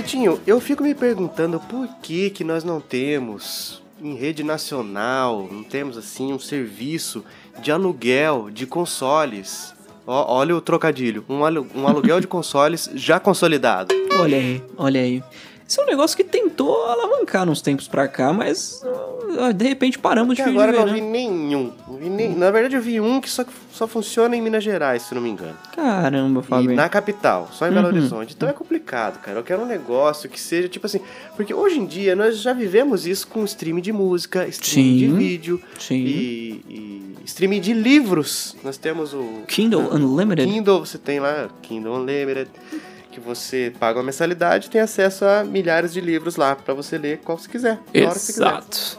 Vitinho, 0.00 0.40
eu 0.46 0.58
fico 0.62 0.82
me 0.82 0.94
perguntando 0.94 1.60
por 1.60 1.86
que 2.00 2.30
que 2.30 2.42
nós 2.42 2.64
não 2.64 2.80
temos 2.80 3.82
em 4.00 4.14
rede 4.14 4.42
nacional, 4.42 5.46
não 5.52 5.62
temos 5.62 5.98
assim 5.98 6.32
um 6.32 6.38
serviço 6.38 7.22
de 7.62 7.70
aluguel 7.70 8.48
de 8.50 8.66
consoles. 8.66 9.74
Ó, 10.06 10.36
olha 10.36 10.56
o 10.56 10.60
trocadilho, 10.62 11.22
um, 11.28 11.44
alu 11.44 11.66
um 11.74 11.86
aluguel 11.86 12.18
de 12.18 12.26
consoles 12.26 12.90
já 12.94 13.20
consolidado. 13.20 13.94
Olha 14.18 14.38
aí, 14.38 14.64
olha 14.78 15.02
aí. 15.02 15.22
Isso 15.70 15.80
é 15.80 15.84
um 15.84 15.86
negócio 15.86 16.16
que 16.16 16.24
tentou 16.24 16.84
alavancar 16.86 17.46
nos 17.46 17.62
tempos 17.62 17.86
pra 17.86 18.08
cá, 18.08 18.32
mas 18.32 18.82
de 19.54 19.68
repente 19.68 20.00
paramos 20.00 20.34
Até 20.40 20.50
de 20.50 20.56
agora 20.56 20.72
ver, 20.72 20.78
não 20.78 20.86
né? 20.86 20.92
vi 20.94 21.00
nenhum. 21.00 21.72
Não 21.86 21.96
vi 21.96 22.10
nem- 22.10 22.34
Na 22.34 22.50
verdade, 22.50 22.74
eu 22.74 22.82
vi 22.82 23.00
um 23.00 23.20
que 23.20 23.30
só, 23.30 23.44
só 23.70 23.86
funciona 23.86 24.34
em 24.34 24.42
Minas 24.42 24.64
Gerais, 24.64 25.02
se 25.02 25.14
não 25.14 25.22
me 25.22 25.30
engano. 25.30 25.56
Caramba, 25.76 26.40
E 26.40 26.42
Fábio. 26.42 26.72
na 26.74 26.88
capital, 26.88 27.48
só 27.52 27.68
em 27.68 27.70
Belo 27.72 27.86
Uhum. 27.86 27.94
Horizonte. 27.94 28.34
Então 28.36 28.48
é 28.48 28.52
complicado, 28.52 29.20
cara. 29.20 29.38
Eu 29.38 29.44
quero 29.44 29.62
um 29.62 29.66
negócio 29.66 30.28
que 30.28 30.40
seja 30.40 30.68
tipo 30.68 30.86
assim. 30.86 31.00
Porque 31.36 31.54
hoje 31.54 31.78
em 31.78 31.86
dia 31.86 32.16
nós 32.16 32.38
já 32.40 32.52
vivemos 32.52 33.06
isso 33.06 33.28
com 33.28 33.44
streaming 33.44 33.80
de 33.82 33.92
música, 33.92 34.48
streaming 34.48 34.96
de 34.96 35.06
vídeo 35.06 35.62
Sim. 35.78 35.94
e, 36.04 36.64
e 36.68 37.14
streaming 37.26 37.60
de 37.60 37.72
livros. 37.72 38.56
Nós 38.64 38.76
temos 38.76 39.14
o 39.14 39.42
Kindle 39.46 39.88
Unlimited. 39.94 40.50
Kindle, 40.50 40.80
você 40.84 40.98
tem 40.98 41.20
lá, 41.20 41.48
Kindle 41.62 41.94
Unlimited, 41.94 42.50
que 43.20 43.26
você 43.26 43.72
paga 43.78 43.98
uma 43.98 44.04
mensalidade 44.06 44.66
e 44.66 44.70
tem 44.70 44.80
acesso 44.80 45.24
a 45.24 45.44
milhares 45.44 45.92
de 45.92 46.00
livros 46.00 46.36
lá 46.36 46.56
pra 46.56 46.74
você 46.74 46.98
ler 46.98 47.18
qual 47.18 47.38
você 47.38 47.48
quiser. 47.48 47.78
Exato. 47.94 48.98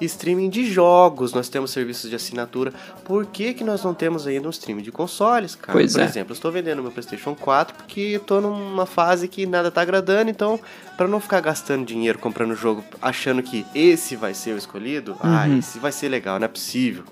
Streaming 0.00 0.50
de 0.50 0.66
jogos, 0.66 1.32
nós 1.32 1.48
temos 1.48 1.70
serviços 1.70 2.10
de 2.10 2.16
assinatura. 2.16 2.72
Por 3.04 3.24
que, 3.24 3.54
que 3.54 3.62
nós 3.62 3.84
não 3.84 3.94
temos 3.94 4.26
ainda 4.26 4.48
um 4.48 4.50
streaming 4.50 4.82
de 4.82 4.90
consoles, 4.90 5.54
cara? 5.54 5.72
Pois 5.78 5.92
Por 5.92 6.00
é. 6.00 6.04
exemplo, 6.04 6.32
eu 6.32 6.34
estou 6.34 6.50
vendendo 6.50 6.82
meu 6.82 6.90
PlayStation 6.90 7.36
4 7.36 7.76
porque 7.76 8.00
eu 8.00 8.18
tô 8.18 8.40
numa 8.40 8.84
fase 8.84 9.28
que 9.28 9.46
nada 9.46 9.70
tá 9.70 9.80
agradando, 9.80 10.28
então, 10.28 10.58
pra 10.96 11.06
não 11.06 11.20
ficar 11.20 11.38
gastando 11.40 11.84
dinheiro 11.86 12.18
comprando 12.18 12.56
jogo 12.56 12.82
achando 13.00 13.44
que 13.44 13.64
esse 13.72 14.16
vai 14.16 14.34
ser 14.34 14.54
o 14.54 14.58
escolhido, 14.58 15.16
ah, 15.20 15.44
Uhum. 15.46 15.58
esse 15.60 15.78
vai 15.78 15.92
ser 15.92 16.08
legal, 16.08 16.36
não 16.40 16.46
é 16.46 16.48
possível. 16.48 17.04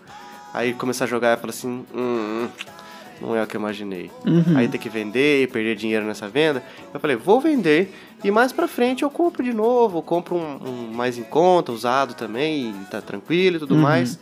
Aí 0.53 0.75
começar 0.75 1.05
a 1.05 1.09
jogar 1.09 1.39
e 1.39 1.41
falar 1.41 1.51
assim, 1.51 1.87
hum, 1.95 2.49
não 3.21 3.35
é 3.37 3.43
o 3.43 3.47
que 3.47 3.57
eu 3.57 3.61
imaginei. 3.61 4.11
Uhum. 4.27 4.57
Aí 4.57 4.69
ter 4.69 4.79
que 4.79 4.89
vender 4.89 5.43
e 5.43 5.47
perder 5.47 5.77
dinheiro 5.77 6.05
nessa 6.07 6.29
venda. 6.29 6.63
Eu 6.93 7.01
falei, 7.01 7.17
vou 7.17 7.41
vender 7.41 7.93
e 8.25 8.31
mais 8.31 8.53
pra 8.53 8.67
frente 8.69 9.03
eu 9.03 9.11
compro 9.11 9.43
de 9.43 9.53
novo, 9.53 10.03
compro 10.03 10.37
um, 10.37 10.59
um 10.69 10.93
mais 10.95 11.17
em 11.19 11.23
conta, 11.23 11.73
usado 11.73 12.15
também, 12.15 12.71
e 12.71 12.85
tá 12.91 13.01
tranquilo 13.01 13.57
e 13.57 13.59
tudo 13.59 13.75
Uhum. 13.75 13.81
mais. 13.81 14.19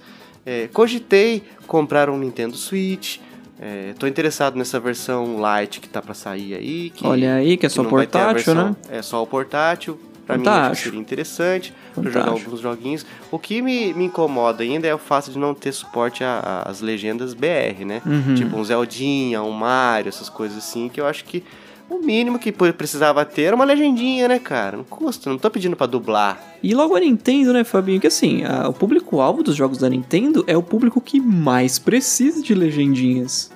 É, 0.46 0.68
cogitei 0.72 1.42
comprar 1.66 2.08
um 2.08 2.18
Nintendo 2.18 2.56
Switch. 2.56 3.18
É, 3.60 3.92
tô 3.98 4.06
interessado 4.06 4.56
nessa 4.56 4.78
versão 4.78 5.36
Lite 5.60 5.80
que 5.80 5.88
tá 5.88 6.00
pra 6.00 6.14
sair 6.14 6.54
aí. 6.54 6.92
Olha 7.02 7.34
aí, 7.34 7.56
que 7.56 7.66
é 7.66 7.68
só 7.68 7.82
portátil, 7.84 8.34
versão- 8.34 8.54
né? 8.70 8.76
É 8.88 9.02
só 9.02 9.22
o 9.22 9.26
portátil. 9.26 9.98
Pra 10.28 10.36
mim 10.36 10.44
Fantástico. 10.44 10.84
seria 10.90 11.00
interessante 11.00 11.72
pra 11.94 12.02
jogar 12.04 12.20
Fantástico. 12.26 12.46
alguns 12.50 12.60
joguinhos. 12.60 13.06
O 13.32 13.38
que 13.38 13.62
me, 13.62 13.94
me 13.94 14.04
incomoda 14.04 14.62
ainda 14.62 14.86
é 14.86 14.94
o 14.94 14.98
fato 14.98 15.30
de 15.30 15.38
não 15.38 15.54
ter 15.54 15.72
suporte 15.72 16.22
às 16.22 16.82
legendas 16.82 17.32
BR, 17.32 17.84
né? 17.86 18.02
Uhum. 18.04 18.34
Tipo 18.34 18.56
um 18.58 18.62
Zeldinha, 18.62 19.42
um 19.42 19.50
Mario, 19.52 20.10
essas 20.10 20.28
coisas 20.28 20.58
assim, 20.58 20.90
que 20.90 21.00
eu 21.00 21.06
acho 21.06 21.24
que 21.24 21.42
o 21.88 21.98
mínimo 22.04 22.38
que 22.38 22.52
precisava 22.52 23.24
ter 23.24 23.44
era 23.44 23.56
uma 23.56 23.64
legendinha, 23.64 24.28
né, 24.28 24.38
cara? 24.38 24.76
Não 24.76 24.84
custa, 24.84 25.30
não 25.30 25.38
tô 25.38 25.48
pedindo 25.48 25.74
pra 25.74 25.86
dublar. 25.86 26.38
E 26.62 26.74
logo 26.74 26.94
a 26.94 27.00
Nintendo, 27.00 27.54
né, 27.54 27.64
Fabinho? 27.64 27.98
Que 27.98 28.06
assim, 28.08 28.44
a- 28.44 28.68
o 28.68 28.74
público-alvo 28.74 29.42
dos 29.42 29.56
jogos 29.56 29.78
da 29.78 29.88
Nintendo 29.88 30.44
é 30.46 30.54
o 30.54 30.62
público 30.62 31.00
que 31.00 31.18
mais 31.18 31.78
precisa 31.78 32.42
de 32.42 32.54
legendinhas 32.54 33.50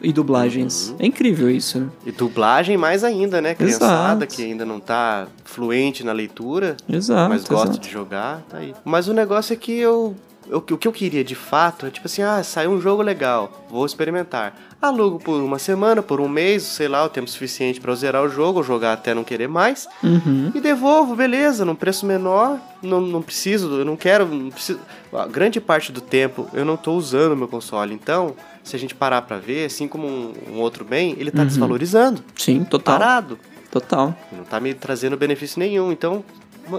e 0.00 0.12
dublagens. 0.12 0.90
Uhum. 0.90 0.96
É 0.98 1.06
incrível 1.06 1.50
isso, 1.50 1.80
né? 1.80 1.88
E 2.06 2.12
dublagem 2.12 2.76
mais 2.76 3.04
ainda, 3.04 3.40
né? 3.40 3.54
Criançada 3.54 4.24
Exato. 4.24 4.36
que 4.36 4.42
ainda 4.44 4.64
não 4.64 4.80
tá 4.80 5.26
fluente 5.44 6.04
na 6.04 6.12
leitura, 6.12 6.76
Exato. 6.88 7.28
mas 7.28 7.44
gosta 7.44 7.70
exato. 7.70 7.80
de 7.80 7.90
jogar, 7.90 8.42
tá 8.48 8.58
aí. 8.58 8.74
Mas 8.84 9.08
o 9.08 9.12
negócio 9.12 9.52
é 9.52 9.56
que 9.56 9.72
eu, 9.72 10.14
eu- 10.48 10.58
o 10.58 10.62
que 10.78 10.88
eu 10.88 10.92
queria 10.92 11.22
de 11.24 11.34
fato 11.34 11.86
é 11.86 11.90
tipo 11.90 12.06
assim, 12.06 12.22
ah, 12.22 12.42
saiu 12.42 12.70
um 12.70 12.80
jogo 12.80 13.02
legal, 13.02 13.66
vou 13.70 13.84
experimentar. 13.84 14.54
Alugo 14.80 15.18
por 15.18 15.40
uma 15.42 15.58
semana, 15.58 16.00
por 16.02 16.20
um 16.20 16.28
mês, 16.28 16.62
sei 16.62 16.86
lá, 16.88 17.04
o 17.04 17.08
tempo 17.08 17.28
suficiente 17.28 17.80
pra 17.80 17.90
eu 17.90 17.96
zerar 17.96 18.22
o 18.22 18.28
jogo, 18.28 18.58
ou 18.58 18.64
jogar 18.64 18.92
até 18.92 19.12
não 19.12 19.24
querer 19.24 19.48
mais. 19.48 19.88
Uhum. 20.04 20.52
E 20.54 20.60
devolvo, 20.60 21.16
beleza, 21.16 21.64
num 21.64 21.74
preço 21.74 22.06
menor, 22.06 22.58
não, 22.80 23.00
não 23.00 23.20
preciso, 23.20 23.68
eu 23.78 23.84
não 23.84 23.96
quero, 23.96 24.24
não 24.26 24.50
preciso. 24.50 24.78
A 25.12 25.26
grande 25.26 25.60
parte 25.60 25.90
do 25.90 26.00
tempo 26.00 26.48
eu 26.52 26.64
não 26.64 26.76
tô 26.76 26.92
usando 26.92 27.32
o 27.32 27.36
meu 27.36 27.48
console, 27.48 27.92
então, 27.92 28.34
se 28.62 28.76
a 28.76 28.78
gente 28.78 28.94
parar 28.94 29.22
pra 29.22 29.38
ver, 29.38 29.64
assim 29.66 29.88
como 29.88 30.06
um, 30.06 30.32
um 30.52 30.60
outro 30.60 30.84
bem, 30.84 31.16
ele 31.18 31.30
tá 31.32 31.40
Uhum. 31.42 31.46
desvalorizando, 31.48 32.22
Sim, 32.36 32.62
total. 32.64 32.98
parado, 32.98 33.38
Total. 33.72 34.14
não 34.30 34.44
tá 34.44 34.60
me 34.60 34.72
trazendo 34.74 35.16
benefício 35.16 35.58
nenhum. 35.58 35.90
Então, 35.90 36.22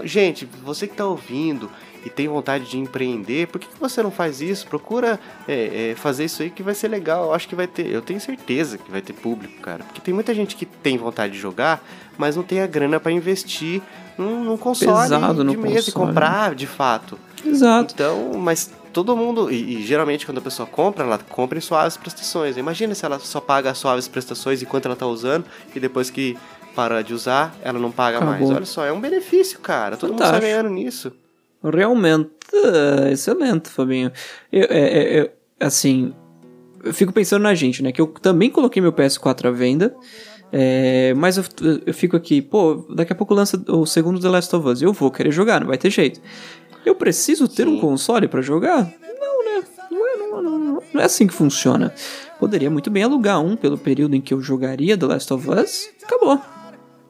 gente, 0.04 0.48
você 0.64 0.86
que 0.86 0.94
tá 0.96 1.04
ouvindo 1.04 1.68
e 2.04 2.10
tem 2.10 2.28
vontade 2.28 2.64
de 2.64 2.78
empreender, 2.78 3.48
por 3.48 3.58
que, 3.58 3.68
que 3.68 3.78
você 3.78 4.02
não 4.02 4.10
faz 4.10 4.40
isso? 4.40 4.66
Procura 4.66 5.20
é, 5.46 5.90
é, 5.90 5.94
fazer 5.94 6.24
isso 6.24 6.42
aí 6.42 6.50
que 6.50 6.62
vai 6.62 6.74
ser 6.74 6.88
legal. 6.88 7.24
Eu 7.26 7.34
acho 7.34 7.48
que 7.48 7.54
vai 7.54 7.66
ter, 7.66 7.86
eu 7.86 8.00
tenho 8.00 8.20
certeza 8.20 8.78
que 8.78 8.90
vai 8.90 9.00
ter 9.00 9.12
público, 9.12 9.60
cara. 9.60 9.84
Porque 9.84 10.00
tem 10.00 10.14
muita 10.14 10.34
gente 10.34 10.56
que 10.56 10.64
tem 10.64 10.96
vontade 10.96 11.34
de 11.34 11.38
jogar, 11.38 11.82
mas 12.16 12.36
não 12.36 12.42
tem 12.42 12.60
a 12.60 12.66
grana 12.66 12.98
pra 12.98 13.12
investir 13.12 13.82
num, 14.16 14.44
num 14.44 14.56
console 14.56 15.02
Pesado 15.02 15.44
de 15.44 15.56
mesa 15.56 15.90
e 15.90 15.92
comprar 15.92 16.54
de 16.54 16.66
fato. 16.66 17.18
Exato. 17.44 17.94
Então, 17.94 18.32
mas 18.34 18.70
todo 18.92 19.16
mundo, 19.16 19.50
e, 19.50 19.78
e 19.78 19.82
geralmente 19.82 20.26
quando 20.26 20.38
a 20.38 20.42
pessoa 20.42 20.66
compra, 20.66 21.04
ela 21.04 21.18
compra 21.18 21.58
em 21.58 21.60
suaves 21.60 21.96
prestações. 21.96 22.56
Imagina 22.56 22.94
se 22.94 23.04
ela 23.04 23.18
só 23.18 23.40
paga 23.40 23.70
as 23.70 23.78
suaves 23.78 24.08
prestações 24.08 24.62
enquanto 24.62 24.86
ela 24.86 24.96
tá 24.96 25.06
usando 25.06 25.44
e 25.74 25.80
depois 25.80 26.10
que 26.10 26.36
para 26.74 27.02
de 27.02 27.12
usar, 27.12 27.54
ela 27.62 27.78
não 27.78 27.90
paga 27.90 28.20
mais. 28.20 28.36
Acabou. 28.36 28.56
Olha 28.56 28.64
só, 28.64 28.84
é 28.84 28.92
um 28.92 29.00
benefício, 29.00 29.58
cara. 29.58 29.96
Todo 29.96 30.10
mundo 30.10 30.18
tá 30.18 30.26
Fantástico. 30.26 30.50
ganhando 30.50 30.70
nisso. 30.70 31.12
Realmente 31.62 32.30
é, 32.52 33.12
excelente, 33.12 33.68
Fabinho. 33.68 34.10
Eu, 34.52 34.66
é, 34.70 34.78
é, 34.98 35.20
eu- 35.20 35.30
assim, 35.60 36.12
eu 36.82 36.92
fico 36.94 37.12
pensando 37.12 37.42
na 37.42 37.54
gente, 37.54 37.82
né? 37.82 37.92
Que 37.92 38.00
eu 38.00 38.06
também 38.06 38.50
coloquei 38.50 38.80
meu 38.82 38.92
PS4 38.92 39.46
à 39.48 39.50
venda. 39.50 39.94
é, 40.52 41.14
mas 41.14 41.36
eu, 41.36 41.44
eu 41.86 41.94
fico 41.94 42.16
aqui, 42.16 42.42
pô, 42.42 42.84
daqui 42.94 43.12
a 43.12 43.16
pouco 43.16 43.32
lança 43.34 43.62
o 43.68 43.86
segundo 43.86 44.18
The 44.20 44.28
Last 44.28 44.56
of 44.56 44.66
Us. 44.66 44.82
Eu 44.82 44.92
vou 44.92 45.10
querer 45.10 45.30
jogar, 45.30 45.60
não 45.60 45.68
vai 45.68 45.78
ter 45.78 45.90
jeito. 45.90 46.20
Eu 46.84 46.94
preciso 46.94 47.46
ter 47.46 47.64
Sim. 47.66 47.76
um 47.76 47.80
console 47.80 48.26
pra 48.26 48.40
jogar? 48.40 48.90
Não, 49.20 49.44
né? 49.44 49.62
Não 49.90 50.08
é, 50.08 50.16
não, 50.16 50.42
não- 50.42 50.82
não 50.92 51.00
é 51.00 51.04
assim 51.04 51.26
que 51.26 51.34
funciona. 51.34 51.94
Poderia 52.40 52.70
muito 52.70 52.90
bem 52.90 53.02
alugar 53.04 53.38
um 53.40 53.54
pelo 53.54 53.76
período 53.78 54.16
em 54.16 54.20
que 54.20 54.32
eu 54.34 54.40
jogaria 54.40 54.96
The 54.96 55.06
Last 55.06 55.32
of 55.32 55.48
Us. 55.50 55.88
Acabou. 56.02 56.40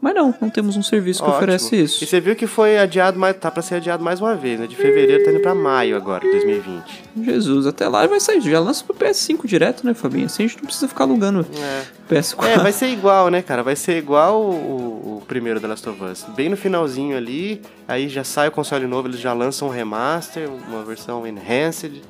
Mas 0.02 0.14
não, 0.14 0.34
não 0.40 0.48
temos 0.48 0.76
um 0.78 0.82
serviço 0.82 1.18
que 1.22 1.24
Ótimo. 1.28 1.36
oferece 1.36 1.76
isso. 1.76 2.02
E 2.02 2.06
você 2.06 2.20
viu 2.20 2.34
que 2.34 2.46
foi 2.46 2.78
adiado, 2.78 3.18
mais, 3.18 3.36
tá 3.36 3.50
pra 3.50 3.60
ser 3.62 3.74
adiado 3.74 4.02
mais 4.02 4.18
uma 4.18 4.34
vez, 4.34 4.58
né? 4.58 4.66
De 4.66 4.74
fevereiro 4.74 5.22
tá 5.24 5.30
indo 5.30 5.40
pra 5.40 5.54
maio 5.54 5.94
agora, 5.94 6.20
2020. 6.26 7.02
Jesus, 7.22 7.66
até 7.66 7.86
lá 7.86 8.06
vai 8.06 8.18
sair. 8.18 8.40
Já 8.40 8.58
lança 8.60 8.82
pro 8.82 8.94
PS5 8.94 9.46
direto, 9.46 9.84
né, 9.84 9.92
Fabinho? 9.92 10.24
Assim 10.24 10.44
a 10.44 10.46
gente 10.46 10.56
não 10.56 10.64
precisa 10.64 10.88
ficar 10.88 11.04
alugando 11.04 11.46
É. 11.54 11.82
PS4. 12.14 12.46
É, 12.46 12.56
vai 12.58 12.72
ser 12.72 12.86
igual, 12.88 13.28
né, 13.28 13.42
cara? 13.42 13.62
Vai 13.62 13.76
ser 13.76 13.98
igual 13.98 14.40
o, 14.40 15.18
o- 15.18 15.22
primeiro 15.28 15.60
The 15.60 15.66
Last 15.66 15.86
of 15.88 16.02
Us. 16.02 16.24
Bem 16.34 16.48
no 16.48 16.56
finalzinho 16.56 17.14
ali, 17.14 17.60
aí 17.86 18.08
já 18.08 18.24
sai 18.24 18.48
o 18.48 18.50
console 18.50 18.86
novo, 18.86 19.06
eles 19.06 19.20
já 19.20 19.34
lançam 19.34 19.68
um 19.68 19.70
remaster, 19.70 20.48
uma 20.66 20.82
versão 20.82 21.26
enhanced, 21.26 22.00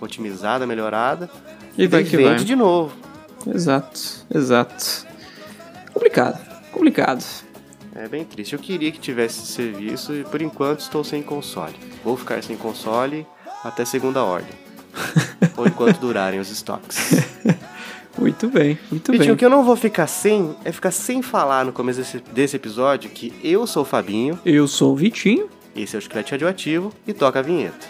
otimizada, 0.00 0.66
melhorada. 0.68 1.28
E 1.76 1.86
vai 1.88 2.02
daí 2.02 2.10
que 2.10 2.16
vende 2.16 2.28
vai. 2.28 2.44
de 2.44 2.54
novo. 2.54 2.94
Exato, 3.52 4.00
exato. 4.32 5.04
Complicado, 5.92 6.38
complicado. 6.70 7.24
É 7.94 8.06
bem 8.08 8.24
triste. 8.24 8.52
Eu 8.52 8.58
queria 8.58 8.90
que 8.92 8.98
tivesse 8.98 9.42
esse 9.42 9.52
serviço 9.52 10.14
e 10.14 10.24
por 10.24 10.40
enquanto 10.40 10.80
estou 10.80 11.02
sem 11.02 11.22
console. 11.22 11.74
Vou 12.04 12.16
ficar 12.16 12.42
sem 12.42 12.56
console 12.56 13.26
até 13.64 13.84
segunda 13.84 14.22
ordem. 14.22 14.54
Ou 15.56 15.66
enquanto 15.66 15.98
durarem 15.98 16.40
os 16.40 16.50
estoques. 16.50 16.98
Muito 18.18 18.48
bem, 18.48 18.76
muito 18.90 19.12
Vitinho, 19.12 19.28
bem. 19.28 19.34
o 19.34 19.36
que 19.38 19.44
eu 19.44 19.48
não 19.48 19.64
vou 19.64 19.76
ficar 19.76 20.06
sem 20.08 20.54
é 20.64 20.72
ficar 20.72 20.90
sem 20.90 21.22
falar 21.22 21.64
no 21.64 21.72
começo 21.72 22.00
desse, 22.00 22.18
desse 22.18 22.56
episódio 22.56 23.08
que 23.08 23.32
eu 23.42 23.66
sou 23.68 23.82
o 23.82 23.86
Fabinho, 23.86 24.38
Eu 24.44 24.66
sou 24.66 24.92
o 24.92 24.96
Vitinho. 24.96 25.48
esse 25.76 25.94
é 25.94 25.98
o 25.98 26.02
Chiclete 26.02 26.32
Radioativo 26.32 26.92
e 27.06 27.14
toca 27.14 27.38
a 27.38 27.42
vinheta. 27.42 27.86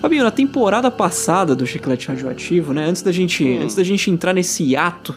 Fabinho, 0.00 0.24
na 0.24 0.30
temporada 0.30 0.90
passada 0.90 1.54
do 1.54 1.66
Chiclete 1.66 2.08
Radioativo, 2.08 2.72
né? 2.72 2.86
Antes 2.86 3.02
da 3.02 3.12
gente, 3.12 3.44
Hum. 3.44 3.62
antes 3.62 3.74
da 3.74 3.84
gente 3.84 4.10
entrar 4.10 4.32
nesse 4.32 4.62
hiato 4.64 5.14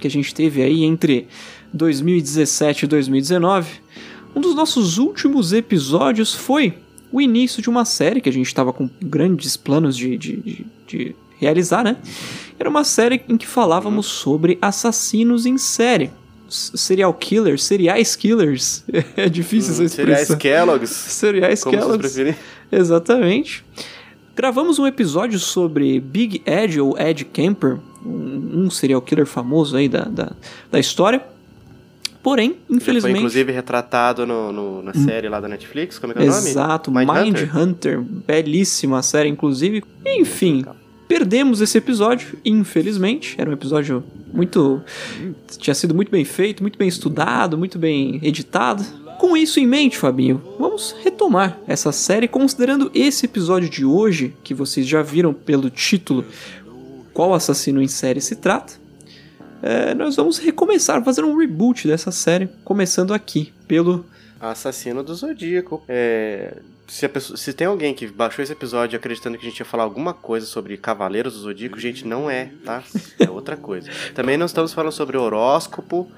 que 0.00 0.06
a 0.08 0.10
gente 0.10 0.34
teve 0.34 0.62
aí 0.62 0.82
entre 0.82 1.28
2017 1.72 2.84
e 2.84 2.88
2019, 2.88 3.70
um 4.34 4.40
dos 4.40 4.54
nossos 4.54 4.98
últimos 4.98 5.52
episódios 5.52 6.34
foi 6.34 6.74
o 7.12 7.20
início 7.20 7.62
de 7.62 7.70
uma 7.70 7.84
série 7.84 8.20
que 8.20 8.28
a 8.28 8.32
gente 8.32 8.46
estava 8.46 8.72
com 8.72 8.90
grandes 9.00 9.56
planos 9.56 9.96
de, 9.96 10.16
de, 10.16 10.36
de, 10.36 10.66
de, 10.88 11.16
realizar, 11.42 11.82
né? 11.84 11.96
Era 12.58 12.68
uma 12.70 12.84
série 12.84 13.22
em 13.28 13.36
que 13.36 13.46
falávamos 13.46 14.06
sobre 14.06 14.56
assassinos 14.62 15.44
em 15.46 15.58
série. 15.58 16.10
Serial 16.48 17.12
killers, 17.14 17.64
seriais 17.64 18.14
killers. 18.16 18.84
É 19.16 19.28
difícil 19.28 19.72
essa 19.72 19.84
expressão. 19.84 20.36
Seriais 20.36 20.42
Kellogg's. 20.42 20.90
Seriais 20.90 21.64
como 21.64 21.76
Kellogg's. 21.76 22.12
vocês 22.12 22.12
preferirem. 22.14 22.38
Exatamente. 22.70 23.64
Gravamos 24.36 24.78
um 24.78 24.86
episódio 24.86 25.38
sobre 25.38 25.98
Big 26.00 26.42
Ed 26.46 26.80
ou 26.80 26.98
Ed 26.98 27.24
Kemper, 27.26 27.78
um, 28.04 28.64
um 28.64 28.70
serial 28.70 29.02
killer 29.02 29.26
famoso 29.26 29.76
aí 29.76 29.88
da, 29.88 30.02
da, 30.04 30.32
da 30.70 30.78
história. 30.78 31.22
Porém, 32.22 32.50
Já 32.50 32.56
foi 32.68 32.76
infelizmente. 32.76 33.16
inclusive 33.16 33.50
retratado 33.52 34.24
no, 34.26 34.52
no- 34.52 34.82
na 34.82 34.94
série 34.94 35.28
lá 35.28 35.40
da 35.40 35.48
Netflix. 35.48 35.98
Como 35.98 36.12
é 36.12 36.16
que 36.16 36.22
é 36.22 36.24
o 36.24 36.30
nome? 36.30 36.48
Exato? 36.48 36.90
Mind 36.90 37.36
Hunter, 37.54 38.00
belíssima 38.00 39.02
série, 39.02 39.28
inclusive. 39.28 39.82
Enfim, 40.06 40.64
perdemos 41.12 41.60
esse 41.60 41.76
episódio, 41.76 42.38
infelizmente. 42.42 43.34
Era 43.36 43.50
um 43.50 43.52
episódio 43.52 44.02
muito. 44.32 44.80
tinha 45.58 45.74
sido 45.74 45.94
muito 45.94 46.10
bem 46.10 46.24
feito, 46.24 46.62
muito 46.62 46.78
bem 46.78 46.88
estudado, 46.88 47.58
muito 47.58 47.78
bem 47.78 48.18
editado. 48.22 48.82
Com 49.18 49.36
isso 49.36 49.60
em 49.60 49.66
mente, 49.66 49.98
Fabinho, 49.98 50.42
vamos 50.58 50.96
retomar 51.04 51.58
essa 51.68 51.92
série 51.92 52.26
considerando 52.26 52.90
esse 52.94 53.26
episódio 53.26 53.68
de 53.68 53.84
hoje, 53.84 54.34
que 54.42 54.54
vocês 54.54 54.86
já 54.86 55.02
viram 55.02 55.34
pelo 55.34 55.68
título 55.68 56.24
qual 57.12 57.34
assassino 57.34 57.82
em 57.82 57.88
série 57.88 58.22
se 58.22 58.36
trata. 58.36 58.72
É, 59.62 59.92
nós 59.94 60.16
vamos 60.16 60.38
recomeçar, 60.38 61.04
fazer 61.04 61.24
um 61.24 61.36
reboot 61.36 61.86
dessa 61.86 62.10
série, 62.10 62.48
começando 62.64 63.12
aqui 63.12 63.52
pelo 63.68 64.06
Assassino 64.40 65.02
do 65.02 65.14
Zodíaco. 65.14 65.84
É, 65.86 66.56
se, 66.92 67.06
a 67.06 67.08
pessoa- 67.08 67.36
se 67.38 67.52
tem 67.54 67.66
alguém 67.66 67.94
que 67.94 68.06
baixou 68.06 68.42
esse 68.42 68.52
episódio 68.52 68.98
acreditando 68.98 69.38
que 69.38 69.46
a 69.46 69.48
gente 69.48 69.58
ia 69.58 69.64
falar 69.64 69.84
alguma 69.84 70.12
coisa 70.12 70.44
sobre 70.44 70.76
Cavaleiros 70.76 71.32
do 71.34 71.40
Zodíaco, 71.40 71.80
gente, 71.80 72.06
não 72.06 72.30
é, 72.30 72.50
tá? 72.64 72.82
É 73.18 73.30
outra 73.30 73.56
coisa. 73.56 73.90
Também 74.14 74.36
não 74.36 74.44
estamos 74.44 74.74
falando 74.74 74.92
sobre 74.92 75.16
horóscopo. 75.16 76.10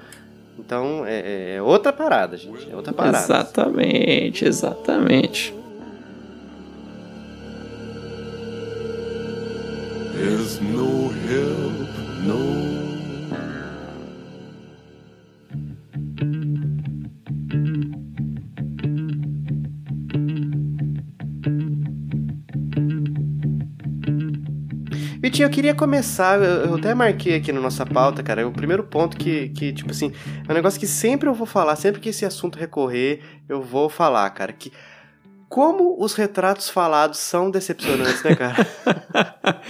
Então, 0.58 1.04
é, 1.06 1.54
é 1.56 1.62
outra 1.62 1.92
parada, 1.92 2.36
gente. 2.36 2.68
É 2.70 2.74
outra 2.74 2.92
parada. 2.92 3.18
Exatamente, 3.24 4.44
exatamente. 4.44 5.54
There's 10.16 10.60
no 10.60 11.10
help, 11.28 11.88
no. 12.26 12.73
Vitinho, 25.34 25.46
eu 25.46 25.50
queria 25.50 25.75
começar, 25.75 26.40
eu, 26.40 26.66
eu 26.66 26.75
até 26.76 26.94
marquei 26.94 27.34
aqui 27.34 27.50
na 27.50 27.60
nossa 27.60 27.84
pauta, 27.84 28.22
cara, 28.22 28.46
o 28.46 28.52
primeiro 28.52 28.84
ponto 28.84 29.16
que, 29.16 29.48
que, 29.48 29.72
tipo 29.72 29.90
assim, 29.90 30.12
é 30.48 30.52
um 30.52 30.54
negócio 30.54 30.78
que 30.78 30.86
sempre 30.86 31.28
eu 31.28 31.34
vou 31.34 31.44
falar, 31.44 31.75
sempre 31.75 32.00
que 32.00 32.10
esse 32.10 32.25
assunto 32.25 32.56
recorrer, 32.56 33.19
eu 33.48 33.60
vou 33.60 33.88
falar, 33.88 34.31
cara, 34.31 34.52
que 34.52 34.72
como 35.48 35.96
os 36.00 36.14
retratos 36.14 36.70
falados 36.70 37.19
são 37.19 37.50
decepcionantes, 37.50 38.22
né, 38.22 38.36
cara? 38.36 38.66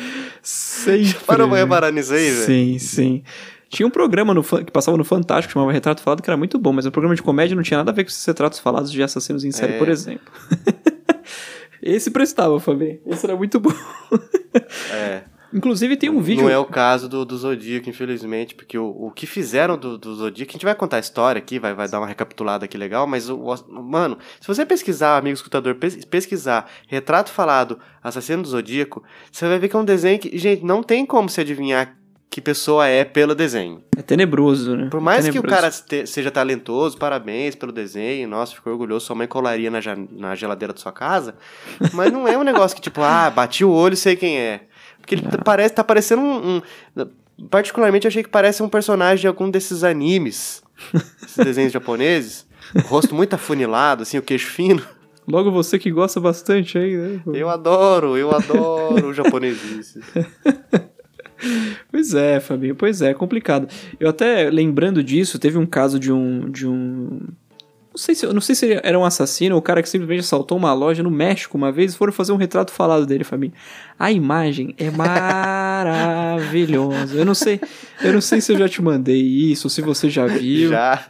Sempre. 0.42 1.14
Parou 1.26 1.48
pra 1.48 1.58
reparar 1.58 1.90
nisso 1.90 2.12
aí, 2.12 2.30
velho? 2.30 2.44
Sim, 2.44 2.78
sim. 2.78 3.22
Tinha 3.70 3.86
um 3.86 3.90
programa 3.90 4.34
no, 4.34 4.42
que 4.42 4.70
passava 4.70 4.96
no 4.98 5.04
Fantástico, 5.04 5.52
chamava 5.52 5.72
Retrato 5.72 6.02
Falado, 6.02 6.22
que 6.22 6.28
era 6.28 6.36
muito 6.36 6.58
bom, 6.58 6.72
mas 6.72 6.84
o 6.86 6.92
programa 6.92 7.14
de 7.14 7.22
comédia 7.22 7.56
não 7.56 7.62
tinha 7.62 7.78
nada 7.78 7.90
a 7.90 7.94
ver 7.94 8.04
com 8.04 8.10
esses 8.10 8.24
retratos 8.24 8.58
falados 8.58 8.92
de 8.92 9.02
assassinos 9.02 9.44
em 9.44 9.50
série, 9.50 9.74
É. 9.74 9.78
por 9.78 9.88
exemplo. 9.88 10.30
Esse 11.82 12.10
prestava, 12.10 12.58
Fabinho. 12.60 13.00
Esse 13.06 13.26
era 13.26 13.36
muito 13.36 13.60
bom. 13.60 13.72
É. 14.92 15.22
Inclusive 15.54 15.96
tem 15.96 16.10
um 16.10 16.20
vídeo. 16.20 16.42
Não 16.42 16.50
é 16.50 16.58
o 16.58 16.64
caso 16.64 17.08
do, 17.08 17.24
do 17.24 17.36
Zodíaco, 17.36 17.88
infelizmente, 17.88 18.54
porque 18.54 18.76
o, 18.76 18.86
o 19.06 19.10
que 19.10 19.26
fizeram 19.26 19.78
do, 19.78 19.96
do 19.96 20.14
Zodíaco, 20.16 20.50
a 20.50 20.54
gente 20.54 20.64
vai 20.64 20.74
contar 20.74 20.96
a 20.96 21.00
história 21.00 21.38
aqui, 21.38 21.58
vai, 21.58 21.72
vai 21.74 21.88
dar 21.88 22.00
uma 22.00 22.06
recapitulada 22.06 22.64
aqui 22.64 22.76
legal, 22.76 23.06
mas, 23.06 23.30
o, 23.30 23.36
o- 23.38 23.82
mano, 23.82 24.18
se 24.40 24.46
você 24.48 24.66
pesquisar, 24.66 25.16
amigo 25.16 25.34
escutador, 25.34 25.76
pes- 25.76 26.04
pesquisar 26.04 26.68
retrato 26.88 27.30
falado 27.30 27.78
assassino 28.02 28.42
do 28.42 28.48
Zodíaco, 28.48 29.02
você 29.30 29.46
vai 29.48 29.58
ver 29.58 29.68
que 29.68 29.76
é 29.76 29.78
um 29.78 29.84
desenho 29.84 30.18
que, 30.18 30.36
gente, 30.36 30.64
não 30.64 30.82
tem 30.82 31.06
como 31.06 31.28
se 31.28 31.40
adivinhar 31.40 31.96
que 32.28 32.40
pessoa 32.40 32.88
é 32.88 33.04
pelo 33.04 33.32
desenho. 33.32 33.80
É 33.96 34.02
tenebroso, 34.02 34.74
né? 34.74 34.88
Por 34.90 35.00
mais 35.00 35.24
que 35.30 35.38
o 35.38 35.42
cara 35.54 35.70
te- 35.70 36.04
seja 36.04 36.32
talentoso, 36.32 36.98
parabéns 36.98 37.54
pelo 37.54 37.70
desenho, 37.70 38.26
nossa, 38.28 38.52
ficou 38.56 38.72
orgulhoso, 38.72 39.06
sua 39.06 39.14
mãe 39.14 39.28
colaria 39.28 39.70
na, 39.70 39.78
na 40.10 40.34
geladeira 40.34 40.74
da 40.74 40.80
sua 40.80 40.90
casa, 40.90 41.36
mas 41.92 42.12
não 42.12 42.26
é 42.26 42.36
um 42.36 42.42
negócio 42.42 42.74
que, 42.74 42.82
tipo, 42.82 43.00
ah, 43.06 43.30
bati 43.30 43.64
o 43.64 43.70
olho 43.70 43.94
e 43.94 43.96
sei 43.96 44.16
quem 44.16 44.36
é. 44.36 44.62
Porque 45.04 45.16
ele 45.16 45.22
tá- 45.22 45.36
parece, 45.38 45.74
tá 45.74 45.84
parecendo 45.84 46.22
um, 46.22 46.56
um- 46.96 47.06
Particularmente, 47.50 48.06
achei 48.06 48.22
que 48.22 48.28
parece 48.28 48.62
um 48.62 48.68
personagem 48.68 49.20
de 49.22 49.26
algum 49.26 49.50
desses 49.50 49.82
animes, 49.84 50.62
esses 51.22 51.44
desenhos 51.44 51.72
japoneses. 51.74 52.46
O 52.74 52.80
rosto 52.86 53.14
muito 53.14 53.34
afunilado, 53.34 54.02
assim, 54.02 54.16
o 54.16 54.22
queixo 54.22 54.46
fino. 54.50 54.82
Logo 55.28 55.50
você 55.50 55.78
que 55.78 55.90
gosta 55.90 56.20
bastante 56.20 56.78
aí, 56.78 56.96
né? 56.96 57.20
Eu 57.34 57.48
adoro, 57.50 58.16
eu 58.16 58.30
adoro 58.34 59.08
o 59.08 59.12
japonesice. 59.14 60.00
Pois 61.90 62.14
é, 62.14 62.40
Fabinho, 62.40 62.74
pois 62.74 63.02
é, 63.02 63.10
é 63.10 63.14
complicado. 63.14 63.68
Eu 64.00 64.08
até 64.08 64.48
lembrando 64.50 65.02
disso, 65.02 65.38
teve 65.38 65.58
um 65.58 65.66
caso 65.66 65.98
de 65.98 66.12
um 66.12 66.48
de 66.50 66.66
um 66.66 67.20
não 67.94 67.98
sei 67.98 68.14
se 68.16 68.26
não 68.26 68.40
sei 68.40 68.56
se 68.56 68.66
ele 68.66 68.80
era 68.82 68.98
um 68.98 69.04
assassino 69.04 69.54
ou 69.54 69.60
o 69.60 69.62
cara 69.62 69.80
que 69.80 69.88
simplesmente 69.88 70.18
assaltou 70.18 70.58
uma 70.58 70.74
loja 70.74 71.00
no 71.00 71.12
México 71.12 71.56
uma 71.56 71.70
vez 71.70 71.94
e 71.94 71.96
foram 71.96 72.12
fazer 72.12 72.32
um 72.32 72.36
retrato 72.36 72.72
falado 72.72 73.06
dele, 73.06 73.22
Fabinho. 73.22 73.52
A 73.96 74.10
imagem 74.10 74.74
é 74.78 74.90
maravilhosa. 75.94 77.16
Eu 77.16 77.24
não 77.24 77.36
sei, 77.36 77.60
eu 78.02 78.12
não 78.12 78.20
sei 78.20 78.40
se 78.40 78.52
eu 78.52 78.58
já 78.58 78.68
te 78.68 78.82
mandei 78.82 79.22
isso, 79.22 79.70
se 79.70 79.80
você 79.80 80.10
já 80.10 80.26
viu. 80.26 80.70
Já. 80.70 81.06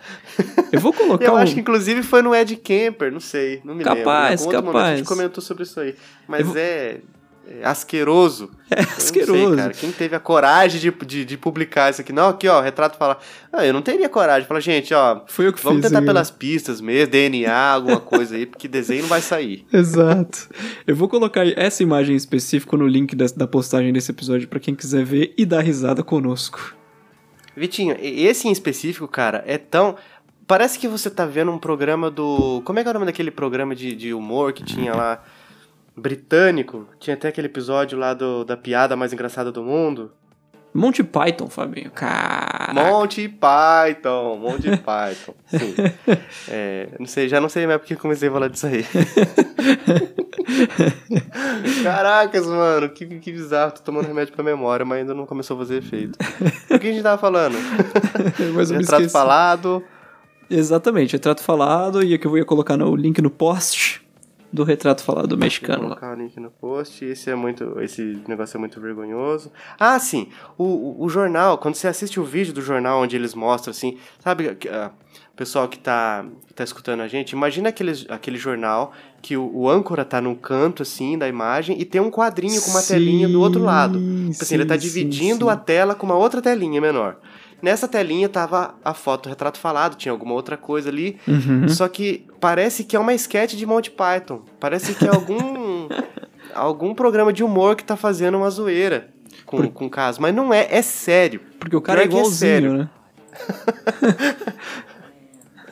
Eu 0.70 0.78
vou 0.78 0.92
colocar 0.92 1.24
Eu 1.24 1.32
um... 1.32 1.36
acho 1.36 1.54
que 1.54 1.60
inclusive 1.60 2.02
foi 2.02 2.20
no 2.20 2.34
Ed 2.34 2.54
Camper, 2.56 3.10
não 3.10 3.20
sei, 3.20 3.62
não 3.64 3.74
me 3.74 3.82
Capaz, 3.82 4.42
lembro. 4.42 4.56
Outro 4.56 4.72
momento 4.72 4.84
a 4.84 4.90
gente 4.96 5.04
capaz. 5.04 5.18
comentou 5.18 5.42
sobre 5.42 5.62
isso 5.62 5.80
aí. 5.80 5.94
Mas 6.28 6.46
Eu 6.46 6.54
é, 6.54 6.60
é 6.60 7.00
asqueroso. 7.62 8.50
É 8.70 8.80
asqueroso. 8.80 9.32
sei, 9.48 9.56
cara. 9.56 9.72
Quem 9.72 9.92
teve 9.92 10.16
a 10.16 10.20
coragem 10.20 10.80
de, 10.80 10.90
de, 11.06 11.24
de 11.24 11.36
publicar 11.36 11.90
isso 11.90 12.00
aqui? 12.00 12.12
Não, 12.12 12.28
aqui, 12.28 12.48
ó, 12.48 12.58
o 12.58 12.62
retrato 12.62 12.96
fala. 12.98 13.18
Ah, 13.52 13.64
eu 13.66 13.72
não 13.72 13.82
teria 13.82 14.08
coragem. 14.08 14.46
Fala, 14.48 14.60
gente, 14.60 14.92
ó, 14.94 15.20
Foi 15.26 15.46
eu 15.46 15.52
que 15.52 15.62
vamos 15.62 15.80
fiz. 15.82 15.90
tentar 15.90 16.04
pelas 16.04 16.30
pistas 16.30 16.80
mesmo, 16.80 17.10
DNA, 17.10 17.54
alguma 17.54 18.00
coisa 18.00 18.34
aí, 18.36 18.46
porque 18.46 18.66
desenho 18.68 19.02
não 19.02 19.08
vai 19.08 19.20
sair. 19.20 19.66
Exato. 19.72 20.48
Eu 20.86 20.96
vou 20.96 21.08
colocar 21.08 21.46
essa 21.46 21.82
imagem 21.82 22.16
específica 22.16 22.76
no 22.76 22.86
link 22.86 23.14
da, 23.14 23.26
da 23.36 23.46
postagem 23.46 23.92
desse 23.92 24.10
episódio 24.10 24.48
pra 24.48 24.60
quem 24.60 24.74
quiser 24.74 25.04
ver 25.04 25.34
e 25.36 25.44
dar 25.46 25.60
risada 25.60 26.02
conosco. 26.02 26.74
Vitinho, 27.56 27.96
esse 28.00 28.48
em 28.48 28.52
específico, 28.52 29.06
cara, 29.06 29.44
é 29.46 29.56
tão. 29.58 29.96
Parece 30.46 30.78
que 30.78 30.88
você 30.88 31.08
tá 31.08 31.24
vendo 31.24 31.50
um 31.52 31.58
programa 31.58 32.10
do. 32.10 32.60
Como 32.64 32.78
é 32.78 32.82
que 32.82 32.88
é 32.88 32.90
o 32.90 32.94
nome 32.94 33.06
daquele 33.06 33.30
programa 33.30 33.74
de, 33.74 33.94
de 33.94 34.12
humor 34.12 34.52
que 34.52 34.64
tinha 34.64 34.92
lá? 34.96 35.22
Britânico? 35.96 36.88
Tinha 36.98 37.14
até 37.14 37.28
aquele 37.28 37.46
episódio 37.46 37.98
lá 37.98 38.14
do, 38.14 38.44
da 38.44 38.56
piada 38.56 38.96
mais 38.96 39.12
engraçada 39.12 39.52
do 39.52 39.62
mundo. 39.62 40.12
Monty 40.74 41.04
Python, 41.04 41.48
Fabinho. 41.48 41.92
Caraca. 41.92 42.74
Monty 42.74 43.28
Python, 43.28 44.36
Monty 44.38 44.70
Python. 44.82 45.34
Sim. 45.46 45.74
É, 46.48 46.88
não 46.98 47.06
sei, 47.06 47.28
já 47.28 47.40
não 47.40 47.48
sei 47.48 47.64
mais 47.64 47.78
porque 47.78 47.94
comecei 47.94 48.28
a 48.28 48.32
falar 48.32 48.48
disso 48.48 48.66
aí. 48.66 48.84
Caracas, 51.84 52.44
mano, 52.46 52.88
que, 52.88 53.06
que 53.06 53.30
bizarro. 53.30 53.70
Tô 53.72 53.82
tomando 53.82 54.08
remédio 54.08 54.34
pra 54.34 54.42
memória, 54.42 54.84
mas 54.84 54.98
ainda 54.98 55.14
não 55.14 55.26
começou 55.26 55.54
a 55.56 55.60
fazer 55.60 55.76
efeito. 55.76 56.18
O 56.68 56.78
que 56.78 56.88
a 56.88 56.92
gente 56.92 57.04
tava 57.04 57.20
falando? 57.20 57.56
Mas 58.54 58.70
eu 58.70 58.78
Retrato 58.78 59.08
falado. 59.10 59.82
Exatamente, 60.50 61.12
retrato 61.12 61.42
falado 61.42 62.02
e 62.02 62.18
que 62.18 62.26
eu 62.26 62.36
ia 62.36 62.44
colocar 62.44 62.76
no 62.76 62.94
link 62.94 63.22
no 63.22 63.30
post 63.30 64.03
do 64.54 64.62
retrato 64.62 65.02
falado 65.02 65.30
Vou 65.30 65.38
mexicano 65.38 65.82
lá. 65.82 65.88
colocar 65.96 66.12
o 66.12 66.14
link 66.14 66.38
no 66.38 66.48
post. 66.48 67.04
Esse 67.04 67.28
é 67.28 67.34
muito. 67.34 67.80
Esse 67.80 68.22
negócio 68.28 68.56
é 68.56 68.60
muito 68.60 68.80
vergonhoso. 68.80 69.50
Ah, 69.78 69.98
sim. 69.98 70.28
O, 70.56 71.04
o, 71.04 71.08
jornal, 71.08 71.58
quando 71.58 71.74
você 71.74 71.88
assiste 71.88 72.20
o 72.20 72.24
vídeo 72.24 72.54
do 72.54 72.62
jornal 72.62 73.02
onde 73.02 73.16
eles 73.16 73.34
mostram 73.34 73.72
assim, 73.72 73.98
sabe, 74.20 74.46
o 74.48 75.36
pessoal 75.36 75.66
que 75.66 75.76
tá, 75.76 76.24
que 76.46 76.54
tá 76.54 76.62
escutando 76.62 77.00
a 77.00 77.08
gente, 77.08 77.32
imagina 77.32 77.70
aquele, 77.70 78.06
aquele 78.08 78.38
jornal 78.38 78.92
que 79.20 79.36
o, 79.36 79.50
o 79.52 79.68
âncora 79.68 80.04
tá 80.04 80.20
num 80.20 80.36
canto 80.36 80.82
assim 80.82 81.18
da 81.18 81.26
imagem 81.26 81.80
e 81.80 81.84
tem 81.84 82.00
um 82.00 82.10
quadrinho 82.10 82.62
com 82.62 82.70
uma 82.70 82.82
telinha 82.82 83.28
do 83.28 83.40
outro 83.40 83.60
lado. 83.60 83.98
Tipo 83.98 84.42
assim, 84.42 84.54
ele 84.54 84.66
tá 84.66 84.74
sim, 84.74 84.80
dividindo 84.80 85.46
sim, 85.46 85.50
a 85.50 85.56
tela 85.56 85.96
com 85.96 86.06
uma 86.06 86.16
outra 86.16 86.40
telinha 86.40 86.80
menor. 86.80 87.16
Nessa 87.60 87.88
telinha 87.88 88.28
tava 88.28 88.74
a 88.84 88.92
foto 88.92 89.22
do 89.22 89.28
retrato 89.30 89.58
falado, 89.58 89.96
tinha 89.96 90.12
alguma 90.12 90.34
outra 90.34 90.54
coisa 90.54 90.90
ali. 90.90 91.16
Uhum. 91.26 91.66
Só 91.66 91.88
que 91.88 92.26
parece 92.44 92.84
que 92.84 92.94
é 92.94 92.98
uma 93.00 93.14
sketch 93.14 93.54
de 93.54 93.64
Monty 93.64 93.90
Python. 93.90 94.42
Parece 94.60 94.94
que 94.94 95.06
é 95.06 95.08
algum 95.08 95.88
algum 96.54 96.94
programa 96.94 97.32
de 97.32 97.42
humor 97.42 97.74
que 97.74 97.82
tá 97.82 97.96
fazendo 97.96 98.36
uma 98.36 98.50
zoeira 98.50 99.08
com, 99.46 99.66
com 99.70 99.86
o 99.86 99.90
caso. 99.90 100.20
Mas 100.20 100.34
não 100.34 100.52
é, 100.52 100.66
é 100.70 100.82
sério. 100.82 101.40
Porque 101.58 101.74
o 101.74 101.80
cara 101.80 102.02
é 102.02 102.06
Pior 102.06 102.16
é 102.16 102.20
igualzinho, 102.20 102.36
sério. 102.38 102.72
né? 102.74 102.90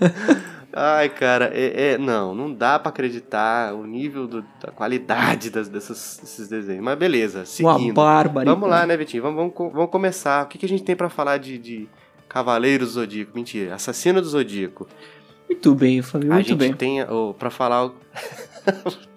Ai, 0.74 1.10
cara, 1.10 1.50
é, 1.52 1.92
é- 1.92 1.98
não, 1.98 2.34
não 2.34 2.50
dá 2.54 2.78
pra 2.78 2.88
acreditar 2.88 3.74
o 3.74 3.86
nível 3.86 4.26
do- 4.26 4.44
da 4.58 4.72
qualidade 4.74 5.50
das, 5.50 5.68
dessas, 5.68 6.18
desses 6.22 6.48
desenhos. 6.48 6.82
Mas 6.82 6.96
beleza, 6.98 7.40
Uma 7.40 7.44
seguindo. 7.74 7.92
barbaridade. 7.94 8.54
Vamos 8.58 8.70
lá, 8.70 8.86
né, 8.86 8.96
Vitinho? 8.96 9.22
Vamos, 9.22 9.36
vamos, 9.54 9.72
vamos 9.74 9.90
começar. 9.90 10.42
O 10.44 10.48
que, 10.48 10.56
que 10.56 10.64
a 10.64 10.68
gente 10.68 10.82
tem 10.82 10.96
pra 10.96 11.10
falar 11.10 11.36
de, 11.36 11.58
de 11.58 11.88
Cavaleiro 12.26 12.86
do 12.86 12.90
Zodíaco? 12.90 13.32
Mentira, 13.34 13.74
Assassino 13.74 14.22
do 14.22 14.26
Zodíaco. 14.26 14.88
Muito 15.52 15.74
bem, 15.74 16.00
a 16.00 16.18
muito 16.18 16.48
gente 16.48 16.54
bem. 16.58 16.72
tem, 16.72 17.02
oh, 17.04 17.34
pra 17.38 17.50
falar... 17.50 17.90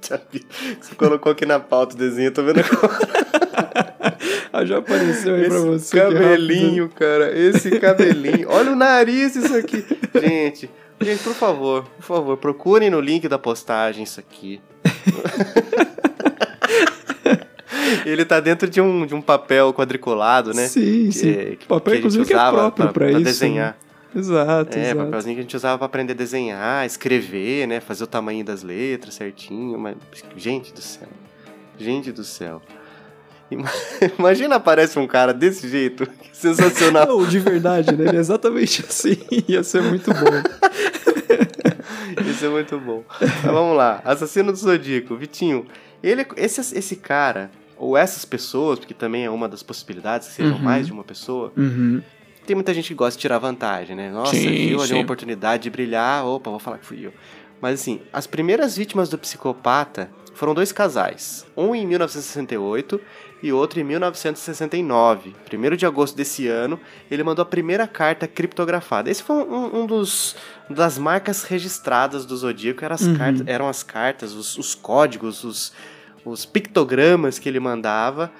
Você 0.01 0.95
colocou 0.95 1.31
aqui 1.31 1.45
na 1.45 1.59
pauta 1.59 1.95
o 1.95 1.97
desenho, 1.97 2.31
tô 2.31 2.43
vendo 2.43 2.59
agora. 2.59 3.95
Ah, 4.53 4.63
já 4.63 4.77
apareceu 4.77 5.35
aí 5.35 5.47
pra 5.49 5.57
Esse 5.57 5.65
você. 5.65 5.91
que 5.91 5.99
rápido. 6.01 6.19
cabelinho, 6.21 6.87
cara. 6.89 7.37
Esse 7.37 7.77
cabelinho. 7.77 8.47
Olha 8.49 8.71
o 8.71 8.75
nariz 8.75 9.35
isso 9.35 9.53
aqui. 9.53 9.83
Gente, 10.15 10.69
gente, 11.01 11.21
por 11.23 11.33
favor, 11.33 11.83
por 11.97 12.03
favor, 12.03 12.37
procurem 12.37 12.89
no 12.89 13.01
link 13.01 13.27
da 13.27 13.37
postagem 13.37 14.03
isso 14.05 14.17
aqui. 14.17 14.61
Ele 18.05 18.23
tá 18.23 18.39
dentro 18.39 18.69
de 18.69 18.79
um, 18.79 19.05
de 19.05 19.13
um 19.13 19.21
papel 19.21 19.73
quadriculado, 19.73 20.53
né? 20.53 20.67
Sim, 20.67 21.11
sim. 21.11 21.33
Que, 21.33 21.55
que- 21.57 21.65
papel, 21.65 21.91
que 21.91 21.97
a 21.97 21.99
inclusive, 21.99 22.25
que 22.25 22.33
é 22.33 22.49
próprio 22.51 22.93
pra, 22.93 23.11
isso. 23.11 23.21
desenhar. 23.23 23.77
Exato, 24.15 24.77
É, 24.77 24.91
exato. 24.91 25.03
papelzinho 25.05 25.35
que 25.35 25.39
a 25.39 25.43
gente 25.43 25.55
usava 25.55 25.77
pra 25.77 25.85
aprender 25.85 26.13
a 26.13 26.15
desenhar, 26.15 26.85
escrever, 26.85 27.67
né? 27.67 27.79
Fazer 27.79 28.03
o 28.03 28.07
tamanho 28.07 28.43
das 28.45 28.63
letras 28.63 29.15
certinho. 29.15 29.77
Mas, 29.77 29.95
gente 30.37 30.73
do 30.73 30.81
céu. 30.81 31.07
Gente 31.77 32.11
do 32.11 32.23
céu. 32.23 32.61
Ima- 33.51 33.69
Imagina 34.17 34.55
aparece 34.55 34.97
um 34.97 35.05
cara 35.07 35.33
desse 35.33 35.67
jeito. 35.67 36.07
Sensacional. 36.31 37.07
Não, 37.07 37.25
de 37.27 37.39
verdade, 37.39 37.95
né? 37.95 38.07
Ele 38.07 38.17
é 38.17 38.19
exatamente 38.19 38.83
assim. 38.87 39.17
Ia 39.47 39.63
ser 39.63 39.81
muito 39.83 40.11
bom. 40.13 40.41
Isso 42.29 42.45
é 42.45 42.49
muito 42.49 42.79
bom. 42.79 43.03
Mas 43.19 43.41
vamos 43.43 43.75
lá. 43.77 44.01
Assassino 44.05 44.51
do 44.51 44.57
Zodíaco. 44.57 45.15
Vitinho, 45.15 45.65
ele, 46.03 46.25
esse, 46.37 46.77
esse 46.77 46.95
cara, 46.95 47.49
ou 47.77 47.95
essas 47.97 48.25
pessoas, 48.25 48.79
porque 48.79 48.93
também 48.93 49.25
é 49.25 49.29
uma 49.29 49.47
das 49.49 49.61
possibilidades 49.63 50.27
que 50.29 50.33
sejam 50.35 50.55
Uhum. 50.57 50.61
mais 50.63 50.85
de 50.87 50.93
uma 50.93 51.03
pessoa, 51.03 51.51
Uhum. 51.57 52.01
Tem 52.45 52.55
muita 52.55 52.73
gente 52.73 52.87
que 52.89 52.93
gosta 52.93 53.17
de 53.17 53.21
tirar 53.21 53.37
vantagem, 53.39 53.95
né? 53.95 54.09
Nossa, 54.11 54.35
Sim, 54.35 54.67
viu 54.67 54.81
ali 54.81 54.93
uma 54.93 55.01
oportunidade 55.03 55.63
de 55.63 55.69
brilhar, 55.69 56.25
opa, 56.25 56.49
vou 56.49 56.59
falar 56.59 56.77
que 56.77 56.85
fui 56.85 57.05
eu. 57.05 57.13
Mas 57.61 57.79
assim, 57.81 58.01
as 58.13 58.27
primeiras 58.27 58.75
vítimas 58.77 59.09
do 59.09 59.17
psicopata 59.17 60.09
foram 60.33 60.53
dois 60.53 60.71
casais, 60.71 61.45
um 61.55 61.73
em 61.73 61.87
1968 61.87 62.99
e 63.41 63.53
outro 63.53 63.79
em 63.79 63.83
1969. 63.83 65.33
1 65.51 65.75
de 65.75 65.85
agosto 65.85 66.15
desse 66.15 66.47
ano, 66.47 66.79
ele 67.09 67.23
mandou 67.23 67.43
a 67.43 67.45
primeira 67.45 67.87
carta 67.87 68.27
criptografada. 68.27 69.09
Esse 69.09 69.23
foi 69.23 69.35
um, 69.37 69.81
um 69.81 69.85
dos 69.85 70.35
das 70.69 70.97
marcas 70.97 71.43
registradas 71.43 72.25
do 72.25 72.35
Zodíaco, 72.35 72.83
eram 72.83 72.95
as, 72.95 73.01
Uhum. 73.01 73.15
cartas, 73.17 73.47
eram 73.47 73.67
as 73.69 73.83
cartas, 73.83 74.33
os, 74.33 74.57
os 74.57 74.75
códigos, 74.75 75.43
os, 75.43 75.73
os 76.25 76.45
pictogramas 76.45 77.37
que 77.39 77.47
ele 77.47 77.59
mandava 77.59 78.31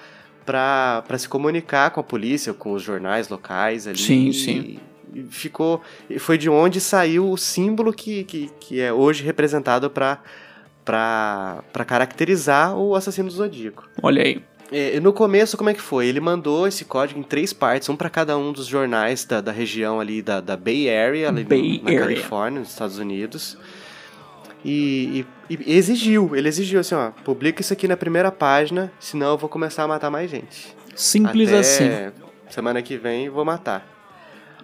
para 0.46 1.18
se 1.18 1.28
comunicar 1.28 1.90
com 1.90 2.00
a 2.00 2.04
polícia, 2.04 2.54
com 2.54 2.72
os 2.72 2.82
jornais 2.82 3.28
locais 3.28 3.86
ali. 3.86 3.98
Sim, 3.98 4.28
E- 4.28 4.32
sim. 4.32 4.78
e 5.12 5.22
ficou 5.24 5.82
foi 6.18 6.38
de 6.38 6.48
onde 6.48 6.80
saiu 6.80 7.28
o 7.30 7.36
símbolo 7.36 7.92
que, 7.92 8.24
que, 8.24 8.50
que 8.60 8.80
é 8.80 8.92
hoje 8.92 9.22
representado 9.24 9.90
para 9.90 10.20
para 10.84 11.84
caracterizar 11.84 12.76
o 12.76 12.94
assassino 12.94 13.28
do 13.28 13.34
zodíaco. 13.34 13.88
Olha 14.00 14.22
aí. 14.22 14.40
É, 14.70 14.98
no 15.00 15.12
começo, 15.12 15.56
como 15.56 15.68
é 15.70 15.74
que 15.74 15.80
foi? 15.80 16.06
Ele 16.06 16.20
mandou 16.20 16.66
esse 16.66 16.84
código 16.84 17.18
em 17.20 17.22
três 17.22 17.52
partes, 17.52 17.88
um 17.88 17.96
para 17.96 18.08
cada 18.10 18.36
um 18.38 18.52
dos 18.52 18.66
jornais 18.66 19.24
da, 19.24 19.40
da 19.40 19.52
região 19.52 20.00
ali 20.00 20.22
da, 20.22 20.40
da 20.40 20.56
Bay 20.56 20.88
Area, 20.88 21.28
ali 21.28 21.44
Bay 21.44 21.80
na 21.82 21.90
Area. 21.90 22.00
Califórnia, 22.02 22.60
nos 22.60 22.70
Estados 22.70 22.98
Unidos. 22.98 23.56
E, 24.64 25.24
e- 25.50 25.58
e 25.68 25.76
exigiu, 25.76 26.34
ele 26.34 26.48
exigiu 26.48 26.80
assim, 26.80 26.94
ó, 26.94 27.10
publica 27.24 27.60
isso 27.60 27.72
aqui 27.72 27.86
na 27.86 27.96
primeira 27.96 28.32
página, 28.32 28.90
senão 28.98 29.28
eu 29.30 29.38
vou 29.38 29.48
começar 29.48 29.84
a 29.84 29.88
matar 29.88 30.10
mais 30.10 30.30
gente. 30.30 30.74
Simples 30.94 31.48
Até 31.50 31.58
assim. 31.58 31.88
Semana 32.48 32.80
que 32.82 32.96
vem 32.96 33.26
eu 33.26 33.32
vou 33.32 33.44
matar. 33.44 33.86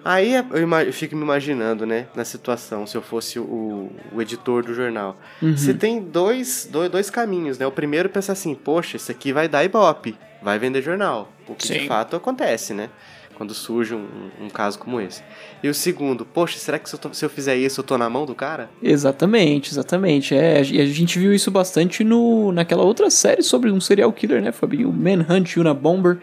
Aí 0.05 0.35
eu, 0.35 0.63
ima- 0.63 0.83
eu 0.83 0.93
fico 0.93 1.15
me 1.15 1.23
imaginando, 1.23 1.87
né, 1.87 2.07
na 2.17 2.25
situação, 2.25 2.85
se 2.89 2.97
eu 2.97 3.03
fosse 3.03 3.39
o, 3.39 3.89
o 4.13 4.21
editor 4.21 4.65
do 4.65 4.75
jornal. 4.75 5.17
Uhum. 5.41 5.57
Você 5.57 5.73
tem 5.73 6.01
dois, 6.01 6.69
dois, 6.71 6.91
dois 6.91 7.09
caminhos, 7.11 7.57
né? 7.59 7.67
O 7.67 7.71
primeiro 7.71 8.09
pensa 8.09 8.33
assim, 8.33 8.53
poxa, 8.55 8.97
isso 8.97 9.13
aqui 9.13 9.33
vai 9.33 9.47
dar 9.47 9.63
ibope, 9.63 10.19
vai 10.43 10.59
vender 10.59 10.83
jornal. 10.83 11.31
O 11.47 11.55
que 11.55 11.69
Sim. 11.69 11.75
de 11.81 11.87
fato 11.87 12.17
acontece, 12.17 12.75
né? 12.75 12.91
Quando 13.37 13.55
surge 13.55 13.95
um, 13.95 14.07
um 14.41 14.49
caso 14.49 14.79
como 14.79 15.01
esse. 15.01 15.23
E 15.63 15.69
o 15.69 15.75
segundo, 15.75 16.25
poxa, 16.25 16.59
será 16.59 16.79
que 16.79 16.89
se 16.89 16.95
eu, 16.95 16.99
tô- 16.99 17.13
se 17.13 17.25
eu 17.25 17.31
fizer 17.31 17.57
isso 17.57 17.81
eu 17.81 17.85
tô 17.85 17.97
na 17.99 18.09
mão 18.09 18.25
do 18.27 18.35
cara? 18.35 18.71
Exatamente, 18.83 19.71
exatamente. 19.73 20.35
É, 20.35 20.63
e 20.63 20.81
a 20.81 20.87
gente 20.87 21.19
viu 21.19 21.33
isso 21.33 21.51
bastante 21.51 22.05
no, 22.05 22.53
naquela 22.53 22.83
outra 22.83 23.11
série 23.11 23.43
sobre 23.43 23.71
um 23.71 23.81
serial 23.81 24.13
killer, 24.13 24.41
né, 24.43 24.53
Fabinho? 24.53 24.93
Manhunt 24.93 25.57
Una 25.57 25.75
Bomber, 25.75 26.19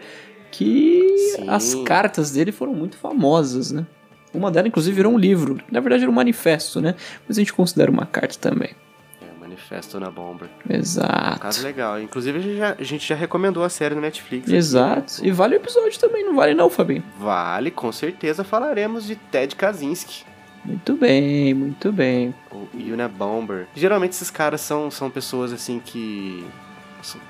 que 0.50 1.04
Sim. 1.36 1.48
as 1.48 1.74
cartas 1.84 2.30
dele 2.30 2.52
foram 2.52 2.74
muito 2.74 2.96
famosas, 2.96 3.70
né? 3.70 3.86
Uma 4.32 4.50
delas, 4.50 4.68
inclusive, 4.68 4.94
virou 4.94 5.12
um 5.12 5.18
livro. 5.18 5.58
Na 5.70 5.80
verdade, 5.80 6.02
era 6.04 6.10
um 6.10 6.14
manifesto, 6.14 6.80
né? 6.80 6.94
Mas 7.26 7.36
a 7.36 7.40
gente 7.40 7.52
considera 7.52 7.90
uma 7.90 8.06
carta 8.06 8.36
também. 8.38 8.70
Manifesto 9.70 10.00
na 10.00 10.10
Bomber. 10.10 10.48
Caso 10.66 10.74
Exato. 10.74 11.62
legal. 11.62 12.00
Inclusive, 12.00 12.38
a 12.38 12.42
gente, 12.42 12.56
já, 12.56 12.76
a 12.78 12.82
gente 12.82 13.08
já 13.08 13.14
recomendou 13.14 13.62
a 13.62 13.68
série 13.68 13.94
no 13.94 14.00
Netflix. 14.00 14.48
aqui, 14.48 14.56
Exato. 14.56 15.22
né? 15.22 15.28
E 15.28 15.30
vale 15.30 15.54
o 15.54 15.58
episódio 15.58 15.98
também, 16.00 16.24
não 16.24 16.34
vale 16.34 16.54
não, 16.54 16.68
Fabinho? 16.68 17.04
Vale, 17.18 17.70
com 17.70 17.92
certeza 17.92 18.42
falaremos 18.42 19.04
de 19.06 19.14
Ted 19.14 19.54
Kaczynski, 19.54 20.24
Muito 20.64 20.94
bem, 20.96 21.54
muito 21.54 21.92
bem. 21.92 22.34
o 22.50 22.66
Unabomber. 22.92 23.68
Geralmente 23.74 24.12
esses 24.12 24.30
caras 24.30 24.60
são, 24.60 24.90
são 24.90 25.08
pessoas 25.08 25.52
assim 25.52 25.80
que. 25.84 26.44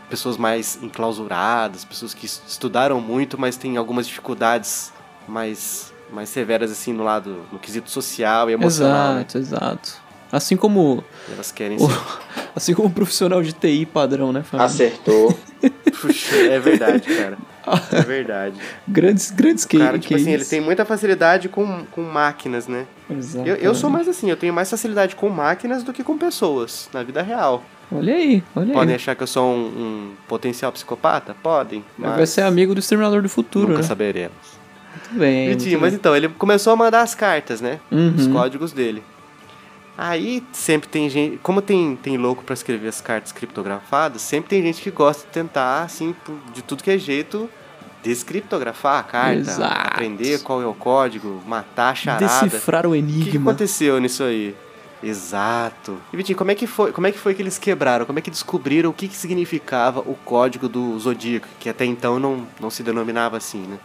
pessoas 0.09 0.37
mais 0.39 0.83
enclausuradas, 0.83 1.85
pessoas 1.85 2.15
que 2.15 2.25
es- 2.27 2.43
estudaram 2.49 3.01
muito, 3.01 3.39
mas 3.39 3.57
têm 3.57 3.77
algumas 3.77 4.07
dificuldades 4.07 4.93
mais, 5.29 5.93
mais 6.11 6.29
severas 6.31 6.73
assim 6.73 6.93
no 6.93 7.05
lado, 7.05 7.45
no 7.53 7.59
quesito 7.59 7.91
social 7.91 8.49
e 8.51 8.55
emocional. 8.55 9.15
né? 9.15 9.21
Exato, 9.21 9.39
exato. 9.39 10.10
Assim 10.33 10.57
como 10.57 11.03
Elas 11.33 11.51
querem 11.51 11.77
o, 11.77 11.81
ser. 11.89 11.99
assim 12.55 12.75
como 12.75 12.89
um 12.89 12.91
profissional 12.91 13.43
de 13.43 13.53
TI 13.53 13.85
padrão, 13.87 14.33
né, 14.33 14.43
Fabinho? 14.43 14.67
Acertou. 14.67 15.37
Puxa, 16.01 16.37
é 16.37 16.59
verdade, 16.59 17.03
cara. 17.15 17.37
É 17.93 18.01
verdade. 18.03 18.57
Grandes, 18.89 19.31
grandes 19.31 19.65
O 19.65 19.69
que 19.69 19.79
cara, 19.79 19.99
tipo 19.99 20.15
assim, 20.15 20.31
ele 20.33 20.45
tem 20.45 20.61
muita 20.61 20.85
facilidade 20.85 21.49
com, 21.49 21.85
com 21.91 22.03
máquinas, 22.03 22.67
né? 22.67 22.87
Eu, 23.45 23.57
eu 23.57 23.75
sou 23.75 23.91
mais 23.91 24.09
assim, 24.09 24.31
eu 24.31 24.37
tenho 24.37 24.53
mais 24.53 24.71
facilidade 24.71 25.15
com 25.15 25.29
máquinas 25.29 25.83
do 25.83 25.93
que 25.93 26.03
com 26.03 26.17
pessoas, 26.17 26.89
na 26.93 27.03
vida 27.03 27.21
real. 27.23 27.63
Olha 27.93 28.15
aí, 28.15 28.43
olha 28.55 28.73
Podem 28.73 28.91
aí. 28.91 28.95
achar 28.95 29.15
que 29.17 29.23
eu 29.23 29.27
sou 29.27 29.45
um, 29.53 29.59
um 29.67 30.13
potencial 30.29 30.71
psicopata? 30.73 31.35
Podem, 31.43 31.85
mas 31.99 32.17
Vai 32.17 32.27
ser 32.27 32.43
amigo 32.43 32.73
do 32.73 32.79
Exterminador 32.81 33.21
do 33.21 33.29
Futuro, 33.29 33.69
nunca 33.69 33.83
né? 33.83 33.87
saberemos. 33.89 34.37
Muito 34.93 35.19
bem. 35.21 35.49
Vitinho, 35.51 35.81
mas 35.81 35.93
então, 35.93 36.17
ele 36.17 36.29
começou 36.31 36.73
a 36.73 36.77
mandar 36.77 37.03
as 37.03 37.15
cartas, 37.15 37.61
né? 37.61 37.79
bem. 37.91 38.15
Os 38.17 38.27
Uhum. 38.27 38.33
códigos 38.33 38.73
dele. 38.73 39.03
Aí 40.03 40.43
sempre 40.51 40.89
tem 40.89 41.11
gente, 41.11 41.37
como 41.43 41.61
tem, 41.61 41.95
tem 41.95 42.17
louco 42.17 42.43
pra 42.43 42.55
escrever 42.55 42.89
as 42.89 43.03
cartas 43.03 43.33
criptografadas, 43.33 44.23
sempre 44.23 44.49
tem 44.49 44.63
gente 44.63 44.81
que 44.81 44.91
gosta 44.91 45.27
de 45.27 45.33
tentar, 45.33 45.83
assim, 45.83 46.17
de 46.55 46.63
tudo 46.63 46.83
que 46.83 46.91
é 46.91 46.97
jeito, 46.97 47.51
descriptografar 48.03 48.99
a 48.99 49.03
carta, 49.03 49.39
Exato. 49.41 49.89
aprender 49.89 50.43
qual 50.43 50.63
é 50.63 50.67
o 50.67 50.73
código, 50.73 51.43
matar 51.47 51.91
a 51.91 51.95
charada. 51.95 52.27
Decifrar 52.27 52.87
o 52.87 52.91
O 52.91 52.93
que, 52.95 52.99
enigma. 52.99 53.51
aconteceu 53.51 54.01
nisso 54.01 54.25
aí? 54.25 54.57
Exato. 55.03 55.99
E 56.11 56.17
Vitinho, 56.17 56.39
como 56.39 56.51
é 56.51 56.55
que 56.55 56.67
foi? 56.67 56.93
Como 56.93 57.07
é 57.07 57.13
que 57.13 57.19
foi 57.19 57.35
que 57.35 57.43
eles 57.43 57.59
quebraram? 57.59 58.07
Como 58.07 58.19
é 58.19 58.23
que 58.23 58.31
descobriram 58.31 58.89
o 58.89 58.95
que, 58.95 59.07
que 59.07 59.17
significava 59.17 60.01
o 60.01 60.15
código 60.25 60.67
do 60.67 60.99
Zodíaco, 60.99 61.47
que 61.59 61.69
até 61.69 61.85
então 61.85 62.19
não, 62.19 62.47
não 62.59 62.71
se 62.71 62.83
denominava 62.83 63.37
assim, 63.37 63.67
né? 63.67 63.79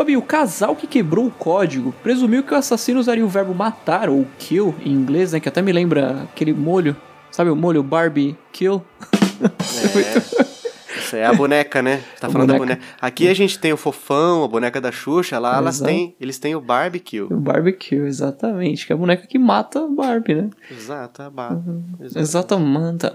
Fabinho, 0.00 0.20
o 0.20 0.22
casal 0.22 0.74
que 0.74 0.86
quebrou 0.86 1.26
o 1.26 1.30
código 1.30 1.92
presumiu 2.02 2.42
que 2.42 2.54
o 2.54 2.56
assassino 2.56 2.98
usaria 2.98 3.22
o 3.22 3.28
verbo 3.28 3.54
matar, 3.54 4.08
ou 4.08 4.26
kill, 4.38 4.74
em 4.82 4.90
inglês, 4.92 5.32
né? 5.34 5.40
Que 5.40 5.48
até 5.50 5.60
me 5.60 5.70
lembra 5.72 6.22
aquele 6.22 6.54
molho. 6.54 6.96
Sabe 7.30 7.50
o 7.50 7.54
molho 7.56 7.82
Barbie 7.82 8.34
kill? 8.50 8.82
É. 9.42 10.40
Isso 10.98 11.16
é 11.16 11.26
a 11.26 11.34
boneca, 11.34 11.82
né? 11.82 12.02
Tá 12.18 12.28
A 12.28 12.30
falando 12.30 12.48
da 12.48 12.56
boneca. 12.56 12.76
boneca. 12.76 12.96
Aqui 12.98 13.28
a 13.28 13.34
gente 13.34 13.58
tem 13.58 13.74
o 13.74 13.76
fofão, 13.76 14.42
a 14.42 14.48
boneca 14.48 14.80
da 14.80 14.90
Xuxa, 14.90 15.38
lá 15.38 15.58
elas 15.58 15.78
têm, 15.80 16.16
eles 16.18 16.38
têm 16.38 16.54
o 16.54 16.62
barbecue. 16.62 17.20
O 17.20 17.36
barbecue, 17.38 17.96
exatamente. 17.98 18.86
Que 18.86 18.94
é 18.94 18.96
a 18.96 18.98
boneca 18.98 19.26
que 19.26 19.38
mata 19.38 19.84
a 19.84 19.86
Barbie, 19.86 20.34
né? 20.34 20.50
Exato, 20.70 21.20
a 21.20 21.28
Barbie. 21.28 21.68
Uhum. 21.68 21.84
Exato. 22.00 22.18
Exatamente. 22.20 23.06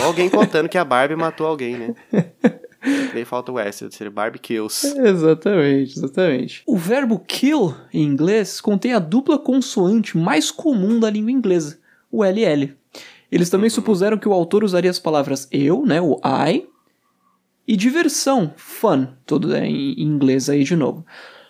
Ou 0.00 0.06
alguém 0.06 0.30
contando 0.30 0.66
que 0.66 0.78
a 0.78 0.84
Barbie 0.84 1.14
matou 1.14 1.46
alguém, 1.46 1.76
né? 1.76 1.94
Daí 3.12 3.24
falta 3.24 3.52
o 3.52 3.58
S, 3.58 3.86
seria 3.90 4.10
barbecues. 4.10 4.84
Exatamente, 4.84 5.98
exatamente. 5.98 6.62
O 6.66 6.76
verbo 6.76 7.18
kill, 7.18 7.74
em 7.92 8.02
inglês, 8.02 8.60
contém 8.60 8.92
a 8.92 8.98
dupla 8.98 9.38
consoante 9.38 10.18
mais 10.18 10.50
comum 10.50 10.98
da 10.98 11.08
língua 11.08 11.30
inglesa, 11.30 11.78
o 12.10 12.24
LL. 12.24 12.74
Eles 13.30 13.48
também 13.48 13.70
supuseram 13.70 14.18
que 14.18 14.28
o 14.28 14.32
autor 14.32 14.64
usaria 14.64 14.90
as 14.90 14.98
palavras 14.98 15.48
eu, 15.50 15.86
né, 15.86 16.00
o 16.00 16.20
I, 16.24 16.66
e 17.66 17.76
diversão, 17.76 18.52
fun, 18.56 19.06
tudo 19.24 19.54
é 19.54 19.64
em 19.64 20.02
inglês 20.02 20.50
aí 20.50 20.64
de 20.64 20.74
novo. 20.74 21.06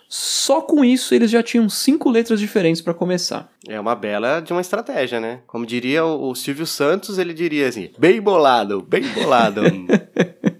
Só 0.07 0.61
com 0.61 0.85
isso 0.85 1.15
eles 1.15 1.31
já 1.31 1.41
tinham 1.41 1.67
cinco 1.67 2.07
letras 2.07 2.39
diferentes 2.39 2.83
para 2.83 2.93
começar. 2.93 3.51
É 3.67 3.79
uma 3.79 3.95
bela 3.95 4.41
de 4.41 4.53
uma 4.53 4.61
estratégia, 4.61 5.19
né? 5.19 5.39
Como 5.47 5.65
diria 5.65 6.05
o, 6.05 6.29
o 6.29 6.35
Silvio 6.35 6.67
Santos, 6.67 7.17
ele 7.17 7.33
diria 7.33 7.67
assim: 7.67 7.89
bem 7.97 8.21
bolado, 8.21 8.79
bem 8.83 9.01
bolado. 9.09 9.61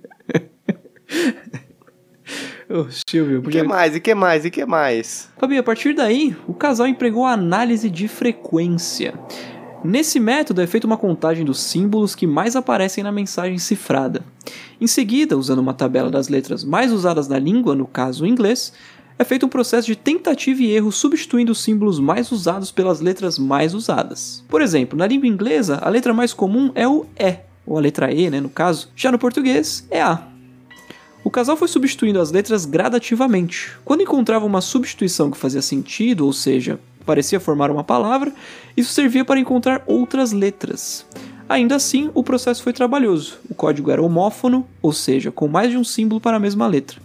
Ô, 2.69 2.87
Silvio, 3.07 3.43
E 3.45 3.51
que 3.51 3.63
mais? 3.63 3.95
E 3.95 3.99
que 3.99 4.15
mais? 4.15 4.45
E 4.45 4.51
que 4.51 4.65
mais? 4.65 5.29
Fabinho, 5.37 5.59
a 5.59 5.63
partir 5.63 5.93
daí, 5.93 6.35
o 6.47 6.53
casal 6.53 6.87
empregou 6.87 7.25
a 7.25 7.33
análise 7.33 7.89
de 7.89 8.07
frequência. 8.07 9.13
Nesse 9.83 10.17
método 10.19 10.61
é 10.61 10.67
feita 10.67 10.87
uma 10.87 10.97
contagem 10.97 11.43
dos 11.43 11.59
símbolos 11.59 12.15
que 12.15 12.25
mais 12.25 12.55
aparecem 12.55 13.03
na 13.03 13.11
mensagem 13.11 13.57
cifrada. 13.57 14.23
Em 14.79 14.87
seguida, 14.87 15.37
usando 15.37 15.59
uma 15.59 15.73
tabela 15.73 16.09
das 16.09 16.29
letras 16.29 16.63
mais 16.63 16.91
usadas 16.91 17.27
na 17.27 17.37
língua, 17.37 17.75
no 17.75 17.85
caso 17.85 18.23
o 18.23 18.27
inglês, 18.27 18.71
é 19.19 19.23
feito 19.25 19.45
um 19.45 19.49
processo 19.49 19.87
de 19.87 19.95
tentativa 19.95 20.61
e 20.63 20.71
erro 20.71 20.91
substituindo 20.91 21.51
os 21.51 21.61
símbolos 21.61 21.99
mais 21.99 22.31
usados 22.31 22.71
pelas 22.71 23.01
letras 23.01 23.37
mais 23.37 23.73
usadas. 23.73 24.43
Por 24.47 24.61
exemplo, 24.61 24.97
na 24.97 25.05
língua 25.05 25.27
inglesa, 25.27 25.79
a 25.81 25.89
letra 25.89 26.13
mais 26.13 26.33
comum 26.33 26.71
é 26.73 26.87
o 26.87 27.05
E, 27.19 27.37
ou 27.65 27.77
a 27.77 27.81
letra 27.81 28.11
E, 28.11 28.29
né, 28.29 28.39
no 28.39 28.49
caso. 28.49 28.89
Já 28.95 29.11
no 29.11 29.19
português, 29.19 29.85
é 29.91 30.01
A. 30.01 30.32
O 31.23 31.29
casal 31.29 31.55
foi 31.55 31.69
substituindo 31.69 32.19
as 32.19 32.31
letras 32.31 32.65
gradativamente. 32.65 33.71
Quando 33.85 34.01
encontrava 34.01 34.45
uma 34.45 34.59
substituição 34.59 35.31
que 35.31 35.37
fazia 35.37 35.61
sentido, 35.61 36.25
ou 36.25 36.33
seja, 36.33 36.79
parecia 37.05 37.39
formar 37.39 37.71
uma 37.71 37.83
palavra, 37.83 38.33
isso 38.75 38.91
servia 38.91 39.23
para 39.23 39.39
encontrar 39.39 39.83
outras 39.87 40.33
letras. 40.33 41.05
Ainda 41.47 41.75
assim, 41.75 42.09
o 42.13 42.23
processo 42.23 42.63
foi 42.63 42.73
trabalhoso. 42.73 43.37
O 43.49 43.55
código 43.55 43.89
era 43.89 44.01
homófono, 44.01 44.67
ou 44.81 44.91
seja, 44.91 45.31
com 45.31 45.47
mais 45.47 45.71
de 45.71 45.77
um 45.77 45.83
símbolo 45.83 46.19
para 46.19 46.37
a 46.37 46.39
mesma 46.39 46.67
letra. 46.67 47.02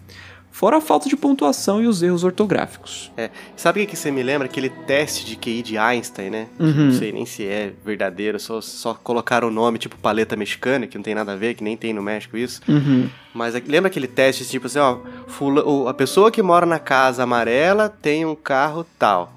Fora 0.58 0.78
a 0.78 0.80
falta 0.80 1.08
de 1.08 1.16
pontuação 1.16 1.80
e 1.80 1.86
os 1.86 2.02
erros 2.02 2.24
ortográficos. 2.24 3.12
É, 3.16 3.30
sabe 3.56 3.80
o 3.80 3.86
que 3.86 3.94
você 3.94 4.10
me 4.10 4.24
lembra? 4.24 4.46
Aquele 4.48 4.68
teste 4.68 5.24
de 5.24 5.36
QI 5.36 5.62
de 5.62 5.78
Einstein, 5.78 6.30
né? 6.30 6.48
Uhum. 6.58 6.86
Não 6.86 6.92
sei 6.92 7.12
nem 7.12 7.24
se 7.24 7.46
é 7.46 7.72
verdadeiro, 7.84 8.40
só, 8.40 8.60
só 8.60 8.92
colocaram 8.92 9.46
o 9.46 9.50
nome 9.52 9.78
tipo 9.78 9.96
paleta 9.96 10.34
mexicana, 10.34 10.88
que 10.88 10.98
não 10.98 11.02
tem 11.04 11.14
nada 11.14 11.30
a 11.34 11.36
ver, 11.36 11.54
que 11.54 11.62
nem 11.62 11.76
tem 11.76 11.92
no 11.92 12.02
México 12.02 12.36
isso. 12.36 12.60
Uhum. 12.68 13.08
Mas 13.32 13.54
é- 13.54 13.62
lembra 13.64 13.86
aquele 13.88 14.08
teste 14.08 14.44
tipo 14.46 14.66
assim, 14.66 14.80
ó, 14.80 14.98
fula- 15.28 15.88
a 15.88 15.94
pessoa 15.94 16.28
que 16.28 16.42
mora 16.42 16.66
na 16.66 16.80
casa 16.80 17.22
amarela 17.22 17.88
tem 17.88 18.26
um 18.26 18.34
carro 18.34 18.84
tal. 18.98 19.32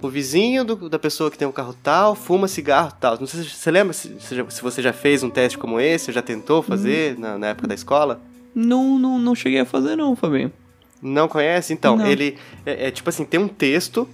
O 0.00 0.08
vizinho 0.08 0.64
do- 0.64 0.88
da 0.88 1.00
pessoa 1.00 1.32
que 1.32 1.36
tem 1.36 1.48
um 1.48 1.52
carro 1.52 1.74
tal 1.82 2.14
fuma 2.14 2.46
cigarro 2.46 2.92
tal. 3.00 3.18
Não 3.18 3.26
sei 3.26 3.42
se 3.42 3.50
você 3.50 3.72
lembra 3.72 3.92
se, 3.92 4.14
se 4.20 4.62
você 4.62 4.80
já 4.80 4.92
fez 4.92 5.24
um 5.24 5.30
teste 5.30 5.58
como 5.58 5.80
esse, 5.80 6.10
ou 6.10 6.14
já 6.14 6.22
tentou 6.22 6.62
fazer 6.62 7.18
na, 7.18 7.36
na 7.36 7.48
época 7.48 7.66
da 7.66 7.74
escola. 7.74 8.20
Não, 8.54 8.98
não, 9.00 9.18
não 9.18 9.34
cheguei 9.34 9.58
a 9.58 9.64
fazer 9.64 9.96
não, 9.96 10.14
Fabinho. 10.14 10.52
Não 11.02 11.28
conhece? 11.28 11.72
Então, 11.72 11.96
Não. 11.96 12.06
ele 12.06 12.36
é, 12.64 12.88
é 12.88 12.90
tipo 12.90 13.08
assim, 13.08 13.24
tem 13.24 13.40
um 13.40 13.48
texto 13.48 14.08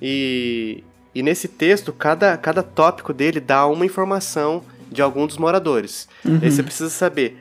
e, 0.00 0.82
e 1.14 1.22
nesse 1.22 1.48
texto, 1.48 1.92
cada, 1.92 2.36
cada 2.36 2.62
tópico 2.62 3.12
dele 3.12 3.40
dá 3.40 3.66
uma 3.66 3.86
informação 3.86 4.62
de 4.90 5.00
algum 5.00 5.26
dos 5.26 5.38
moradores. 5.38 6.08
Aí 6.42 6.50
você 6.50 6.62
precisa 6.62 6.90
saber 6.90 7.38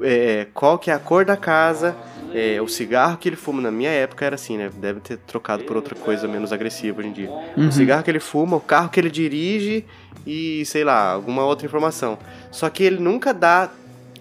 é, 0.00 0.46
qual 0.54 0.78
que 0.78 0.90
é 0.90 0.94
a 0.94 0.98
cor 0.98 1.24
da 1.24 1.36
casa, 1.36 1.96
é, 2.34 2.60
o 2.60 2.68
cigarro 2.68 3.16
que 3.16 3.28
ele 3.28 3.36
fuma. 3.36 3.60
Na 3.60 3.70
minha 3.70 3.90
época 3.90 4.24
era 4.24 4.34
assim, 4.34 4.56
né? 4.56 4.70
Deve 4.76 5.00
ter 5.00 5.18
trocado 5.18 5.64
por 5.64 5.76
outra 5.76 5.94
coisa 5.94 6.28
menos 6.28 6.52
agressiva 6.52 7.00
hoje 7.00 7.08
em 7.08 7.12
dia. 7.12 7.30
O 7.56 7.72
cigarro 7.72 8.02
que 8.02 8.10
ele 8.10 8.20
fuma, 8.20 8.56
o 8.56 8.60
carro 8.60 8.88
que 8.88 9.00
ele 9.00 9.10
dirige 9.10 9.84
e, 10.26 10.64
sei 10.66 10.84
lá, 10.84 11.12
alguma 11.12 11.44
outra 11.44 11.66
informação. 11.66 12.18
Só 12.50 12.70
que 12.70 12.82
ele 12.82 12.98
nunca 12.98 13.34
dá 13.34 13.70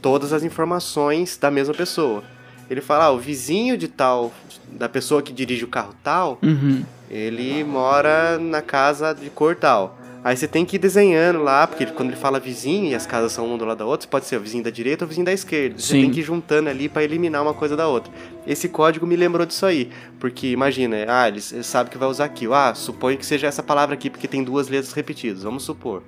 todas 0.01 0.33
as 0.33 0.43
informações 0.43 1.37
da 1.37 1.51
mesma 1.51 1.73
pessoa. 1.73 2.23
Ele 2.71 2.79
fala, 2.81 3.05
ah, 3.05 3.11
o 3.11 3.19
vizinho 3.19 3.77
de 3.77 3.89
tal, 3.89 4.31
da 4.71 4.87
pessoa 4.87 5.21
que 5.21 5.33
dirige 5.33 5.65
o 5.65 5.67
carro 5.67 5.93
tal, 6.01 6.39
Uhum. 6.41 6.83
ele 7.09 7.65
mora 7.65 8.39
na 8.39 8.61
casa 8.61 9.13
de 9.13 9.29
cor 9.29 9.57
tal. 9.57 9.97
Aí 10.23 10.37
você 10.37 10.47
tem 10.47 10.63
que 10.63 10.75
ir 10.75 10.79
desenhando 10.79 11.41
lá, 11.43 11.65
porque 11.67 11.85
quando 11.87 12.09
ele 12.11 12.15
fala 12.17 12.39
vizinho 12.39 12.85
e 12.91 12.95
as 12.95 13.05
casas 13.07 13.31
são 13.33 13.45
uma 13.45 13.57
do 13.57 13.65
lado 13.65 13.79
da 13.79 13.85
outra, 13.85 14.07
pode 14.07 14.25
ser 14.25 14.37
o 14.37 14.39
vizinho 14.39 14.63
da 14.63 14.69
direita 14.69 15.03
ou 15.03 15.07
o 15.07 15.09
vizinho 15.09 15.25
da 15.25 15.33
esquerda. 15.33 15.79
Você 15.79 15.93
Sim. 15.95 16.01
tem 16.03 16.11
que 16.11 16.19
ir 16.19 16.23
juntando 16.23 16.69
ali 16.69 16.87
pra 16.87 17.03
eliminar 17.03 17.41
uma 17.41 17.55
coisa 17.55 17.75
da 17.75 17.87
outra. 17.87 18.13
Esse 18.47 18.69
código 18.69 19.05
me 19.05 19.15
lembrou 19.17 19.45
disso 19.47 19.65
aí, 19.65 19.89
porque 20.19 20.47
imagina, 20.51 20.95
ah, 21.09 21.27
ele, 21.27 21.41
sabe 21.41 21.89
que 21.89 21.97
vai 21.97 22.07
usar 22.07 22.25
aqui. 22.25 22.45
Ah, 22.53 22.73
suponho 22.75 23.17
que 23.17 23.25
seja 23.25 23.47
essa 23.47 23.63
palavra 23.63 23.95
aqui, 23.95 24.09
porque 24.11 24.27
tem 24.27 24.43
duas 24.43 24.69
letras 24.69 24.93
repetidas, 24.93 25.41
vamos 25.43 25.63
supor. 25.63 26.03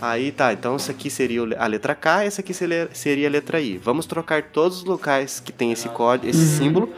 Aí 0.00 0.32
tá, 0.32 0.52
então 0.52 0.76
isso 0.76 0.90
aqui 0.90 1.08
seria 1.10 1.42
a 1.58 1.66
letra 1.66 1.94
K, 1.94 2.24
essa 2.24 2.40
aqui 2.40 2.52
seria 2.54 3.26
a 3.26 3.30
letra 3.30 3.60
I. 3.60 3.78
Vamos 3.78 4.04
trocar 4.06 4.42
todos 4.42 4.78
os 4.78 4.84
locais 4.84 5.38
que 5.38 5.52
tem 5.52 5.70
esse 5.72 5.88
código, 5.88 6.28
esse 6.28 6.58
símbolo, 6.58 6.90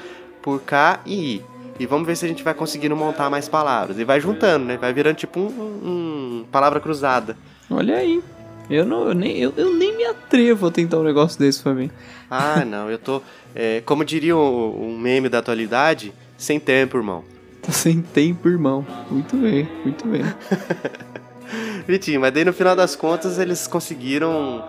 por 0.43 0.61
K 0.63 1.01
e 1.05 1.35
I. 1.37 1.43
E 1.81 1.87
vamos 1.87 2.07
ver 2.07 2.17
se 2.17 2.25
a 2.25 2.29
gente 2.29 2.43
vai 2.45 2.55
conseguindo 2.55 2.95
montar 2.97 3.29
mais 3.29 3.49
palavras. 3.49 3.99
E 3.99 4.05
vai 4.05 4.21
juntando, 4.21 4.65
né? 4.65 4.77
Vai 4.77 4.93
virando 4.93 5.17
tipo 5.17 5.41
um, 5.41 5.45
um- 5.45 6.41
um 6.41 6.45
palavra 6.51 6.79
cruzada. 6.81 7.37
Olha 7.69 7.97
aí. 7.97 8.23
Eu, 8.71 8.87
não, 8.87 9.09
eu, 9.09 9.15
nem, 9.15 9.37
eu, 9.39 9.53
eu 9.57 9.75
nem 9.75 9.95
me 9.95 10.05
atrevo 10.05 10.69
a 10.69 10.71
tentar 10.71 10.99
um 10.99 11.03
negócio 11.03 11.39
desse, 11.39 11.63
Fabinho. 11.63 11.91
Ah, 12.31 12.65
não, 12.67 12.89
eu 12.89 12.97
tô. 12.99 13.21
é, 13.55 13.83
como 13.85 14.05
diria 14.05 14.37
um, 14.37 14.93
um 14.95 14.99
meme 14.99 15.29
da 15.29 15.39
atualidade, 15.41 16.13
sem 16.39 16.59
tempo, 16.61 16.97
irmão. 16.97 17.25
Tô 17.61 17.73
sem 17.73 18.01
tempo, 18.01 18.49
irmão. 18.49 18.87
Muito 19.11 19.37
bem, 19.37 19.69
muito 19.85 20.07
bem. 20.07 20.23
Vitinho, 21.87 22.21
mas 22.21 22.33
daí 22.33 22.45
no 22.45 22.53
final 22.53 22.75
das 22.75 22.97
contas 22.97 23.39
eles 23.39 23.67
conseguiram 23.67 24.65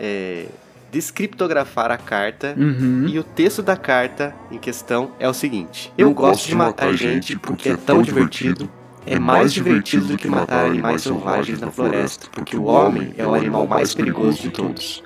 é, 0.00 0.46
descriptografar 0.90 1.90
a 1.90 1.98
carta. 1.98 2.54
Uhum. 2.56 3.06
E 3.08 3.18
o 3.18 3.24
texto 3.24 3.62
da 3.62 3.76
carta 3.76 4.34
em 4.50 4.58
questão 4.58 5.12
é 5.18 5.28
o 5.28 5.34
seguinte: 5.34 5.92
Eu 5.98 6.12
gosto 6.14 6.46
de 6.46 6.54
matar 6.54 6.92
gente 6.94 7.36
porque 7.38 7.70
é 7.70 7.76
tão 7.76 8.02
divertido. 8.02 8.70
É 9.06 9.18
mais 9.18 9.52
divertido 9.52 10.06
do 10.06 10.16
que 10.16 10.26
matar 10.28 10.64
animais 10.64 11.02
selvagens 11.02 11.60
na 11.60 11.70
floresta, 11.70 12.26
porque 12.32 12.56
o 12.56 12.64
homem 12.64 13.12
é 13.18 13.26
o 13.26 13.34
animal 13.34 13.66
mais 13.66 13.94
perigoso 13.94 14.40
de 14.40 14.50
todos. 14.50 15.02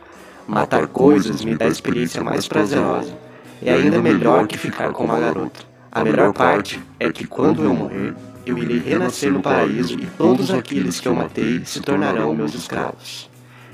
Matar 0.47 0.87
coisas 0.87 1.45
me 1.45 1.57
dá 1.57 1.65
a 1.65 1.69
experiência 1.69 2.23
mais 2.23 2.47
prazerosa. 2.47 3.13
É 3.61 3.73
ainda 3.73 4.01
melhor 4.01 4.47
que 4.47 4.57
ficar 4.57 4.93
com 4.93 5.05
uma 5.05 5.19
garota. 5.19 5.61
A 5.91 6.05
melhor 6.05 6.33
parte 6.33 6.81
é 7.01 7.11
que 7.11 7.27
quando 7.27 7.65
eu 7.65 7.75
morrer, 7.75 8.15
eu 8.51 8.59
irei 8.59 8.79
renascer 8.79 9.33
no 9.33 9.41
paraíso 9.41 9.95
e 9.99 10.07
todos 10.07 10.51
aqueles 10.51 11.01
que 11.01 11.09
eu 11.09 11.15
matei 11.15 11.63
se 11.65 11.81
tornarão 11.81 12.35
meus 12.35 12.55
escravos. 12.55 13.29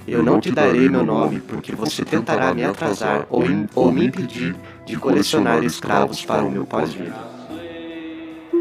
Eu 0.06 0.22
não 0.22 0.38
te 0.38 0.50
darei 0.50 0.88
meu 0.88 1.04
nome 1.04 1.40
porque 1.40 1.74
você 1.74 2.04
tentará 2.04 2.52
me 2.52 2.62
atrasar 2.62 3.26
ou, 3.30 3.42
ou 3.74 3.90
me 3.90 4.06
impedir 4.06 4.54
de 4.86 4.96
colecionar 4.96 5.64
escravos 5.64 6.22
para 6.24 6.44
o 6.44 6.50
meu 6.50 6.66
pós-vida. 6.66 7.14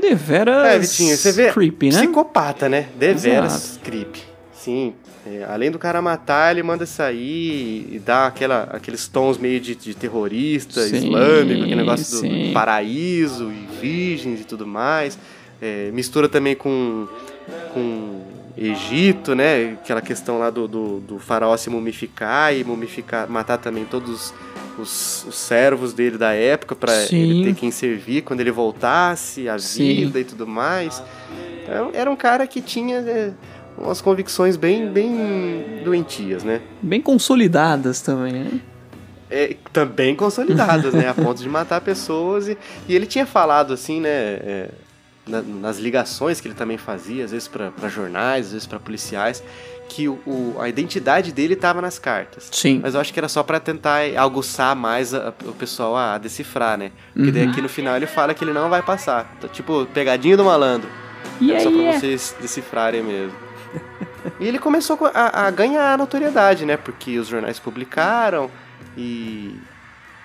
Deveras 0.02 0.66
É, 0.68 0.80
Vitinho, 0.80 1.16
você 1.18 1.32
vê. 1.32 1.52
creepy, 1.52 1.90
né? 1.92 1.98
Psicopata, 2.00 2.68
né? 2.68 2.88
Deveras 2.98 3.54
Exato. 3.66 3.80
creepy. 3.84 4.22
Sim. 4.54 4.94
é, 5.26 5.46
além 5.50 5.70
do 5.72 5.78
cara 5.80 6.02
matar, 6.02 6.52
ele 6.52 6.64
manda 6.64 6.86
sair 6.86 7.88
e 7.92 8.00
dá 8.06 8.28
aquela, 8.28 8.64
aqueles 8.72 9.08
tons 9.08 9.38
meio 9.38 9.60
de, 9.60 9.76
de 9.76 9.94
terrorista, 9.94 10.82
Sim, 10.82 10.96
islâmico, 10.98 11.62
aquele 11.64 11.76
negócio 11.76 12.10
do 12.16 12.22
sim. 12.22 12.52
paraíso 12.54 13.52
e 13.52 13.68
virgens 13.82 14.40
e 14.42 14.44
tudo 14.46 14.66
mais. 14.66 15.18
É, 15.64 15.92
mistura 15.94 16.28
também 16.28 16.56
com, 16.56 17.08
com 17.74 18.22
Egito, 18.58 19.34
né? 19.34 19.78
Aquela 19.82 20.02
questão 20.02 20.38
lá 20.38 20.50
do, 20.50 20.68
do, 20.68 21.00
do 21.00 21.20
faraó 21.20 21.56
se 21.56 21.70
mumificar 21.70 22.54
e 22.54 22.66
mumificar, 22.66 23.30
matar 23.30 23.58
também 23.58 23.86
todos 23.86 24.34
os, 24.78 25.26
os 25.26 25.36
servos 25.36 25.94
dele 25.94 26.18
da 26.18 26.34
época 26.34 26.76
para 26.76 26.94
ele 27.10 27.46
ter 27.46 27.56
quem 27.56 27.72
servir 27.72 28.24
quando 28.24 28.42
ele 28.42 28.52
voltasse, 28.52 29.48
a 29.48 29.58
Sim. 29.58 29.88
vida 29.88 30.20
e 30.20 30.26
tudo 30.26 30.46
mais. 30.46 31.02
Então, 31.64 31.92
era 31.94 32.12
um 32.12 32.16
cara 32.18 32.46
que 32.46 32.60
tinha 32.60 32.98
é, 32.98 33.32
umas 33.78 34.02
convicções 34.02 34.58
bem, 34.58 34.90
bem 34.90 35.82
doentias, 35.82 36.44
né? 36.44 36.60
Bem 36.82 37.00
consolidadas 37.00 38.02
também, 38.02 38.34
né? 38.34 38.60
É, 39.32 39.56
também 39.72 40.14
consolidadas, 40.14 40.94
né? 40.94 41.08
A 41.08 41.14
ponto 41.16 41.42
de 41.42 41.48
matar 41.48 41.80
pessoas. 41.80 42.50
E, 42.50 42.58
e 42.86 42.94
ele 42.94 43.06
tinha 43.06 43.26
falado 43.26 43.72
assim, 43.72 44.02
né? 44.02 44.10
é, 44.10 44.70
na- 45.28 45.42
nas 45.42 45.78
ligações 45.80 46.40
que 46.42 46.48
ele 46.48 46.56
também 46.56 46.78
fazia, 46.78 47.24
às 47.26 47.32
vezes 47.32 47.48
para 47.48 47.72
jornais, 47.90 48.48
às 48.48 48.52
vezes 48.54 48.68
para 48.68 48.80
policiais, 48.80 49.44
que 49.90 50.08
o, 50.08 50.14
o- 50.26 50.56
a 50.60 50.68
identidade 50.70 51.32
dele 51.32 51.54
estava 51.54 51.82
nas 51.82 52.00
cartas. 52.00 52.50
Sim. 52.52 52.80
Mas 52.82 52.96
eu 52.96 53.02
acho 53.02 53.14
que 53.14 53.20
era 53.20 53.28
só 53.30 53.44
pra 53.44 53.60
tentar 53.60 54.00
aguçar 54.18 54.76
mais 54.76 55.14
a- 55.14 55.34
o 55.46 55.54
pessoal 55.54 55.96
a, 55.96 56.18
decifrar, 56.18 56.78
né? 56.78 56.92
Porque 57.14 57.32
daí 57.32 57.44
Uhum. 57.46 57.52
aqui 57.52 57.62
no 57.62 57.70
final 57.70 57.96
ele 57.96 58.08
fala 58.08 58.34
que 58.34 58.44
ele 58.44 58.54
não 58.54 58.70
vai 58.70 58.82
passar. 58.82 59.34
Então, 59.38 59.50
tipo, 59.50 59.86
pegadinha 59.94 60.36
do 60.38 60.44
malandro. 60.46 60.90
E 61.42 61.52
É 61.52 61.60
só 61.60 61.70
aí, 61.70 61.76
pra 61.76 62.00
vocês 62.00 62.36
decifrarem 62.42 63.04
mesmo. 63.04 63.38
e 64.40 64.48
ele 64.48 64.58
começou 64.60 64.98
a, 65.14 65.48
a 65.48 65.52
ganhar 65.52 65.98
notoriedade, 65.98 66.66
né? 66.66 66.78
Porque 66.78 67.18
os 67.20 67.28
jornais 67.28 67.60
publicaram 67.60 68.50
e, 68.98 69.56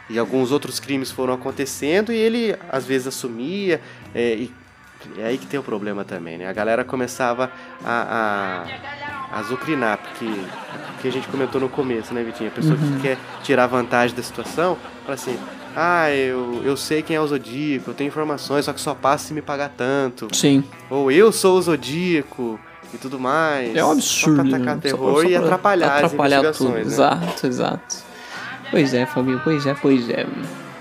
e 0.09 0.19
alguns 0.19 0.53
outros 0.53 0.79
crimes 0.79 1.11
foram 1.11 1.35
acontecendo 1.35 2.13
e 2.13 2.17
ele 2.17 2.57
às 2.71 2.85
vezes 2.87 3.09
assumia. 3.09 3.81
É, 4.15 4.35
e 4.35 4.53
é 5.17 5.25
aí 5.27 5.39
que 5.39 5.47
tem 5.47 5.59
o 5.59 5.63
problema 5.63 6.05
também, 6.05 6.39
né? 6.39 6.49
A 6.49 6.53
galera 6.53 6.85
começava 6.85 7.51
a, 7.85 8.65
a, 9.33 9.37
a 9.37 9.41
azucrinar, 9.41 9.99
porque 9.99 10.31
que 11.01 11.09
a 11.09 11.13
gente 11.13 11.29
comentou 11.29 11.61
no 11.61 11.69
começo, 11.69 12.13
né, 12.13 12.23
Vitinho? 12.23 12.49
A 12.51 12.53
pessoa 12.53 12.75
Uhum. 12.77 12.95
que 12.97 13.01
quer 13.03 13.19
tirar 13.43 13.67
vantagem 13.67 14.17
da 14.17 14.23
situação, 14.23 14.77
fala 15.05 15.15
assim: 15.15 15.39
Ah, 15.77 16.11
eu, 16.11 16.61
eu 16.65 16.77
sei 16.77 17.03
quem 17.03 17.15
é 17.17 17.21
o 17.21 17.27
Zodíaco, 17.27 17.91
eu 17.91 17.95
tenho 17.95 18.09
informações, 18.09 18.65
só 18.65 18.73
que 18.73 18.81
só 18.81 18.95
passa 18.95 19.29
se 19.29 19.33
me 19.35 19.41
pagar 19.43 19.71
tanto. 19.77 20.29
Sim. 20.35 20.65
Ou 20.91 21.11
eu 21.13 21.31
sou 21.31 21.57
o 21.59 21.63
Zodíaco 21.63 22.59
e 22.93 22.99
tudo 22.99 23.19
mais. 23.21 23.77
É 23.77 23.85
um 23.85 23.93
absurdo. 23.93 24.37
Só 24.37 24.49
pra 24.49 24.57
atacar 24.57 24.75
né? 24.77 24.81
terror 24.83 25.15
Só 25.15 25.21
pra- 25.21 25.29
e 25.29 25.33
só 25.33 25.39
pra 25.39 25.47
atrapalhar, 25.47 25.97
atrapalhar 26.05 26.47
as 26.47 26.57
tudo. 26.59 26.71
investigações, 26.71 26.87
né? 26.87 26.93
Exato, 27.27 27.47
exato. 27.47 27.97
Pois 28.71 28.93
é, 28.95 29.07
Fabinho, 29.07 29.41
pois 29.45 29.65
é, 29.67 29.75
pois 29.81 30.11
é. 30.11 30.27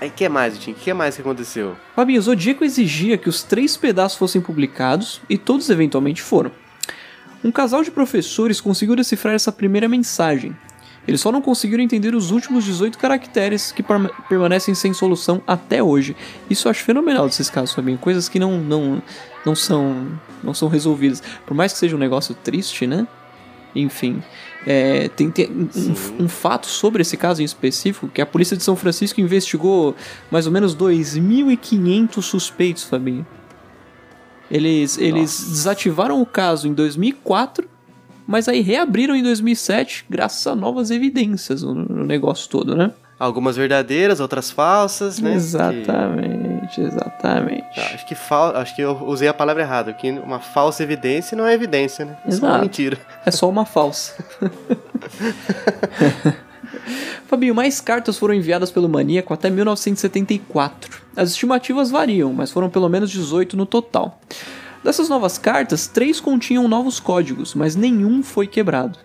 Aí 0.00 0.10
que 0.10 0.28
mais, 0.28 0.54
Vitinho? 0.54 0.76
O 0.76 0.80
que 0.80 0.92
mais 0.94 1.14
que 1.16 1.20
aconteceu? 1.20 1.76
Fabinho, 1.96 2.20
o 2.20 2.22
Zodíaco 2.22 2.64
exigia 2.64 3.18
que 3.18 3.28
os 3.28 3.42
três 3.42 3.76
pedaços 3.76 4.16
fossem 4.18 4.40
publicados 4.40 5.20
e 5.28 5.36
todos 5.36 5.68
eventualmente 5.70 6.22
foram. 6.22 6.52
Um 7.42 7.50
casal 7.50 7.82
de 7.82 7.90
professores 7.90 8.60
conseguiu 8.60 8.94
decifrar 8.96 9.34
essa 9.34 9.50
primeira 9.52 9.88
mensagem. 9.88 10.56
Eles 11.06 11.20
só 11.22 11.32
não 11.32 11.40
conseguiram 11.40 11.82
entender 11.82 12.14
os 12.14 12.30
últimos 12.30 12.64
18 12.64 12.98
caracteres 12.98 13.72
que 13.72 13.82
perma- 13.82 14.10
permanecem 14.28 14.74
sem 14.74 14.92
solução 14.92 15.42
até 15.46 15.82
hoje. 15.82 16.14
Isso 16.50 16.68
eu 16.68 16.70
acho 16.70 16.84
fenomenal 16.84 17.26
desses 17.26 17.48
casos, 17.48 17.74
Fabinho. 17.74 17.96
Coisas 17.96 18.28
que 18.28 18.38
não, 18.38 18.58
não, 18.60 19.02
não, 19.46 19.54
são, 19.56 20.06
não 20.44 20.52
são 20.52 20.68
resolvidas. 20.68 21.22
Por 21.46 21.54
mais 21.56 21.72
que 21.72 21.78
seja 21.78 21.96
um 21.96 21.98
negócio 21.98 22.34
triste, 22.34 22.86
né? 22.86 23.06
Enfim, 23.74 24.22
é, 24.66 25.08
tem, 25.10 25.30
tem 25.30 25.46
um- 25.50 25.68
um, 26.20 26.24
um 26.24 26.28
fato 26.28 26.66
sobre 26.66 27.02
esse 27.02 27.16
caso 27.16 27.42
em 27.42 27.44
específico, 27.44 28.08
que 28.08 28.20
a 28.20 28.26
polícia 28.26 28.56
de 28.56 28.62
São 28.62 28.74
Francisco 28.74 29.20
investigou 29.20 29.94
mais 30.30 30.46
ou 30.46 30.52
menos 30.52 30.74
2.500 30.74 32.22
suspeitos, 32.22 32.84
Fabinho. 32.84 33.26
Eles, 34.50 34.96
eles 34.96 35.44
desativaram 35.50 36.20
o 36.22 36.26
caso 36.26 36.66
em 36.66 36.72
2004, 36.72 37.68
mas 38.26 38.48
aí 38.48 38.60
reabriram 38.62 39.14
em 39.14 39.22
2007 39.22 40.06
graças 40.08 40.46
a 40.46 40.54
novas 40.56 40.90
evidências 40.90 41.62
no, 41.62 41.74
no 41.74 42.04
negócio 42.04 42.48
todo, 42.48 42.74
né? 42.74 42.90
Algumas 43.18 43.56
verdadeiras, 43.56 44.20
outras 44.20 44.50
falsas, 44.50 45.18
né? 45.18 45.30
Que- 45.30 45.36
Exatamente, 45.36 46.80
exatamente. 46.80 47.80
Ah, 47.80 47.94
acho 47.94 48.06
que 48.06 48.14
fal... 48.14 48.54
acho 48.56 48.76
que 48.76 48.82
eu 48.82 48.92
usei 49.06 49.26
a 49.26 49.34
palavra 49.34 49.62
errada, 49.62 49.92
que 49.92 50.08
uma 50.10 50.38
falsa 50.38 50.82
evidência 50.84 51.36
não 51.36 51.44
é 51.44 51.52
evidência, 51.52 52.04
né? 52.04 52.16
É 52.24 52.30
só 52.30 52.38
uma 52.38 52.48
Exato. 52.50 52.62
mentira. 52.62 52.98
É 53.26 53.30
só 53.32 53.48
uma 53.48 53.66
falsa. 53.66 54.14
Fabinho, 57.26 57.54
mais 57.54 57.80
cartas 57.80 58.18
foram 58.18 58.34
enviadas 58.34 58.70
pelo 58.70 58.88
maníaco 58.88 59.32
até 59.34 59.50
1974. 59.50 61.02
As 61.16 61.30
estimativas 61.30 61.90
variam, 61.90 62.32
mas 62.32 62.50
foram 62.50 62.70
pelo 62.70 62.88
menos 62.88 63.10
18 63.10 63.56
no 63.56 63.66
total. 63.66 64.20
Dessas 64.82 65.08
novas 65.08 65.36
cartas, 65.38 65.86
três 65.88 66.20
continham 66.20 66.68
novos 66.68 67.00
códigos, 67.00 67.54
mas 67.54 67.74
nenhum 67.74 68.22
foi 68.22 68.46
quebrado. 68.46 68.98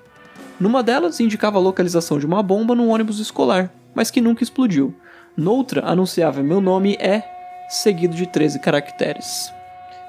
Numa 0.60 0.84
delas 0.84 1.20
indicava 1.20 1.58
a 1.58 1.62
localização 1.62 2.20
de 2.20 2.26
uma 2.26 2.44
bomba 2.44 2.76
num 2.76 2.90
ônibus 2.90 3.20
escolar, 3.20 3.72
mas 3.94 4.10
que 4.12 4.22
nunca 4.22 4.44
explodiu. 4.44 4.94
Noutra 5.36 5.86
anunciava 5.86 6.44
meu 6.44 6.62
nome 6.62 6.96
é 7.00 7.24
seguido 7.70 8.16
de 8.16 8.28
13 8.28 8.60
caracteres. 8.60 9.52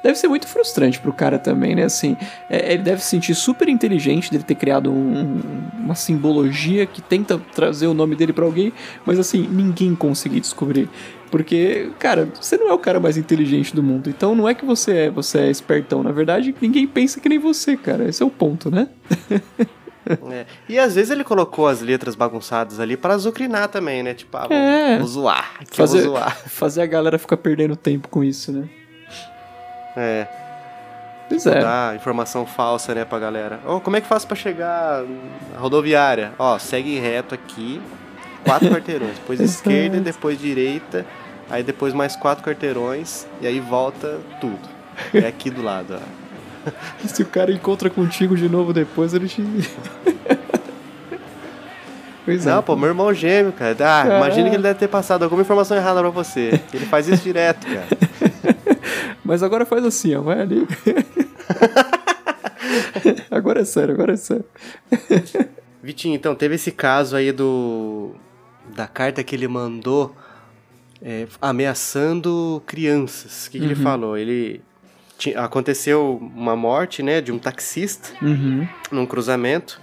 Deve 0.02 0.18
ser 0.18 0.28
muito 0.28 0.46
frustrante 0.46 1.00
pro 1.00 1.14
cara 1.14 1.38
também, 1.38 1.74
né? 1.74 1.84
Assim, 1.84 2.14
é, 2.50 2.74
ele 2.74 2.82
deve 2.82 3.00
se 3.02 3.08
sentir 3.08 3.34
super 3.34 3.70
inteligente 3.70 4.30
dele 4.30 4.44
ter 4.44 4.54
criado 4.54 4.92
um- 4.92 5.40
uma 5.78 5.94
simbologia 5.94 6.84
que 6.84 7.00
tenta 7.00 7.40
trazer 7.54 7.86
o 7.86 7.94
nome 7.94 8.14
dele 8.14 8.30
pra 8.34 8.44
alguém, 8.44 8.70
mas 9.06 9.18
assim, 9.18 9.48
ninguém 9.50 9.94
conseguir 9.94 10.40
descobrir. 10.40 10.90
Porque, 11.30 11.88
cara, 11.98 12.28
você 12.38 12.58
não 12.58 12.68
é 12.68 12.72
o 12.74 12.78
cara 12.78 13.00
mais 13.00 13.16
inteligente 13.16 13.74
do 13.74 13.82
mundo. 13.82 14.10
Então 14.10 14.34
não 14.34 14.46
é 14.46 14.52
que 14.54 14.66
você 14.66 14.94
é, 15.06 15.10
você 15.10 15.38
é 15.38 15.50
espertão. 15.50 16.02
Na 16.02 16.12
verdade, 16.12 16.54
ninguém 16.60 16.86
pensa 16.86 17.18
que 17.18 17.28
nem 17.28 17.38
você, 17.38 17.74
cara. 17.74 18.06
Esse 18.06 18.22
é 18.22 18.26
o 18.26 18.30
ponto, 18.30 18.70
né? 18.70 18.88
É. 20.30 20.46
E 20.68 20.78
às 20.78 20.94
vezes 20.94 21.10
ele 21.10 21.24
colocou 21.24 21.66
as 21.66 21.80
letras 21.80 22.14
bagunçadas 22.14 22.78
ali 22.80 22.96
para 22.96 23.14
azucrinar 23.14 23.68
também, 23.68 24.02
né? 24.02 24.14
Tipo, 24.14 24.36
ah, 24.36 24.46
vou, 24.48 24.56
É. 24.56 24.98
vou 24.98 25.06
zoar. 25.06 25.52
Fazer, 25.70 26.02
vou 26.02 26.10
zoar. 26.16 26.36
fazer 26.46 26.82
a 26.82 26.86
galera 26.86 27.18
ficar 27.18 27.36
perdendo 27.36 27.74
tempo 27.76 28.08
com 28.08 28.22
isso, 28.22 28.52
né? 28.52 28.68
É, 29.96 30.26
Pois 31.28 31.46
é. 31.46 31.60
dar 31.60 31.96
informação 31.96 32.44
falsa, 32.44 32.94
né, 32.94 33.04
pra 33.04 33.18
galera. 33.18 33.60
Ô, 33.66 33.80
como 33.80 33.96
é 33.96 34.00
que 34.00 34.06
faço 34.06 34.26
pra 34.26 34.36
chegar 34.36 35.02
na 35.52 35.58
rodoviária? 35.58 36.32
Ó, 36.38 36.58
segue 36.58 36.98
reto 36.98 37.34
aqui, 37.34 37.80
quatro 38.44 38.68
quarteirões. 38.68 39.14
Depois 39.14 39.40
esquerda, 39.40 40.00
depois 40.00 40.38
direita, 40.38 41.06
aí 41.48 41.62
depois 41.62 41.94
mais 41.94 42.14
quatro 42.16 42.44
quarteirões, 42.44 43.26
e 43.40 43.46
aí 43.46 43.60
volta 43.60 44.20
tudo. 44.40 44.68
É 45.14 45.26
aqui 45.26 45.48
do 45.50 45.62
lado, 45.62 45.94
ó. 46.00 46.23
Se 47.07 47.22
o 47.22 47.27
cara 47.27 47.53
encontra 47.53 47.90
contigo 47.90 48.37
de 48.37 48.48
novo 48.48 48.72
depois, 48.72 49.14
ele 49.14 49.29
te. 49.29 49.42
pois 52.24 52.44
Não, 52.44 52.59
é. 52.59 52.62
pô, 52.62 52.77
meu 52.77 52.88
irmão 52.88 53.12
gêmeo, 53.12 53.53
cara. 53.53 53.77
Ah, 53.81 54.18
imagina 54.18 54.48
que 54.48 54.57
ele 54.57 54.62
deve 54.62 54.79
ter 54.79 54.88
passado 54.88 55.22
alguma 55.22 55.42
informação 55.42 55.77
errada 55.77 56.00
pra 56.00 56.11
você. 56.11 56.61
Ele 56.72 56.87
faz 56.87 57.09
isso 57.09 57.22
direto, 57.22 57.66
cara. 57.66 57.87
Mas 59.24 59.42
agora 59.42 59.64
faz 59.64 59.85
assim, 59.85 60.14
ó, 60.14 60.20
vai 60.20 60.40
ali. 60.40 60.66
agora 63.31 63.62
é 63.62 63.64
sério, 63.64 63.94
agora 63.94 64.12
é 64.12 64.16
sério. 64.16 64.44
Vitinho, 65.83 66.14
então, 66.14 66.35
teve 66.35 66.55
esse 66.55 66.70
caso 66.70 67.16
aí 67.16 67.33
do. 67.33 68.12
da 68.74 68.87
carta 68.87 69.22
que 69.22 69.35
ele 69.35 69.48
mandou 69.48 70.14
é, 71.03 71.27
ameaçando 71.40 72.62
crianças. 72.66 73.46
O 73.46 73.50
que, 73.50 73.59
que 73.59 73.64
ele 73.64 73.74
falou? 73.74 74.16
Ele. 74.16 74.62
Aconteceu 75.34 76.20
uma 76.34 76.54
morte, 76.56 77.02
né, 77.02 77.20
de 77.20 77.32
um 77.32 77.38
taxista 77.38 78.10
Uhum. 78.20 78.66
num 78.90 79.06
cruzamento 79.06 79.80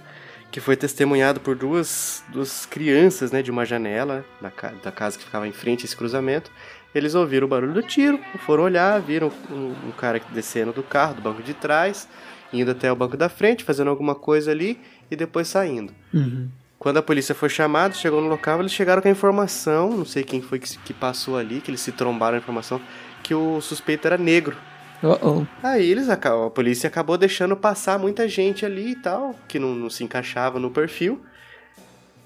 que 0.50 0.60
foi 0.60 0.76
testemunhado 0.76 1.40
por 1.40 1.56
duas, 1.56 2.22
duas 2.28 2.66
crianças, 2.66 3.32
né, 3.32 3.40
de 3.42 3.50
uma 3.50 3.64
janela 3.64 4.22
da, 4.40 4.50
ca- 4.50 4.72
da 4.82 4.92
casa 4.92 5.16
que 5.18 5.24
ficava 5.24 5.48
em 5.48 5.52
frente 5.52 5.82
a 5.82 5.84
esse 5.86 5.96
cruzamento. 5.96 6.50
Eles 6.94 7.14
ouviram 7.14 7.46
o 7.46 7.48
barulho 7.48 7.72
do 7.72 7.82
tiro, 7.82 8.20
foram 8.44 8.64
olhar, 8.64 9.00
viram 9.00 9.32
um, 9.50 9.74
um 9.88 9.90
cara 9.96 10.20
descendo 10.30 10.70
do 10.72 10.82
carro, 10.82 11.14
do 11.14 11.22
banco 11.22 11.42
de 11.42 11.54
trás, 11.54 12.06
indo 12.52 12.70
até 12.70 12.92
o 12.92 12.96
banco 12.96 13.16
da 13.16 13.30
frente, 13.30 13.64
fazendo 13.64 13.88
alguma 13.88 14.14
coisa 14.14 14.50
ali 14.50 14.78
e 15.10 15.16
depois 15.16 15.48
saindo. 15.48 15.90
Uhum. 16.12 16.48
Quando 16.78 16.98
a 16.98 17.02
polícia 17.02 17.34
foi 17.34 17.48
chamada, 17.48 17.94
chegou 17.94 18.20
no 18.20 18.28
local, 18.28 18.60
eles 18.60 18.72
chegaram 18.72 19.00
com 19.00 19.08
a 19.08 19.10
informação, 19.10 19.90
não 19.96 20.04
sei 20.04 20.22
quem 20.22 20.42
foi 20.42 20.58
que, 20.58 20.76
que 20.80 20.92
passou 20.92 21.38
ali, 21.38 21.62
que 21.62 21.70
eles 21.70 21.80
se 21.80 21.92
trombaram 21.92 22.34
a 22.36 22.38
informação, 22.40 22.78
que 23.22 23.34
o 23.34 23.58
suspeito 23.62 24.06
era 24.06 24.18
negro. 24.18 24.56
Oh, 25.02 25.18
oh. 25.40 25.46
Aí 25.62 25.90
eles, 25.90 26.08
a 26.08 26.16
polícia 26.50 26.86
acabou 26.86 27.18
deixando 27.18 27.56
passar 27.56 27.98
muita 27.98 28.28
gente 28.28 28.64
ali 28.64 28.92
e 28.92 28.96
tal, 28.96 29.34
que 29.48 29.58
não, 29.58 29.74
não 29.74 29.90
se 29.90 30.04
encaixava 30.04 30.58
no 30.60 30.70
perfil. 30.70 31.20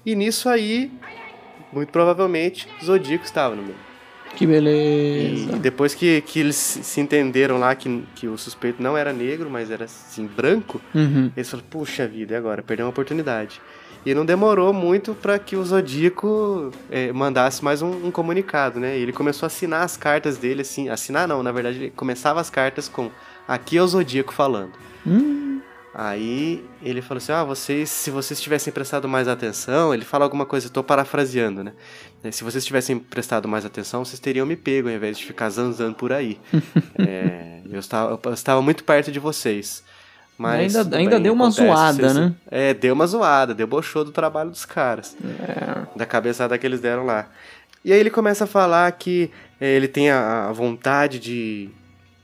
E 0.05 0.15
nisso 0.15 0.47
aí, 0.47 0.91
muito 1.73 1.89
provavelmente, 1.91 2.67
Zodíaco 2.83 3.25
estava 3.25 3.55
no 3.55 3.63
meio. 3.63 3.87
Que 4.35 4.45
beleza. 4.45 5.55
e 5.55 5.59
depois 5.59 5.95
que, 5.95 6.21
que 6.21 6.39
eles 6.39 6.55
se 6.55 6.83
se 6.83 7.01
entenderam 7.01 7.57
lá 7.57 7.73
que, 7.73 8.03
que 8.13 8.27
o 8.27 8.37
suspeito 8.37 8.83
não 8.83 8.95
era 8.95 9.11
negro, 9.11 9.49
mas 9.49 9.71
era 9.71 9.85
assim, 9.85 10.27
branco, 10.27 10.79
Uhum. 10.93 11.31
eles 11.35 11.49
falaram, 11.49 11.67
puxa 11.69 12.07
vida, 12.07 12.33
e 12.35 12.37
agora? 12.37 12.61
Perdeu 12.61 12.85
uma 12.85 12.91
oportunidade. 12.91 13.59
E 14.05 14.13
não 14.13 14.25
demorou 14.25 14.71
muito 14.71 15.13
para 15.13 15.37
que 15.37 15.55
o 15.55 15.65
Zodíaco 15.65 16.71
eh, 16.89 17.11
mandasse 17.11 17.63
mais 17.63 17.81
um, 17.81 18.07
um 18.07 18.11
comunicado, 18.11 18.79
né? 18.79 18.97
E 18.97 19.01
ele 19.01 19.11
começou 19.11 19.45
a 19.45 19.47
assinar 19.47 19.83
as 19.83 19.97
cartas 19.97 20.37
dele, 20.37 20.61
assim. 20.61 20.87
Assinar 20.89 21.27
não, 21.27 21.43
na 21.43 21.51
verdade, 21.51 21.77
ele 21.77 21.89
começava 21.91 22.39
as 22.39 22.49
cartas 22.49 22.87
com 22.87 23.11
aqui 23.47 23.77
é 23.77 23.81
o 23.81 23.87
Zodíaco 23.87 24.33
falando. 24.33 24.73
Hum, 25.05 25.47
Aí 25.99 26.63
ele 26.83 27.01
falou 27.01 27.17
assim: 27.17 27.31
Ah, 27.31 27.43
vocês, 27.43 27.89
se 27.89 28.11
vocês 28.11 28.39
tivessem 28.39 28.71
prestado 28.71 29.09
mais 29.09 29.27
atenção, 29.27 29.91
ele 29.91 30.05
fala 30.05 30.25
alguma 30.25 30.45
coisa, 30.45 30.69
tô 30.69 30.83
parafraseando, 30.83 31.63
né? 31.63 31.73
Eh, 32.23 32.31
Se 32.31 32.43
vocês 32.43 32.63
tivessem 32.63 32.99
prestado 32.99 33.47
mais 33.47 33.65
atenção, 33.65 34.05
vocês 34.05 34.19
teriam 34.19 34.45
me 34.45 34.55
pego 34.55 34.89
ao 34.89 34.93
invés 34.93 35.17
de 35.17 35.25
ficar 35.25 35.49
zanzando 35.49 35.95
por 35.95 36.13
aí. 36.13 36.39
É, 36.99 37.61
eu, 37.69 37.79
estava, 37.79 38.19
eu 38.23 38.33
estava 38.33 38.61
muito 38.61 38.83
perto 38.83 39.11
de 39.11 39.19
vocês. 39.19 39.83
Mas 40.37 40.75
Ainda- 40.75 40.97
ainda 40.97 41.11
bem, 41.15 41.21
deu 41.23 41.33
uma 41.33 41.45
acontece, 41.47 41.65
zoada, 41.67 42.13
né? 42.13 42.33
É, 42.51 42.73
deu 42.73 42.93
uma 42.93 43.07
zoada, 43.07 43.53
debochou 43.55 44.05
do 44.05 44.11
trabalho 44.11 44.51
dos 44.51 44.65
caras 44.65 45.15
é. 45.23 45.97
da 45.97 46.05
cabeçada 46.05 46.55
que 46.57 46.65
eles 46.67 46.79
deram 46.79 47.05
lá. 47.05 47.27
E 47.83 47.91
aí 47.91 47.99
ele 47.99 48.09
começa 48.11 48.43
a 48.43 48.47
falar 48.47 48.91
que 48.91 49.31
eh, 49.59 49.75
ele 49.75 49.87
tem 49.87 50.11
a, 50.11 50.47
a 50.49 50.51
vontade 50.51 51.17
de, 51.19 51.69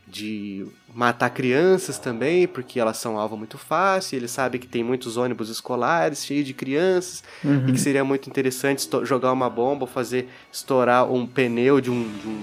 de 0.07 0.65
matar 0.93 1.29
crianças 1.31 1.97
também, 1.97 2.47
porque 2.47 2.79
elas 2.79 2.97
são 2.97 3.17
alvo 3.17 3.35
muito 3.35 3.57
fácil. 3.57 4.15
Ele 4.17 4.27
sabe 4.27 4.59
que 4.59 4.67
tem 4.67 4.83
muitos 4.83 5.17
ônibus 5.17 5.49
escolares 5.49 6.23
cheios 6.23 6.45
de 6.45 6.53
crianças 6.53 7.23
Uhum. 7.43 7.65
e 7.67 7.71
que 7.71 7.79
seria 7.79 8.03
muito 8.03 8.29
interessante 8.29 8.87
jogar 9.05 9.31
uma 9.31 9.49
bomba 9.49 9.85
ou 9.85 9.87
fazer 9.87 10.27
estourar 10.51 11.11
um 11.11 11.25
pneu 11.25 11.81
de 11.81 11.89
um, 11.89 12.03
de 12.03 12.27
um 12.27 12.41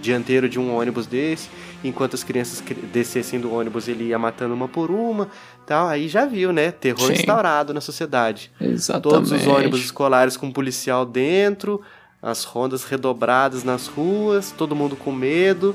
dianteiro 0.00 0.48
de 0.48 0.58
um 0.58 0.74
ônibus 0.74 1.06
desse. 1.06 1.50
Enquanto 1.82 2.14
as 2.14 2.22
crianças 2.22 2.62
descessem 2.92 3.40
do 3.40 3.54
ônibus, 3.54 3.88
ele 3.88 4.04
ia 4.04 4.18
matando 4.18 4.52
uma 4.52 4.68
por 4.68 4.90
uma. 4.90 5.28
Tal. 5.66 5.88
Aí 5.88 6.08
já 6.08 6.26
viu, 6.26 6.52
né? 6.52 6.70
Terror 6.70 7.06
Sim. 7.06 7.14
instaurado 7.14 7.72
na 7.72 7.80
sociedade. 7.80 8.50
Exatamente. 8.60 9.14
Todos 9.14 9.32
os 9.32 9.46
ônibus 9.46 9.80
escolares 9.80 10.36
com 10.36 10.50
policial 10.52 11.06
dentro, 11.06 11.80
as 12.20 12.44
rondas 12.44 12.84
redobradas 12.84 13.64
nas 13.64 13.86
ruas, 13.86 14.50
todo 14.50 14.76
mundo 14.76 14.94
com 14.94 15.10
medo. 15.10 15.74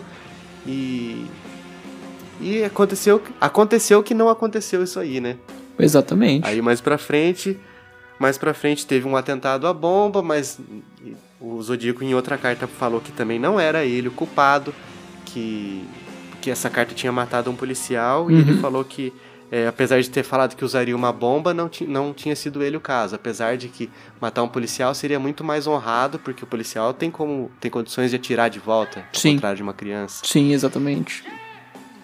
E. 0.68 1.26
E 2.40 2.64
aconteceu, 2.64 3.24
aconteceu 3.40 4.04
que 4.04 4.14
não 4.14 4.30
aconteceu 4.30 4.84
isso 4.84 5.00
aí, 5.00 5.20
né? 5.20 5.38
Exatamente. 5.80 6.46
Aí 6.48 6.62
mais 6.62 6.82
pra 6.82 6.98
frente, 6.98 7.58
Mais 8.20 8.38
pra 8.38 8.54
frente 8.54 8.86
teve 8.86 9.08
um 9.08 9.16
atentado 9.16 9.68
à 9.68 9.74
bomba, 9.74 10.22
mas 10.22 10.60
o 11.40 11.62
Zodíaco 11.62 12.04
em 12.04 12.14
outra 12.16 12.38
carta 12.38 12.66
falou 12.68 13.02
que 13.02 13.12
também 13.12 13.38
não 13.38 13.60
era 13.60 13.84
ele 13.84 14.08
o 14.08 14.12
culpado, 14.12 14.74
que, 15.36 15.86
que 16.42 16.50
essa 16.50 16.70
carta 16.70 16.96
tinha 16.96 17.12
matado 17.12 17.52
um 17.52 17.56
policial, 17.56 18.32
e 18.32 18.36
ele 18.36 18.54
falou 18.62 18.86
que, 18.86 19.12
é, 19.52 19.68
apesar 19.68 20.02
de 20.02 20.10
ter 20.10 20.24
falado 20.24 20.56
que 20.56 20.64
usaria 20.64 20.96
uma 20.96 21.12
bomba, 21.12 21.54
não, 21.54 21.70
não 21.88 22.14
tinha 22.14 22.36
sido 22.38 22.64
ele 22.64 22.78
o 22.78 22.80
caso. 22.80 23.16
Apesar 23.16 23.58
de 23.58 23.68
que 23.68 23.90
matar 24.22 24.44
um 24.44 24.48
policial 24.48 24.96
seria 24.96 25.20
muito 25.20 25.44
mais 25.44 25.68
honrado, 25.68 26.18
porque 26.20 26.44
o 26.46 26.48
policial 26.48 26.94
tem 26.94 27.12
como 27.12 27.52
tem 27.60 27.70
condições 27.70 28.10
de 28.12 28.16
atirar 28.16 28.50
de 28.50 28.60
volta, 28.60 29.00
ao 29.02 29.20
Sim. 29.20 29.34
contrário 29.36 29.58
de 29.58 29.64
uma 29.64 29.74
criança. 29.74 30.22
Sim, 30.26 30.54
exatamente. 30.54 31.24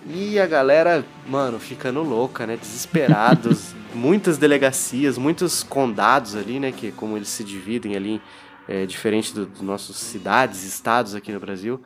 E 0.10 0.38
a 0.40 0.48
galera, 0.48 1.06
mano, 1.28 1.58
ficando 1.60 2.02
louca, 2.04 2.46
né? 2.46 2.58
Desesperados. 2.58 3.74
Muitas 3.94 4.38
delegacias, 4.38 5.18
muitos 5.18 5.64
condados 5.64 6.34
ali, 6.36 6.60
né? 6.62 6.72
Que 6.72 6.92
como 6.94 7.18
eles 7.18 7.28
se 7.28 7.44
dividem 7.44 7.94
ali, 7.96 8.22
é, 8.68 8.86
diferente 8.86 9.34
do- 9.36 9.46
dos 9.46 9.60
nossos 9.62 9.98
cidades, 9.98 10.64
estados 10.64 11.14
aqui 11.14 11.30
no 11.32 11.40
Brasil. 11.42 11.82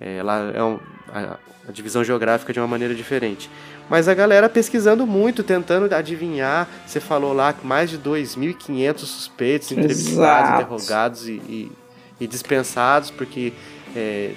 É, 0.00 0.22
lá 0.22 0.50
é 0.54 0.62
um- 0.62 0.78
a, 1.12 1.36
a 1.68 1.72
divisão 1.72 2.02
geográfica 2.02 2.52
de 2.52 2.58
uma 2.58 2.66
maneira 2.66 2.94
diferente. 2.94 3.50
Mas 3.88 4.08
a 4.08 4.14
galera 4.14 4.48
pesquisando 4.48 5.06
muito, 5.06 5.42
tentando 5.42 5.92
adivinhar. 5.94 6.66
Você 6.86 7.00
falou 7.00 7.32
lá 7.32 7.52
que 7.52 7.66
mais 7.66 7.90
de 7.90 7.98
2.500 7.98 8.98
suspeitos, 8.98 9.70
entrevistados, 9.72 10.48
Exato. 10.50 10.62
interrogados 10.62 11.28
e, 11.28 11.32
e- 11.32 11.72
e 12.20 12.26
dispensados, 12.26 13.10
porque 13.10 13.52
é, 13.96 14.32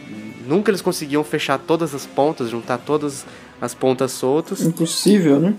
nunca 0.47 0.71
eles 0.71 0.81
conseguiam 0.81 1.23
fechar 1.23 1.59
todas 1.59 1.93
as 1.93 2.05
pontas, 2.05 2.49
juntar 2.49 2.77
todas 2.79 3.25
as 3.61 3.73
pontas 3.75 4.11
soltas, 4.11 4.61
Impossível, 4.61 5.39
né? 5.39 5.53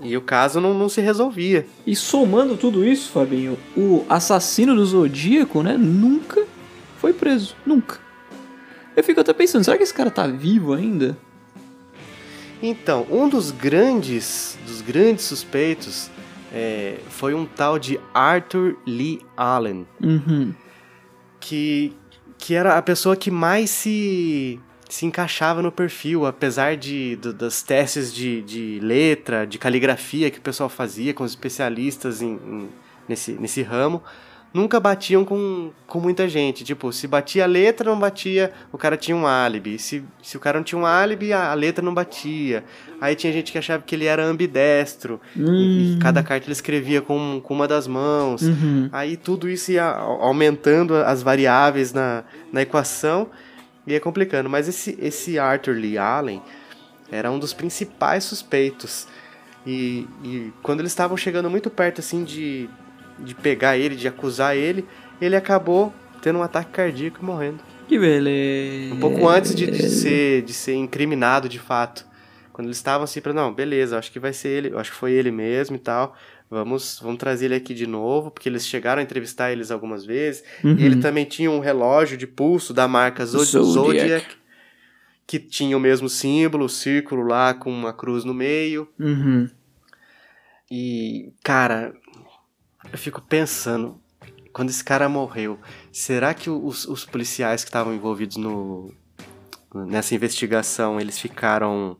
e 0.00 0.16
o 0.16 0.20
caso 0.20 0.60
não, 0.60 0.74
não 0.74 0.88
se 0.88 1.00
resolvia. 1.00 1.66
E 1.86 1.96
somando 1.96 2.56
tudo 2.56 2.84
isso, 2.86 3.10
Fabinho, 3.10 3.58
o 3.76 4.04
assassino 4.08 4.74
do 4.74 4.84
Zodíaco, 4.86 5.62
né, 5.62 5.76
nunca 5.78 6.42
foi 6.98 7.12
preso. 7.12 7.56
Nunca. 7.66 7.98
Eu 8.96 9.02
fico 9.04 9.20
até 9.20 9.32
pensando, 9.32 9.64
será 9.64 9.76
que 9.76 9.82
esse 9.82 9.94
cara 9.94 10.10
tá 10.10 10.26
vivo 10.26 10.72
ainda? 10.74 11.16
Então, 12.62 13.06
um 13.10 13.28
dos 13.28 13.50
grandes, 13.50 14.56
dos 14.66 14.80
grandes 14.80 15.24
suspeitos 15.24 16.10
é, 16.52 16.98
foi 17.08 17.34
um 17.34 17.44
tal 17.44 17.78
de 17.78 17.98
Arthur 18.14 18.76
Lee 18.86 19.20
Allen, 19.36 19.86
Uhum. 20.00 20.54
que, 21.40 21.92
que 22.38 22.54
era 22.54 22.76
a 22.78 22.82
pessoa 22.82 23.16
que 23.16 23.30
mais 23.30 23.70
se, 23.70 24.60
se 24.88 25.06
encaixava 25.06 25.60
no 25.62 25.72
perfil, 25.72 26.24
apesar 26.26 26.76
de, 26.76 27.16
do- 27.16 27.32
das 27.32 27.62
testes 27.62 28.12
de, 28.14 28.42
de 28.42 28.78
letra, 28.80 29.44
de 29.46 29.58
caligrafia 29.58 30.30
que 30.30 30.38
o 30.38 30.42
pessoal 30.42 30.68
fazia 30.68 31.12
com 31.14 31.24
os 31.24 31.32
especialistas 31.32 32.22
em, 32.22 32.34
em- 32.34 32.68
nesse, 33.08 33.32
nesse 33.32 33.62
ramo, 33.62 34.02
nunca 34.52 34.78
batiam 34.78 35.24
com, 35.24 35.70
com 35.86 36.00
muita 36.00 36.28
gente. 36.28 36.64
Tipo, 36.64 36.92
se 36.92 37.06
batia 37.06 37.44
a 37.44 37.46
letra, 37.46 37.90
não 37.90 37.98
batia, 37.98 38.52
o 38.70 38.78
cara 38.78 38.96
tinha 38.96 39.16
um 39.16 39.26
álibi. 39.26 39.78
Se, 39.78 40.04
se 40.22 40.36
o 40.36 40.40
cara 40.40 40.58
não 40.58 40.64
tinha 40.64 40.78
um 40.78 40.86
álibi, 40.86 41.32
a, 41.32 41.50
a 41.50 41.54
letra 41.54 41.84
não 41.84 41.94
batia. 41.94 42.64
Aí 43.00 43.14
tinha 43.16 43.32
gente 43.32 43.50
que 43.50 43.58
achava 43.58 43.82
que 43.82 43.94
ele 43.94 44.04
era 44.04 44.24
ambidestro, 44.24 45.20
e, 45.36 45.94
e 45.94 45.98
cada 45.98 46.22
carta 46.22 46.46
ele 46.46 46.52
escrevia 46.52 47.00
com, 47.00 47.40
com 47.42 47.54
uma 47.54 47.66
das 47.66 47.86
mãos. 47.86 48.42
Uhum. 48.42 48.88
Aí 48.92 49.16
tudo 49.16 49.48
isso 49.48 49.72
ia 49.72 49.84
au- 49.84 50.22
aumentando 50.22 50.94
as 50.96 51.22
variáveis 51.22 51.92
na, 51.92 52.22
na 52.52 52.62
equação 52.62 53.28
e 53.86 53.92
ia 53.92 54.00
complicando. 54.00 54.48
Mas 54.48 54.68
esse, 54.68 54.96
esse 55.00 55.38
Arthur 55.38 55.74
Lee 55.74 55.98
Allen 55.98 56.42
era 57.10 57.30
um 57.30 57.38
dos 57.38 57.52
principais 57.52 58.24
suspeitos. 58.24 59.08
E, 59.66 60.06
e 60.24 60.52
quando 60.62 60.80
eles 60.80 60.90
estavam 60.92 61.16
chegando 61.16 61.48
muito 61.48 61.70
perto 61.70 62.00
assim 62.00 62.24
de, 62.24 62.68
de 63.22 63.34
pegar 63.34 63.76
ele, 63.76 63.94
de 63.96 64.08
acusar 64.08 64.56
ele, 64.56 64.86
ele 65.20 65.36
acabou 65.36 65.92
tendo 66.20 66.38
um 66.38 66.42
ataque 66.42 66.70
cardíaco 66.70 67.18
e 67.22 67.24
morrendo. 67.24 67.60
Que 67.88 67.98
beleza. 67.98 68.94
Um 68.94 69.00
pouco 69.00 69.28
antes 69.28 69.54
de, 69.54 69.70
de 69.70 69.88
ser, 69.88 70.42
de 70.42 70.52
ser 70.52 70.74
incriminado 70.74 71.48
de 71.48 71.58
fato. 71.58 72.06
Quando 72.52 72.66
eles 72.66 72.76
estavam 72.76 73.04
assim 73.04 73.20
para 73.20 73.32
não, 73.32 73.52
beleza, 73.52 73.98
acho 73.98 74.12
que 74.12 74.18
vai 74.20 74.32
ser 74.32 74.48
ele, 74.48 74.76
acho 74.76 74.90
que 74.90 74.96
foi 74.96 75.12
ele 75.12 75.30
mesmo 75.30 75.76
e 75.76 75.78
tal. 75.78 76.16
Vamos, 76.50 77.00
vamos 77.02 77.18
trazer 77.18 77.46
ele 77.46 77.54
aqui 77.54 77.72
de 77.72 77.86
novo, 77.86 78.30
porque 78.30 78.46
eles 78.48 78.66
chegaram 78.66 79.00
a 79.00 79.02
entrevistar 79.02 79.50
eles 79.50 79.70
algumas 79.70 80.04
vezes. 80.04 80.44
Uhum. 80.62 80.76
E 80.78 80.84
ele 80.84 80.96
também 80.96 81.24
tinha 81.24 81.50
um 81.50 81.60
relógio 81.60 82.16
de 82.16 82.26
pulso 82.26 82.74
da 82.74 82.86
marca 82.86 83.24
Zod- 83.24 83.44
Zodiac. 83.46 83.72
Zodiac, 83.72 84.26
que 85.26 85.38
tinha 85.38 85.74
o 85.74 85.80
mesmo 85.80 86.10
símbolo, 86.10 86.66
o 86.66 86.68
círculo 86.68 87.22
lá 87.22 87.54
com 87.54 87.70
uma 87.72 87.92
cruz 87.92 88.22
no 88.22 88.34
meio. 88.34 88.86
Uhum. 89.00 89.48
E, 90.70 91.32
cara, 91.42 91.94
eu 92.90 92.98
fico 92.98 93.20
pensando, 93.20 94.00
quando 94.52 94.70
esse 94.70 94.82
cara 94.82 95.08
morreu, 95.08 95.58
será 95.92 96.34
que 96.34 96.50
os, 96.50 96.86
os 96.86 97.04
policiais 97.04 97.62
que 97.62 97.68
estavam 97.68 97.94
envolvidos 97.94 98.36
no, 98.36 98.92
nessa 99.74 100.14
investigação, 100.14 101.00
eles 101.00 101.18
ficaram 101.18 101.96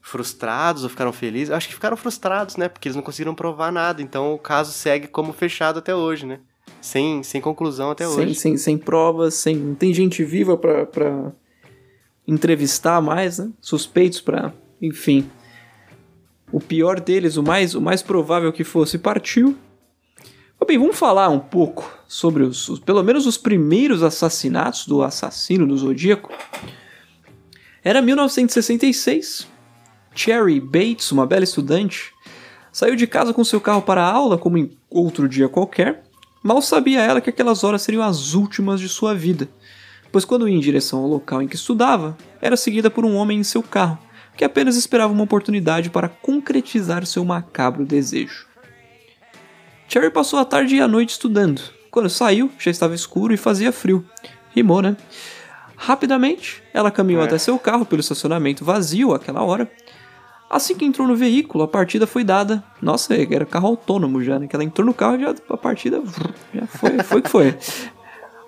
frustrados 0.00 0.84
ou 0.84 0.90
ficaram 0.90 1.12
felizes? 1.12 1.50
Eu 1.50 1.56
acho 1.56 1.68
que 1.68 1.74
ficaram 1.74 1.96
frustrados, 1.96 2.56
né? 2.56 2.68
Porque 2.68 2.88
eles 2.88 2.96
não 2.96 3.02
conseguiram 3.02 3.34
provar 3.34 3.72
nada. 3.72 4.02
Então 4.02 4.34
o 4.34 4.38
caso 4.38 4.72
segue 4.72 5.08
como 5.08 5.32
fechado 5.32 5.78
até 5.78 5.94
hoje, 5.94 6.26
né? 6.26 6.40
Sem, 6.80 7.22
sem 7.22 7.40
conclusão 7.40 7.90
até 7.90 8.06
sem, 8.06 8.24
hoje. 8.24 8.34
sem, 8.34 8.56
sem 8.56 8.76
provas, 8.76 9.34
sem. 9.34 9.56
Não 9.56 9.74
tem 9.74 9.94
gente 9.94 10.22
viva 10.22 10.56
pra, 10.56 10.84
pra 10.84 11.32
entrevistar 12.28 13.00
mais, 13.00 13.38
né? 13.38 13.50
Suspeitos 13.60 14.20
pra. 14.20 14.52
Enfim. 14.80 15.30
O 16.52 16.60
pior 16.60 17.00
deles, 17.00 17.36
o 17.36 17.42
mais, 17.42 17.74
o 17.74 17.80
mais 17.80 18.02
provável 18.02 18.52
que 18.52 18.62
fosse, 18.62 18.98
partiu. 18.98 19.56
Bem, 20.66 20.78
vamos 20.78 20.96
falar 20.98 21.28
um 21.28 21.38
pouco 21.38 21.92
sobre 22.08 22.42
os, 22.42 22.68
os- 22.68 22.78
pelo 22.80 23.02
menos 23.02 23.26
os 23.26 23.36
primeiros 23.36 24.02
assassinatos 24.02 24.86
do 24.86 25.02
assassino 25.02 25.66
do 25.66 25.76
Zodíaco. 25.76 26.32
Era 27.82 28.00
1966. 28.00 29.46
Cherry 30.14 30.60
Bates, 30.60 31.12
uma 31.12 31.26
bela 31.26 31.44
estudante, 31.44 32.12
saiu 32.72 32.96
de 32.96 33.06
casa 33.06 33.34
com 33.34 33.44
seu 33.44 33.60
carro 33.60 33.82
para 33.82 34.02
a 34.02 34.10
aula 34.10 34.38
como 34.38 34.56
em 34.56 34.70
outro 34.88 35.28
dia 35.28 35.48
qualquer. 35.48 36.04
Mal 36.42 36.62
sabia 36.62 37.00
ela 37.02 37.20
que 37.20 37.30
aquelas 37.30 37.62
horas 37.62 37.82
seriam 37.82 38.02
as 38.02 38.32
últimas 38.34 38.80
de 38.80 38.88
sua 38.88 39.14
vida, 39.14 39.48
pois 40.12 40.24
quando 40.24 40.48
ia 40.48 40.56
em 40.56 40.60
direção 40.60 41.00
ao 41.00 41.08
local 41.08 41.42
em 41.42 41.48
que 41.48 41.56
estudava, 41.56 42.16
era 42.40 42.56
seguida 42.56 42.90
por 42.90 43.04
um 43.04 43.16
homem 43.16 43.40
em 43.40 43.44
seu 43.44 43.62
carro, 43.62 43.98
que 44.36 44.44
apenas 44.44 44.76
esperava 44.76 45.12
uma 45.12 45.24
oportunidade 45.24 45.90
para 45.90 46.08
concretizar 46.08 47.04
seu 47.06 47.24
macabro 47.24 47.84
desejo. 47.84 48.46
Cherry 49.88 50.10
passou 50.10 50.38
a 50.38 50.44
tarde 50.44 50.76
e 50.76 50.80
a 50.80 50.88
noite 50.88 51.10
estudando. 51.10 51.60
Quando 51.90 52.08
saiu, 52.10 52.50
já 52.58 52.70
estava 52.70 52.94
escuro 52.94 53.32
e 53.32 53.36
fazia 53.36 53.70
frio. 53.70 54.04
Rimou, 54.54 54.82
né? 54.82 54.96
Rapidamente, 55.76 56.62
ela 56.72 56.90
caminhou 56.90 57.22
É. 57.22 57.26
até 57.26 57.38
seu 57.38 57.58
carro 57.58 57.84
pelo 57.84 58.00
estacionamento 58.00 58.64
vazio 58.64 59.12
àquela 59.14 59.42
hora. 59.42 59.70
Assim 60.50 60.74
que 60.76 60.84
entrou 60.84 61.06
no 61.08 61.16
veículo, 61.16 61.64
a 61.64 61.68
partida 61.68 62.06
foi 62.06 62.22
dada. 62.22 62.62
Nossa, 62.80 63.14
era 63.14 63.44
carro 63.44 63.68
autônomo 63.68 64.22
já, 64.22 64.38
né? 64.38 64.46
Que 64.46 64.54
ela 64.54 64.64
entrou 64.64 64.86
no 64.86 64.94
carro 64.94 65.16
e 65.16 65.22
já 65.22 65.34
a 65.50 65.56
partida 65.56 66.02
já 66.54 66.66
foi, 66.66 66.98
foi 67.02 67.22
que 67.22 67.30
foi. 67.30 67.56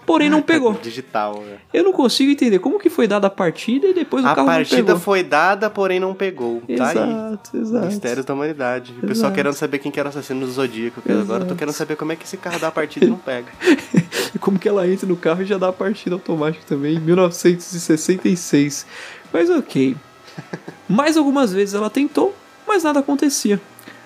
Porém, 0.06 0.30
não 0.30 0.40
pegou. 0.40 0.72
Digital, 0.80 1.42
né? 1.42 1.56
Eu 1.74 1.82
não 1.84 1.92
consigo 1.92 2.30
entender 2.30 2.58
como 2.60 2.78
que 2.78 2.88
foi 2.88 3.08
dada 3.08 3.26
a 3.26 3.30
partida 3.30 3.88
e 3.88 3.92
depois 3.92 4.24
o 4.24 4.26
A 4.28 4.34
carro 4.34 4.46
não 4.46 4.54
partida 4.54 4.82
pegou. 4.84 5.00
foi 5.00 5.22
dada, 5.24 5.68
porém 5.68 5.98
não 5.98 6.14
pegou. 6.14 6.62
Tá 6.76 6.88
aí. 6.90 6.96
Exato, 6.96 7.56
exato. 7.56 7.86
Mistérios 7.86 8.24
da 8.24 8.32
humanidade. 8.34 8.92
O 8.92 9.00
pessoal 9.00 9.12
Exato. 9.12 9.34
querendo 9.34 9.54
saber 9.54 9.78
quem 9.80 9.90
que 9.90 9.98
era 9.98 10.08
o 10.08 10.10
assassino 10.10 10.46
do 10.46 10.52
Zodíaco. 10.52 11.00
Agora 11.04 11.18
eu 11.20 11.26
tô 11.26 11.34
Exato. 11.34 11.54
querendo 11.56 11.74
saber 11.74 11.96
como 11.96 12.12
é 12.12 12.16
que 12.16 12.24
esse 12.24 12.36
carro 12.36 12.58
dá 12.58 12.68
a 12.68 12.72
partida 12.72 13.04
e 13.04 13.08
não 13.08 13.18
pega. 13.18 13.48
E 14.34 14.38
como 14.40 14.58
que 14.58 14.68
ela 14.68 14.86
entra 14.88 15.06
no 15.06 15.16
carro 15.16 15.42
e 15.42 15.44
já 15.44 15.58
dá 15.58 15.68
a 15.68 15.72
partida 15.72 16.14
automática 16.14 16.64
também, 16.68 16.94
em 16.96 17.00
1966. 17.00 18.86
Mas 19.32 19.50
ok. 19.50 19.96
Mais 20.88 21.16
algumas 21.16 21.52
vezes 21.52 21.74
ela 21.74 21.90
tentou, 21.90 22.34
mas 22.66 22.84
nada 22.84 23.00
acontecia. 23.00 23.60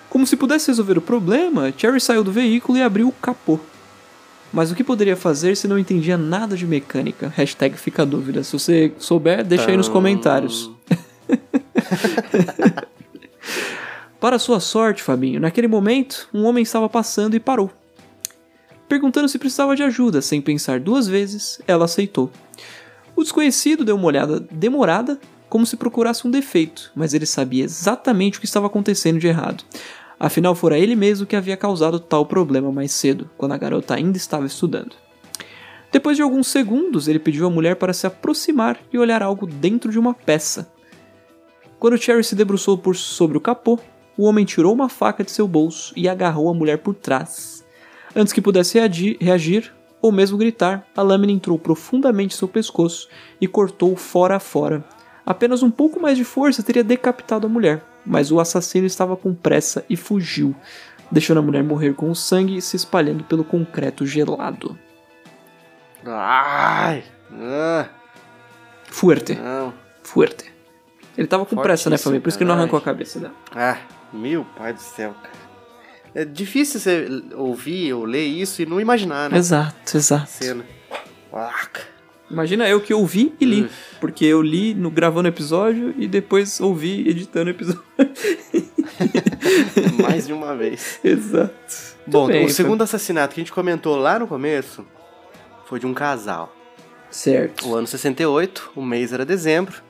Como 0.09 0.27
se 0.27 0.37
pudesse 0.37 0.69
resolver 0.69 0.99
o 0.99 1.01
problema, 1.03 1.73
Cherry 1.77 2.01
saiu 2.01 2.25
do 2.25 2.33
veículo 2.33 2.79
e 2.79 2.83
abriu 2.83 3.09
o 3.09 3.13
capô. 3.13 3.61
Mas 4.53 4.71
o 4.71 4.75
que 4.75 4.83
poderia 4.83 5.17
fazer 5.17 5.57
se 5.57 5.69
não 5.69 5.79
entendia 5.79 6.17
nada 6.19 6.57
de 6.57 6.67
mecânica? 6.67 7.33
Hashtag 7.37 7.77
fica 7.79 8.03
a 8.03 8.05
dúvida. 8.05 8.43
Se 8.43 8.53
você 8.53 8.93
souber, 8.99 9.45
deixa 9.45 9.71
aí 9.71 9.77
nos 9.77 9.87
Tão- 9.87 9.95
comentários. 9.95 10.71
Para 14.21 14.39
sua 14.39 14.61
sorte, 14.61 15.03
Fabinho, 15.03 15.41
naquele 15.41 15.67
momento, 15.67 16.29
um 16.35 16.45
homem 16.45 16.63
estava 16.63 16.89
passando 16.89 17.35
e 17.35 17.41
parou. 17.41 17.71
Perguntando 18.89 19.29
se 19.29 19.39
precisava 19.39 19.75
de 19.75 19.83
ajuda, 19.83 20.21
sem 20.21 20.43
pensar 20.43 20.81
duas 20.81 21.07
vezes, 21.07 21.61
ela 21.67 21.85
aceitou. 21.87 22.31
O 23.17 23.23
desconhecido 23.23 23.85
deu 23.85 23.97
uma 23.97 24.07
olhada 24.07 24.41
demorada, 24.51 25.19
como 25.49 25.65
se 25.65 25.77
procurasse 25.77 26.27
um 26.27 26.31
defeito, 26.31 26.91
mas 26.95 27.15
ele 27.15 27.25
sabia 27.27 27.65
exatamente 27.65 28.37
o 28.37 28.41
que 28.41 28.47
estava 28.47 28.67
acontecendo 28.67 29.19
de 29.19 29.27
errado. 29.27 29.65
Afinal, 30.23 30.55
fora 30.55 30.79
ele 30.79 30.95
mesmo 30.95 31.27
que 31.27 31.35
havia 31.35 31.57
causado 31.57 31.99
tal 31.99 32.27
problema 32.27 32.71
mais 32.71 32.93
cedo, 32.93 33.31
quando 33.39 33.53
a 33.53 33.57
garota 33.57 33.95
ainda 33.95 34.19
estava 34.19 34.45
estudando. 34.45 34.95
Depois 35.91 36.15
de 36.15 36.23
alguns 36.23 36.49
segundos, 36.49 37.09
ele 37.09 37.19
pediu 37.19 37.47
à 37.47 37.51
mulher 37.51 37.77
para 37.77 37.95
se 37.95 38.07
aproximar 38.07 38.79
e 38.93 38.99
olhar 38.99 39.23
algo 39.23 39.47
dentro 39.47 39.91
de 39.91 39.99
uma 39.99 40.13
peça. 40.13 40.71
Quando 41.79 41.97
Cherry 41.97 42.23
se 42.23 42.35
debruçou 42.35 42.77
por 42.77 42.95
sobre 42.95 43.39
o 43.39 43.41
capô, 43.41 43.79
o 44.15 44.25
homem 44.25 44.45
tirou 44.45 44.75
uma 44.75 44.91
faca 44.91 45.25
de 45.25 45.31
seu 45.31 45.49
bolso 45.49 45.95
e 45.97 46.07
agarrou 46.07 46.51
a 46.51 46.55
mulher 46.55 46.77
por 46.77 46.95
trás. 46.95 47.65
Antes 48.15 48.35
que 48.35 48.43
pudesse 48.43 48.79
reagir, 48.79 49.17
reagir 49.19 49.73
ou 50.03 50.13
mesmo 50.13 50.37
gritar, 50.37 50.87
a 50.95 51.01
lâmina 51.01 51.33
entrou 51.33 51.59
profundamente 51.59 52.35
em 52.35 52.39
seu 52.39 52.47
pescoço 52.47 53.09
e 53.41 53.47
cortou 53.47 53.97
fora 53.97 54.37
a 54.37 54.41
fora. 54.41 54.85
Apenas 55.25 55.63
um 55.63 55.71
pouco 55.71 55.99
mais 55.99 56.19
de 56.19 56.25
força 56.25 56.63
teria 56.63 56.85
decapitado 56.85 57.47
a 57.47 57.51
mulher, 57.51 57.83
mas 58.05 58.31
o 58.31 58.41
assassino 58.41 58.87
estava 58.87 59.17
com 59.17 59.35
pressa 59.35 59.85
e 59.89 59.97
fugiu, 59.97 60.55
deixando 61.11 61.39
a 61.39 61.43
mulher 61.43 61.63
morrer 61.63 61.95
com 61.95 62.11
o 62.11 62.15
sangue 62.15 62.61
se 62.61 62.77
espalhando 62.77 63.25
pelo 63.25 63.45
concreto 63.45 64.07
gelado. 64.07 64.79
Ai! 66.07 67.05
Ah, 67.33 67.87
Fuerte, 68.89 69.35
não. 69.37 69.73
fuerte. 70.03 70.51
Ele 71.17 71.27
tava 71.27 71.45
com 71.45 71.57
pressa, 71.57 71.89
né, 71.91 71.97
Fortíssimo, 71.97 72.05
família? 72.05 72.21
Por 72.23 72.29
isso 72.29 72.39
que 72.39 72.45
ele 72.45 72.49
não 72.51 72.57
arrancou 72.59 72.79
a 72.79 72.83
cabeça 72.83 73.21
dela. 73.21 73.35
Ah, 73.55 73.77
meu 74.13 74.45
pai 74.57 74.73
do 74.73 74.81
céu, 74.81 75.15
cara. 75.15 75.41
É 76.15 76.25
difícil 76.25 76.81
você 76.81 77.07
ouvir 77.37 77.93
ou 77.93 78.05
ler 78.05 78.25
isso 78.25 78.63
e 78.63 78.67
não 78.67 78.81
imaginar, 78.81 79.31
né? 79.31 79.37
Exato, 79.39 79.97
exato. 79.97 80.29
Cena. 80.29 80.65
Uaca. 81.33 81.83
Imagina 82.31 82.69
eu 82.69 82.81
que 82.81 82.95
ouvi 82.95 83.35
e 83.41 83.45
li. 83.45 83.69
Porque 84.01 84.25
eu 84.25 84.41
li 84.41 84.75
no, 84.75 84.91
gravando 84.91 85.29
o 85.29 85.33
episódio 85.33 85.95
e 85.99 86.07
depois 86.07 86.61
ouvi 86.61 87.09
editando 87.09 87.47
o 87.47 87.51
episódio. 87.51 87.83
Mais 90.01 90.27
de 90.27 90.33
uma 90.33 90.57
vez. 90.57 91.01
Exato. 91.03 91.97
Bom, 92.07 92.29
bem, 92.29 92.45
o 92.45 92.51
segundo 92.51 92.83
assassinato 92.83 93.35
que 93.35 93.41
a 93.41 93.43
gente 93.43 93.53
comentou 93.53 93.97
lá 93.97 94.19
no 94.19 94.27
começo 94.27 94.87
foi 95.67 95.81
de 95.81 95.87
um 95.87 95.95
casal. 95.95 96.55
Certo. 97.11 97.69
O 97.69 97.75
ano 97.75 97.87
68, 97.87 98.73
o 98.77 98.83
mês 98.83 99.13
era 99.13 99.25
dezembro. 99.25 99.83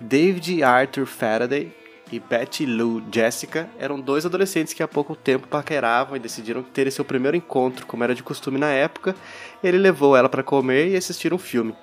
David 0.00 0.62
Arthur 0.62 1.06
Faraday 1.06 1.72
e 2.16 2.20
Betty 2.20 2.64
Lou 2.66 3.02
Jessica 3.12 3.68
eram 3.78 3.98
dois 4.00 4.24
adolescentes 4.24 4.72
que 4.72 4.82
há 4.82 4.88
pouco 4.88 5.16
tempo 5.16 5.48
paqueravam 5.48 6.16
e 6.16 6.20
decidiram 6.20 6.62
ter 6.62 6.90
seu 6.92 7.04
primeiro 7.04 7.36
encontro, 7.36 7.86
como 7.86 8.04
era 8.04 8.14
de 8.14 8.22
costume 8.22 8.58
na 8.58 8.70
época. 8.70 9.14
Ele 9.62 9.78
levou 9.78 10.16
ela 10.16 10.28
para 10.28 10.42
comer 10.42 10.88
e 10.88 10.96
assistir 10.96 11.32
um 11.34 11.38
filme. 11.38 11.74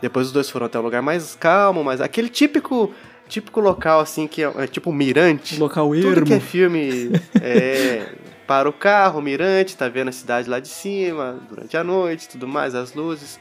Depois 0.00 0.26
os 0.26 0.32
dois 0.32 0.50
foram 0.50 0.66
até 0.66 0.78
um 0.78 0.82
lugar 0.82 1.02
mais 1.02 1.34
calmo, 1.36 1.82
mas 1.84 2.00
aquele 2.00 2.28
típico 2.28 2.92
típico 3.28 3.58
local 3.60 3.98
assim 3.98 4.26
que 4.28 4.42
é, 4.42 4.52
é 4.58 4.66
tipo 4.66 4.90
um 4.90 4.92
mirante. 4.92 5.58
Local 5.58 5.88
Tudo 5.90 6.08
ermo. 6.08 6.26
que 6.26 6.34
é 6.34 6.40
filme 6.40 7.10
é, 7.42 8.06
para 8.46 8.68
o 8.68 8.72
carro, 8.72 9.20
mirante, 9.20 9.76
tá 9.76 9.88
vendo 9.88 10.08
a 10.08 10.12
cidade 10.12 10.48
lá 10.48 10.60
de 10.60 10.68
cima, 10.68 11.40
durante 11.48 11.76
a 11.76 11.82
noite, 11.82 12.28
tudo 12.28 12.46
mais, 12.46 12.74
as 12.74 12.94
luzes 12.94 13.40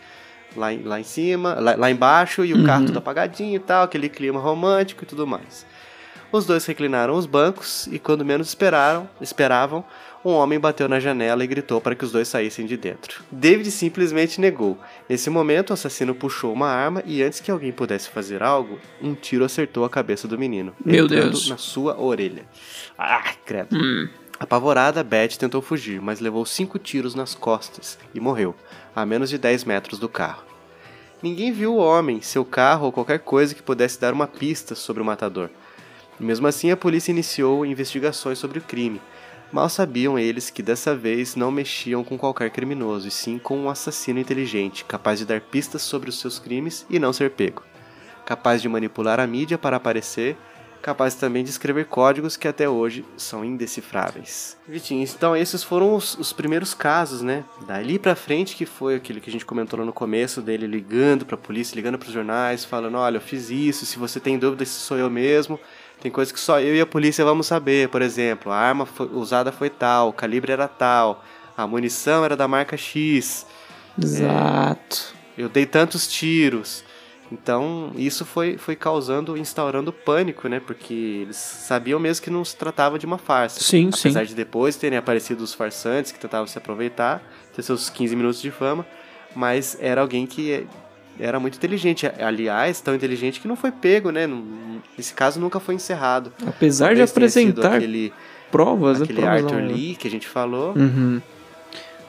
lá, 0.55 0.73
em- 0.73 0.81
lá 0.81 0.99
em 0.99 1.03
cima, 1.03 1.55
lá, 1.60 1.75
lá 1.75 1.91
embaixo 1.91 2.43
e 2.45 2.53
o 2.53 2.65
carro 2.65 2.86
tudo 2.86 2.97
apagadinho 2.99 3.55
e 3.55 3.60
tal, 3.60 3.84
aquele 3.84 4.10
clima 4.10 4.39
romântico 4.39 5.03
e 5.03 5.05
tudo 5.08 5.27
mais. 5.27 5.65
Os 6.32 6.46
dois 6.46 6.66
reclinaram 6.66 7.16
os 7.16 7.26
bancos 7.26 7.88
e 7.88 8.00
quando 8.00 8.26
menos 8.26 8.48
esperaram, 8.50 9.10
esperavam, 9.22 9.86
um 10.24 10.32
homem 10.32 10.60
bateu 10.60 10.90
na 10.90 11.00
janela 11.00 11.44
e 11.44 11.48
gritou 11.48 11.80
para 11.80 11.94
que 11.96 12.04
os 12.04 12.12
dois 12.12 12.28
saíssem 12.28 12.66
de 12.66 12.76
dentro. 12.76 13.24
David 13.32 13.70
simplesmente 13.70 14.42
negou. 14.42 14.78
Nesse 15.08 15.30
momento, 15.30 15.70
o 15.70 15.74
assassino 15.74 16.16
puxou 16.16 16.52
uma 16.52 16.68
arma 16.68 17.04
e 17.06 17.22
antes 17.22 17.40
que 17.40 17.52
alguém 17.52 17.72
pudesse 17.72 18.10
fazer 18.10 18.42
algo, 18.42 18.80
um 19.02 19.14
tiro 19.14 19.46
acertou 19.46 19.86
a 19.86 19.90
cabeça 19.90 20.28
do 20.28 20.38
menino, 20.38 20.74
Meu 20.84 21.08
Deus. 21.08 21.48
na 21.48 21.58
sua 21.58 22.02
orelha. 22.02 22.44
Ah, 22.98 23.34
credo. 23.46 23.78
Hum. 23.78 24.10
Apavorada, 24.40 25.04
Beth 25.04 25.38
tentou 25.38 25.62
fugir, 25.62 26.02
mas 26.02 26.20
levou 26.20 26.46
cinco 26.46 26.78
tiros 26.78 27.16
nas 27.16 27.34
costas 27.34 27.98
e 28.14 28.20
morreu, 28.20 28.54
a 28.96 29.06
menos 29.06 29.30
de 29.30 29.38
10 29.38 29.64
metros 29.64 29.98
do 30.00 30.10
carro. 30.10 30.44
Ninguém 31.24 31.52
viu 31.54 31.76
o 31.76 31.78
homem, 31.78 32.20
seu 32.22 32.44
carro 32.44 32.88
ou 32.88 32.92
qualquer 32.92 33.20
coisa 33.20 33.56
que 33.56 33.64
pudesse 33.64 34.00
dar 34.00 34.14
uma 34.14 34.28
pista 34.28 34.76
sobre 34.76 35.02
o 35.02 35.06
matador. 35.06 35.50
Mesmo 36.19 36.47
assim, 36.47 36.71
a 36.71 36.78
polícia 36.78 37.12
iniciou 37.12 37.65
investigações 37.65 38.38
sobre 38.38 38.60
o 38.60 38.62
crime. 38.62 39.01
Mal 39.51 39.69
sabiam 39.69 40.17
eles 40.17 40.49
que 40.49 40.63
dessa 40.63 40.95
vez 40.95 41.36
não 41.36 41.51
mexiam 41.51 42.04
com 42.04 42.17
qualquer 42.17 42.49
criminoso, 42.49 43.08
e 43.08 43.12
sim 43.12 43.38
com 43.38 43.58
um 43.58 43.69
assassino 43.69 44.19
inteligente, 44.19 44.84
capaz 44.86 45.19
de 45.19 45.25
dar 45.25 45.39
pistas 45.41 45.82
sobre 45.82 46.10
os 46.10 46.19
seus 46.19 46.39
crimes 46.39 46.86
e 46.89 46.99
não 46.99 47.13
ser 47.13 47.32
pego. 47.32 47.63
Capaz 48.25 48.62
de 48.62 48.67
manipular 48.67 49.19
a 49.19 49.28
mídia 49.28 49.58
para 49.58 49.78
aparecer, 49.78 50.36
capaz 50.82 51.15
também 51.15 51.43
de 51.43 51.49
escrever 51.49 51.86
códigos 51.86 52.38
que 52.38 52.47
até 52.47 52.69
hoje 52.69 53.06
são 53.17 53.45
indecifráveis. 53.45 54.58
Vitinho, 54.67 55.04
então 55.04 55.36
esses 55.36 55.63
foram 55.63 55.95
os, 55.95 56.15
os 56.17 56.32
primeiros 56.34 56.73
casos, 56.73 57.21
né? 57.21 57.43
Dali 57.67 57.97
pra 57.97 58.15
frente 58.15 58.56
que 58.56 58.65
foi 58.65 58.95
aquilo 58.95 59.19
que 59.19 59.30
a 59.30 59.34
gente 59.34 59.45
comentou 59.45 59.80
lá 59.80 59.86
no 59.86 59.93
começo 59.93 60.41
dele 60.41 60.67
ligando 60.67 61.25
pra 61.25 61.38
polícia, 61.38 61.75
ligando 61.75 61.97
pros 61.97 62.13
jornais, 62.13 62.65
falando, 62.65 62.97
olha, 62.97 63.17
eu 63.17 63.21
fiz 63.21 63.49
isso, 63.49 63.86
se 63.86 63.97
você 63.97 64.19
tem 64.19 64.38
dúvida 64.38 64.63
se 64.63 64.73
sou 64.73 64.97
eu 64.97 65.10
mesmo, 65.10 65.60
tem 66.01 66.12
coisas 66.12 66.31
que 66.31 66.39
só 66.39 66.60
eu 66.60 66.75
e 66.75 66.81
a 66.81 66.86
polícia 66.86 67.23
vamos 67.25 67.47
saber, 67.47 67.89
por 67.89 68.01
exemplo, 68.01 68.51
a 68.51 68.55
arma 68.58 68.86
foi- 68.86 69.10
usada 69.13 69.51
foi 69.51 69.69
tal, 69.69 70.10
o 70.10 70.13
calibre 70.13 70.51
era 70.51 70.67
tal, 70.67 71.23
a 71.58 71.65
munição 71.65 72.23
era 72.23 72.36
da 72.38 72.47
marca 72.47 72.77
X, 72.77 73.45
Exato. 74.01 75.13
eu 75.38 75.49
dei 75.49 75.65
tantos 75.65 76.08
tiros. 76.08 76.84
Então, 77.31 77.91
isso 77.95 78.23
foi, 78.23 78.55
foi 78.55 78.75
causando, 78.75 79.36
instaurando 79.36 79.91
pânico, 79.91 80.47
né? 80.47 80.60
Porque 80.60 80.93
eles 81.23 81.38
sabiam 81.38 81.99
mesmo 81.99 82.23
que 82.23 82.29
não 82.29 82.45
se 82.45 82.55
tratava 82.55 82.99
de 82.99 83.05
uma 83.08 83.17
farsa. 83.17 83.60
Sim, 83.62 83.91
sim. 83.91 84.10
Apesar 84.10 84.25
de 84.25 84.36
depois 84.36 84.75
terem 84.75 84.95
aparecido 84.97 85.43
os 85.43 85.51
farsantes 85.51 86.12
que 86.12 86.19
tentavam 86.19 86.45
se 86.45 86.55
aproveitar, 86.58 87.23
ter 87.55 87.63
seus 87.63 87.89
15 87.89 88.15
minutos 88.15 88.39
de 88.39 88.51
fama, 88.51 88.86
mas 89.36 89.75
era 89.81 90.01
alguém 90.01 90.27
que 90.27 90.67
era 91.19 91.39
muito 91.39 91.56
inteligente. 91.58 92.06
Aliás, 92.19 92.82
tão 92.82 92.93
inteligente 92.95 93.39
que 93.39 93.47
não 93.47 93.56
foi 93.56 93.71
pego, 93.71 94.12
né? 94.12 94.25
Não- 94.28 94.65
Esse 94.97 95.13
caso 95.13 95.39
nunca 95.39 95.60
foi 95.60 95.75
encerrado. 95.75 96.32
Apesar 96.45 96.95
de 96.95 97.06
Talvez 97.06 97.10
sido 97.10 97.17
apresentar 97.60 97.75
aquele, 97.75 98.13
provas, 98.51 98.99
né? 98.99 99.04
aquele 99.06 99.21
Provas 99.21 99.43
Arthur 99.43 99.62
não. 99.62 99.67
Lee 99.67 99.95
que 99.95 100.08
a 100.08 100.12
gente 100.12 100.28
falou. 100.28 100.73
Uhum. 100.75 101.21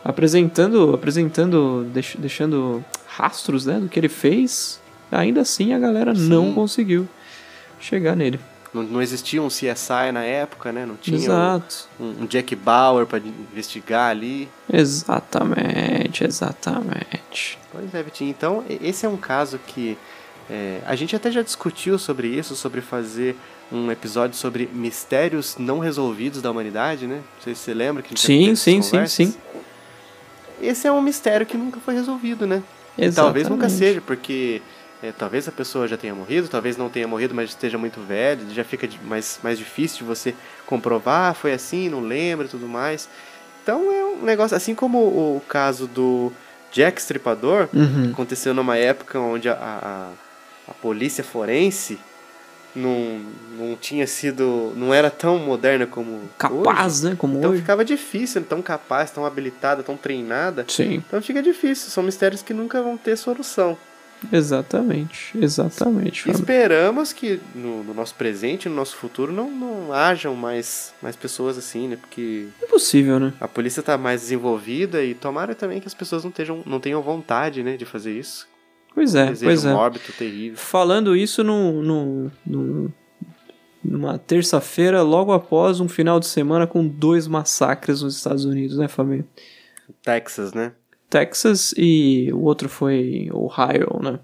Apresentando, 0.05 0.95
apresentando, 0.95 1.85
deix- 1.93 2.17
deixando 2.19 2.85
rastros, 3.09 3.67
né, 3.67 3.81
do 3.81 3.89
que 3.89 3.99
ele 3.99 4.09
fez. 4.09 4.81
Ainda 5.11 5.41
assim, 5.41 5.73
a 5.73 5.79
galera 5.79 6.13
não 6.15 6.47
Sim. 6.49 6.55
conseguiu 6.55 7.09
chegar 7.81 8.15
nele. 8.17 8.39
Não, 8.77 8.83
não 8.83 9.03
existia 9.03 9.43
um 9.43 9.49
CSI 9.49 10.13
na 10.13 10.23
época, 10.23 10.71
né? 10.71 10.85
Não 10.85 10.97
tinha 10.97 11.17
um- 11.19 11.23
Exato. 11.23 11.89
um, 11.99 12.23
um 12.23 12.27
Jack 12.27 12.55
Bauer 12.55 13.07
pra 13.07 13.19
investigar 13.19 14.11
ali. 14.11 14.49
Exatamente, 14.71 16.25
exatamente. 16.25 17.59
Pois 17.73 17.95
é, 17.95 18.03
Vitinho. 18.03 18.31
Então, 18.31 18.65
e- 18.69 18.79
esse 18.83 19.07
é 19.07 19.09
um 19.09 19.17
caso 19.17 19.59
que 19.67 19.97
é, 20.51 20.81
a 20.87 20.95
gente 20.95 21.17
até 21.17 21.31
já 21.31 21.43
discutiu 21.43 21.99
sobre 21.99 22.29
isso, 22.29 22.55
sobre 22.55 22.81
fazer 22.81 23.37
um 23.73 23.91
episódio 23.91 24.37
sobre 24.37 24.69
mistérios 24.73 25.57
não 25.59 25.81
resolvidos 25.81 26.41
da 26.41 26.51
humanidade, 26.51 27.07
né? 27.07 27.17
Não 27.17 27.43
sei 27.43 27.55
se 27.55 27.63
você 27.63 27.75
lembra 27.75 28.01
que 28.03 28.09
a 28.09 28.11
gente 28.17 28.21
Sim, 28.25 28.55
sim, 28.55 28.81
sim, 28.83 29.07
sim. 29.07 29.35
Esse 30.61 30.87
é 30.87 30.93
um 30.93 31.03
mistério 31.03 31.45
que 31.45 31.57
nunca 31.57 31.81
foi 31.81 31.95
resolvido, 31.95 32.47
né? 32.47 32.63
E 32.97 33.05
Exatamente. 33.05 33.15
talvez 33.15 33.49
nunca 33.49 33.69
seja, 33.69 34.01
porque 34.01 34.63
é, 35.03 35.13
talvez 35.13 35.47
a 35.49 35.53
pessoa 35.53 35.87
já 35.87 35.97
tenha 35.97 36.15
morrido, 36.15 36.49
talvez 36.49 36.77
não 36.77 36.89
tenha 36.89 37.07
morrido, 37.07 37.35
mas 37.35 37.51
esteja 37.51 37.77
muito 37.79 38.01
velho, 38.01 38.41
já 38.53 38.65
fica 38.65 38.89
mais, 39.05 39.39
mais 39.43 39.59
difícil 39.59 39.99
de 39.99 40.05
você 40.05 40.35
comprovar, 40.67 41.35
foi 41.35 41.53
assim, 41.53 41.89
não 41.89 42.01
lembra 42.01 42.47
e 42.47 42.49
tudo 42.49 42.67
mais. 42.67 43.09
Então 43.63 43.91
é 43.93 44.05
um 44.05 44.23
negócio, 44.23 44.57
assim 44.57 44.75
como 44.75 44.99
o, 44.99 45.43
caso 45.49 45.87
do 45.87 46.33
Jack 46.73 47.01
Stripador, 47.01 47.69
Uhum. 47.75 48.11
aconteceu 48.13 48.55
numa 48.55 48.77
época 48.77 49.19
onde 49.19 49.49
a, 49.49 49.55
a, 49.55 50.71
a 50.71 50.75
polícia 50.75 51.23
forense 51.25 51.99
não, 52.75 53.21
não 53.59 53.75
tinha 53.77 54.07
sido, 54.07 54.73
não 54.77 54.93
era 54.93 55.11
tão 55.11 55.39
moderna 55.39 55.87
como 55.87 56.17
hoje. 56.17 56.29
Capaz, 56.39 57.03
né, 57.03 57.15
como 57.17 57.39
Então 57.39 57.51
hoje. 57.51 57.61
ficava 57.63 57.85
difícil, 57.85 58.43
tão 58.45 58.61
capaz, 58.63 59.11
tão 59.11 59.25
habilitada, 59.25 59.83
tão 59.83 59.97
treinada. 59.97 60.65
Sim, 60.69 61.03
Então 61.07 61.21
fica 61.23 61.43
difícil, 61.43 61.91
são 61.91 62.03
mistérios 62.05 62.43
que 62.43 62.53
nunca 62.55 62.83
vão 62.83 62.97
ter 62.97 63.17
solução. 63.17 63.77
Exatamente, 64.33 65.37
exatamente. 65.39 66.31
Esperamos 66.31 67.13
que 67.13 67.41
no, 67.55 67.83
no 67.85 67.95
nosso 67.95 68.15
presente, 68.15 68.69
no 68.69 68.75
nosso 68.75 68.97
futuro, 68.97 69.33
não, 69.33 69.51
não 69.51 69.93
hajam 69.93 70.35
mais, 70.35 70.95
mais 71.03 71.17
pessoas 71.17 71.57
assim, 71.59 71.89
né? 71.89 71.97
Porque 71.97 72.49
É 72.63 72.67
possível, 72.67 73.19
né? 73.21 73.33
a 73.41 73.49
polícia 73.49 73.83
tá 73.83 73.97
mais 73.99 74.23
desenvolvida 74.23 75.03
e 75.05 75.15
tomara 75.15 75.55
também 75.55 75.81
que 75.81 75.87
as 75.87 75.95
pessoas 75.95 76.25
não, 76.25 76.31
tenham, 76.31 76.63
não 76.67 76.81
tenham 76.81 77.03
vontade, 77.03 77.63
né, 77.63 77.77
de 77.77 77.85
fazer 77.85 78.13
isso. 78.19 78.47
Pois 78.95 79.15
é, 79.15 79.27
Desejo 79.27 79.45
pois 79.45 79.65
é. 79.65 79.73
um 79.73 79.77
óbito 79.77 80.13
terrível. 80.13 80.57
Falando 80.57 81.15
isso 81.15 81.45
no, 81.45 81.83
no, 81.83 82.33
no- 82.47 82.93
numa 83.85 84.19
terça-feira, 84.19 85.03
logo 85.03 85.33
após 85.33 85.79
um 85.81 85.89
final 85.89 86.19
de 86.19 86.27
semana 86.27 86.67
com 86.67 86.87
dois 86.89 87.29
massacres 87.29 88.03
nos 88.03 88.17
Estados 88.17 88.45
Unidos, 88.45 88.79
né, 88.79 88.89
Fabinho? 88.89 89.25
Texas, 90.03 90.53
né? 90.53 90.73
Texas 91.17 91.73
e 91.79 92.31
o 92.31 92.43
outro 92.43 92.69
foi 92.69 93.31
Ohio, 93.33 94.01
né? 94.03 94.21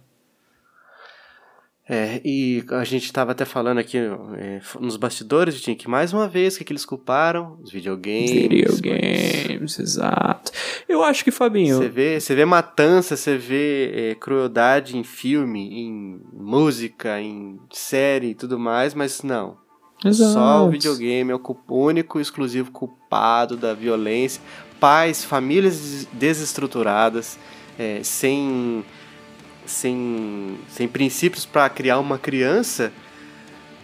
É, 1.88 2.20
e 2.24 2.62
a 2.70 2.84
gente 2.84 3.11
tava 3.12 3.32
até 3.32 3.45
falando 3.45 3.78
aqui 3.78 3.99
é, 3.99 4.61
nos 4.78 4.97
bastidores, 4.97 5.55
Vitinho, 5.55 5.76
que 5.76 5.88
mais 5.88 6.12
uma 6.12 6.28
vez, 6.28 6.55
o 6.55 6.59
que, 6.59 6.64
que 6.64 6.72
eles 6.72 6.84
culparam? 6.84 7.59
Os 7.62 7.72
videogames. 7.72 8.30
Videogames, 8.30 9.78
exato. 9.78 10.53
Eu 10.86 11.03
acho 11.03 11.24
que, 11.24 11.30
Fabinho, 11.30 11.78
Você 11.78 11.88
vê, 11.88 12.20
você 12.20 12.34
vê 12.34 12.45
matança, 12.45 13.16
você 13.16 13.36
vê 13.36 13.93
é, 13.95 14.14
crueldade 14.14 14.97
em 14.97 15.03
filme, 15.03 15.80
em 15.80 16.20
música, 16.32 17.20
em 17.20 17.59
série 17.72 18.28
e 18.28 18.34
tudo 18.34 18.59
mais, 18.59 18.95
mas 18.95 19.22
não. 19.22 19.57
Exato. 20.05 20.32
Só 20.32 20.66
o 20.66 20.70
videogame 20.70 21.30
é 21.30 21.34
o 21.34 21.57
único 21.68 22.20
exclusivo 22.20 22.70
culpado 22.70 23.57
da 23.57 23.72
violência. 23.72 24.43
Pais, 24.83 25.22
famílias 25.24 25.78
des- 25.78 26.09
desestruturadas, 26.12 27.39
é, 27.78 28.01
sem, 28.03 28.85
sem, 29.64 30.59
sem 30.68 30.89
princípios 30.89 31.47
para 31.47 31.68
criar 31.68 32.01
uma 32.01 32.18
criança 32.18 32.93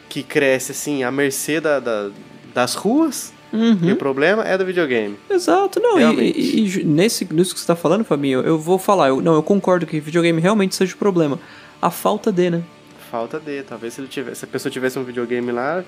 que 0.08 0.24
cresce 0.24 0.72
assim 0.72 1.04
à 1.04 1.10
mercê 1.12 1.60
da, 1.60 1.78
da- 1.78 2.10
das 2.52 2.74
ruas. 2.74 3.32
E 3.52 3.56
Uhum. 3.56 3.92
o 3.92 3.96
problema 3.96 4.42
é 4.42 4.58
do 4.58 4.66
videogame. 4.66 5.16
Exato, 5.30 5.78
não, 5.80 5.96
e, 5.96 6.00
Realmente. 6.00 6.38
e- 6.38 6.64
e 6.64 6.66
ju- 6.68 6.84
nesse, 6.84 7.26
nisso 7.32 7.54
que 7.54 7.60
você 7.60 7.66
tá 7.68 7.76
falando, 7.76 8.04
Fabinho, 8.04 8.40
eu 8.40 8.58
vou 8.58 8.76
falar, 8.76 9.08
eu, 9.08 9.22
não, 9.22 9.34
eu 9.34 9.42
concordo 9.42 9.86
que 9.86 10.00
videogame 10.00 10.40
realmente 10.40 10.74
seja 10.74 10.94
o 10.94 10.98
problema. 10.98 11.38
A 11.80 11.90
falta 11.92 12.32
de, 12.32 12.50
né? 12.50 12.62
Falta 13.08 13.38
de, 13.38 13.62
talvez 13.62 13.94
se, 13.94 14.00
ele 14.00 14.08
tivesse, 14.08 14.40
se 14.40 14.44
a 14.44 14.48
pessoa 14.48 14.70
tivesse 14.70 14.98
um 14.98 15.04
videogame 15.04 15.52
lá, 15.52 15.82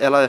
ela 0.00 0.28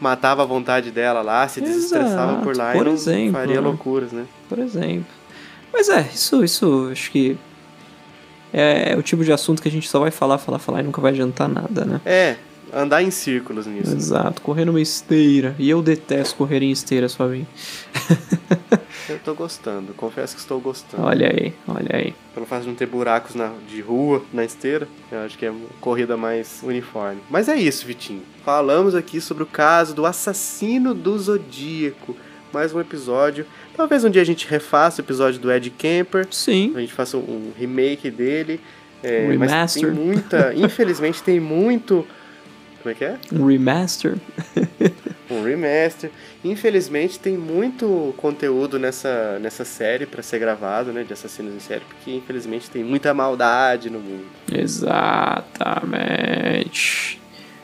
matava 0.00 0.42
a 0.42 0.46
vontade 0.46 0.90
dela 0.90 1.22
lá, 1.22 1.46
se 1.48 1.60
desestressava 1.60 2.32
Exato, 2.32 2.42
por 2.44 2.56
lá 2.56 2.72
por 2.72 2.82
e 2.82 2.84
não 2.84 2.92
exemplo, 2.94 3.32
faria 3.32 3.54
né? 3.56 3.60
loucuras, 3.60 4.12
né? 4.12 4.24
Por 4.48 4.58
exemplo. 4.58 5.06
Mas 5.72 5.88
é, 5.88 6.08
isso, 6.12 6.44
isso 6.44 6.88
acho 6.90 7.10
que 7.10 7.36
é, 8.52 8.94
o 8.96 9.02
tipo 9.02 9.24
de 9.24 9.32
assunto 9.32 9.60
que 9.60 9.68
a 9.68 9.70
gente 9.70 9.88
só 9.88 10.00
vai 10.00 10.10
falar, 10.10 10.38
falar, 10.38 10.58
falar 10.58 10.80
e 10.80 10.82
nunca 10.82 11.00
vai 11.00 11.12
adiantar 11.12 11.48
nada, 11.48 11.84
né? 11.84 12.00
É, 12.06 12.36
andar 12.72 13.02
em 13.02 13.10
círculos 13.10 13.66
nisso. 13.66 13.94
Exato, 13.94 14.42
correr 14.42 14.64
numa 14.64 14.80
esteira. 14.80 15.54
E 15.58 15.68
eu 15.70 15.82
detesto 15.82 16.34
correr 16.36 16.62
em 16.62 16.70
esteiras, 16.70 17.14
Fabinho. 17.16 17.46
Eu 19.08 19.18
tô 19.20 19.34
gostando, 19.34 19.94
confesso 19.94 20.34
que 20.34 20.40
estou 20.40 20.60
gostando. 20.60 21.02
Olha 21.02 21.28
aí, 21.28 21.54
olha 21.66 21.96
aí. 21.96 22.14
Pelo 22.34 22.44
fato 22.44 22.62
de 22.62 22.68
não 22.68 22.74
ter 22.74 22.86
buracos 22.86 23.34
na, 23.34 23.52
de 23.66 23.80
rua, 23.80 24.22
na 24.32 24.44
esteira, 24.44 24.86
eu 25.10 25.20
acho 25.20 25.38
que 25.38 25.46
é 25.46 25.50
uma 25.50 25.66
corrida 25.80 26.16
mais 26.16 26.60
uniforme. 26.62 27.20
Mas 27.30 27.48
é 27.48 27.56
isso, 27.56 27.86
Vitinho. 27.86 28.22
Falamos 28.44 28.94
aqui 28.94 29.20
sobre 29.20 29.42
o 29.42 29.46
caso 29.46 29.94
do 29.94 30.04
assassino 30.04 30.92
do 30.92 31.18
Zodíaco. 31.18 32.14
Mais 32.52 32.74
um 32.74 32.80
episódio. 32.80 33.46
Talvez 33.76 34.04
um 34.04 34.10
dia 34.10 34.22
a 34.22 34.24
gente 34.26 34.46
refaça 34.48 35.00
o 35.00 35.04
episódio 35.04 35.40
do 35.40 35.50
Ed 35.52 35.70
Kemper. 35.70 36.26
Sim, 36.30 36.72
A 36.76 36.80
gente 36.80 36.92
faça 36.92 37.16
um 37.16 37.52
remake 37.58 38.10
dele. 38.10 38.60
É, 39.02 39.24
Um 39.30 39.38
mas 39.38 39.50
remaster. 39.50 39.82
tem 39.82 39.90
muita. 39.92 40.52
infelizmente 40.56 41.22
tem 41.22 41.38
muito. 41.40 42.06
Como 42.82 42.92
é 42.92 42.94
que 42.94 43.04
é? 43.04 43.18
um 43.32 43.46
remaster. 43.46 44.16
Um 45.30 45.42
remaster. 45.44 46.10
Infelizmente 46.42 47.18
tem 47.18 47.36
muito 47.36 48.14
conteúdo 48.16 48.78
nessa, 48.78 49.38
nessa 49.38 49.62
série 49.62 50.06
pra 50.06 50.22
ser 50.22 50.38
gravado, 50.38 50.90
né? 50.90 51.04
De 51.04 51.12
assassinos 51.12 51.54
em 51.54 51.60
série, 51.60 51.82
porque 51.84 52.10
infelizmente 52.12 52.70
tem 52.70 52.82
muita 52.82 53.12
maldade 53.12 53.90
no 53.90 54.00
mundo. 54.00 54.24
Exatamente. 55.88 57.20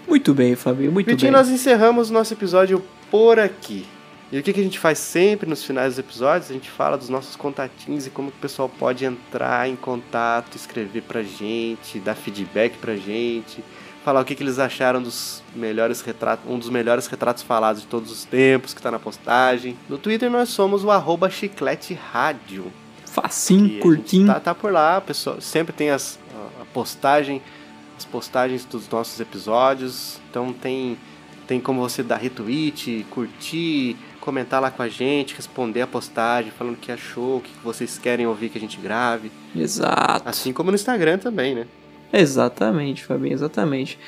Muito 0.06 0.34
bem, 0.34 0.54
Fabinho, 0.54 0.92
muito 0.92 1.06
Vitinho, 1.06 1.32
bem. 1.32 1.40
nós 1.40 1.48
encerramos 1.48 2.10
o 2.10 2.12
nosso 2.12 2.34
episódio 2.34 2.84
por 3.10 3.38
aqui. 3.38 3.86
E 4.30 4.38
o 4.38 4.42
que, 4.42 4.52
que 4.52 4.60
a 4.60 4.64
gente 4.64 4.78
faz 4.78 4.98
sempre 4.98 5.48
nos 5.48 5.64
finais 5.64 5.94
dos 5.94 5.98
episódios? 6.00 6.50
A 6.50 6.54
gente 6.54 6.68
fala 6.68 6.98
dos 6.98 7.08
nossos 7.08 7.36
contatinhos 7.36 8.06
e 8.06 8.10
como 8.10 8.28
o 8.28 8.32
pessoal 8.32 8.68
pode 8.68 9.04
entrar 9.06 9.68
em 9.68 9.76
contato, 9.76 10.56
escrever 10.56 11.02
pra 11.02 11.22
gente, 11.22 11.98
dar 11.98 12.14
feedback 12.14 12.76
pra 12.78 12.96
gente, 12.96 13.62
falar 14.04 14.20
o 14.20 14.24
que, 14.24 14.34
que 14.34 14.42
eles 14.42 14.58
acharam 14.58 15.02
dos 15.02 15.42
melhores 15.56 16.00
retratos, 16.02 16.44
um 16.50 16.58
dos 16.58 16.68
melhores 16.68 17.06
retratos 17.06 17.42
falados 17.42 17.82
de 17.82 17.88
todos 17.88 18.12
os 18.12 18.24
tempos 18.24 18.74
que 18.74 18.82
tá 18.82 18.90
na 18.90 18.98
postagem. 18.98 19.76
No 19.88 19.96
Twitter 19.98 20.30
nós 20.30 20.50
somos 20.50 20.84
o 20.84 20.90
arroba 20.90 21.30
chiclete 21.30 21.94
rádio. 21.94 22.70
Facinho, 23.06 23.80
curtinho. 23.80 24.26
Tá, 24.26 24.40
tá 24.40 24.54
por 24.54 24.72
lá, 24.72 25.00
pessoal. 25.00 25.40
Sempre 25.40 25.72
tem 25.72 25.90
as, 25.90 26.18
a- 26.58 26.62
a 26.62 26.64
postagem, 26.66 27.40
as 27.96 28.04
postagens 28.04 28.64
dos 28.64 28.88
nossos 28.88 29.18
episódios. 29.20 30.20
Então 30.30 30.52
tem, 30.52 30.98
tem 31.46 31.60
como 31.60 31.80
você 31.80 32.02
dar 32.02 32.16
retweet, 32.16 33.06
curtir, 33.10 33.96
comentar 34.20 34.60
lá 34.60 34.70
com 34.70 34.82
a 34.82 34.88
gente, 34.88 35.34
responder 35.34 35.80
a 35.82 35.86
postagem, 35.86 36.50
falando 36.50 36.74
o 36.74 36.78
que 36.78 36.90
achou, 36.90 37.36
o 37.38 37.40
que 37.40 37.50
vocês 37.62 37.98
querem 37.98 38.26
ouvir 38.26 38.48
que 38.48 38.58
a 38.58 38.60
gente 38.60 38.78
grave. 38.78 39.30
Exato. 39.54 40.28
Assim 40.28 40.52
como 40.52 40.70
no 40.70 40.74
Instagram 40.74 41.18
também, 41.18 41.54
né? 41.54 41.66
Exatamente, 42.14 43.04
Fabinho, 43.04 43.34
exatamente. 43.34 43.98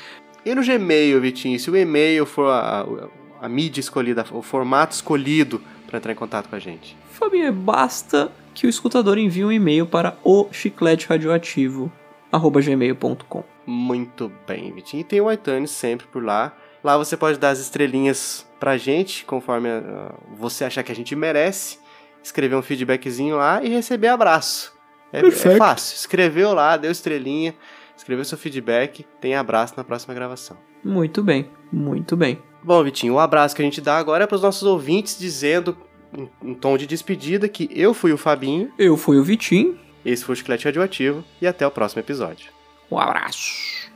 E 0.45 0.55
no 0.55 0.63
Gmail, 0.63 1.19
Vitinho, 1.19 1.59
se 1.59 1.69
o 1.69 1.75
e-mail 1.75 2.25
for 2.25 2.49
a, 2.49 2.81
a, 2.81 3.45
a 3.45 3.49
mídia 3.49 3.81
escolhida, 3.81 4.25
o 4.31 4.41
formato 4.41 4.95
escolhido 4.95 5.61
para 5.85 5.97
entrar 5.97 6.11
em 6.11 6.15
contato 6.15 6.47
com 6.47 6.55
a 6.55 6.59
gente. 6.59 6.97
Fabinho, 7.11 7.51
basta 7.51 8.31
que 8.53 8.65
o 8.65 8.69
escutador 8.69 9.17
envie 9.17 9.43
um 9.43 9.51
e-mail 9.51 9.85
para 9.85 10.17
o 10.23 10.47
chiclete 10.51 11.07
radioativo 11.07 11.91
gmail.com. 12.31 13.43
Muito 13.65 14.31
bem, 14.47 14.71
Vitinho. 14.73 15.01
E 15.01 15.03
tem 15.03 15.21
o 15.21 15.31
iTunes 15.31 15.71
sempre 15.71 16.07
por 16.07 16.23
lá. 16.23 16.55
Lá 16.83 16.97
você 16.97 17.17
pode 17.17 17.37
dar 17.37 17.49
as 17.49 17.59
estrelinhas 17.59 18.45
pra 18.59 18.77
gente, 18.77 19.25
conforme 19.25 19.69
ah, 19.69 20.13
você 20.37 20.63
achar 20.65 20.83
que 20.83 20.91
a 20.91 20.95
gente 20.95 21.15
merece. 21.15 21.79
Escrever 22.23 22.55
um 22.55 22.61
feedbackzinho 22.61 23.35
lá 23.37 23.63
e 23.63 23.69
receber 23.69 24.07
abraço. 24.07 24.73
É, 25.11 25.19
é 25.19 25.57
fácil. 25.57 25.95
Escreveu 25.95 26.53
lá, 26.53 26.77
deu 26.77 26.91
estrelinha, 26.91 27.55
escreveu 27.97 28.23
seu 28.23 28.37
feedback, 28.37 29.05
tem 29.19 29.35
abraço 29.35 29.73
na 29.75 29.83
próxima 29.83 30.13
gravação. 30.13 30.55
Muito 30.83 31.23
bem, 31.23 31.49
muito 31.71 32.15
bem. 32.15 32.39
Bom, 32.63 32.83
Vitinho, 32.83 33.15
o 33.15 33.19
abraço 33.19 33.55
que 33.55 33.61
a 33.61 33.65
gente 33.65 33.81
dá 33.81 33.97
agora 33.97 34.23
é 34.23 34.27
para 34.27 34.35
os 34.35 34.41
nossos 34.41 34.63
ouvintes, 34.63 35.17
dizendo, 35.17 35.77
em, 36.15 36.29
em 36.49 36.53
tom 36.53 36.77
de 36.77 36.85
despedida, 36.85 37.49
que 37.49 37.69
eu 37.73 37.93
fui 37.93 38.13
o 38.13 38.17
Fabinho, 38.17 38.71
Eu 38.77 38.95
fui 38.95 39.17
o 39.17 39.23
Vitinho. 39.23 39.77
esse 40.05 40.23
foi 40.23 40.33
o 40.33 40.35
Chiclete 40.35 40.65
Radioativo, 40.65 41.23
e 41.41 41.47
até 41.47 41.65
o 41.65 41.71
próximo 41.71 42.01
episódio. 42.01 42.51
Um 42.91 42.99
abraço. 42.99 43.87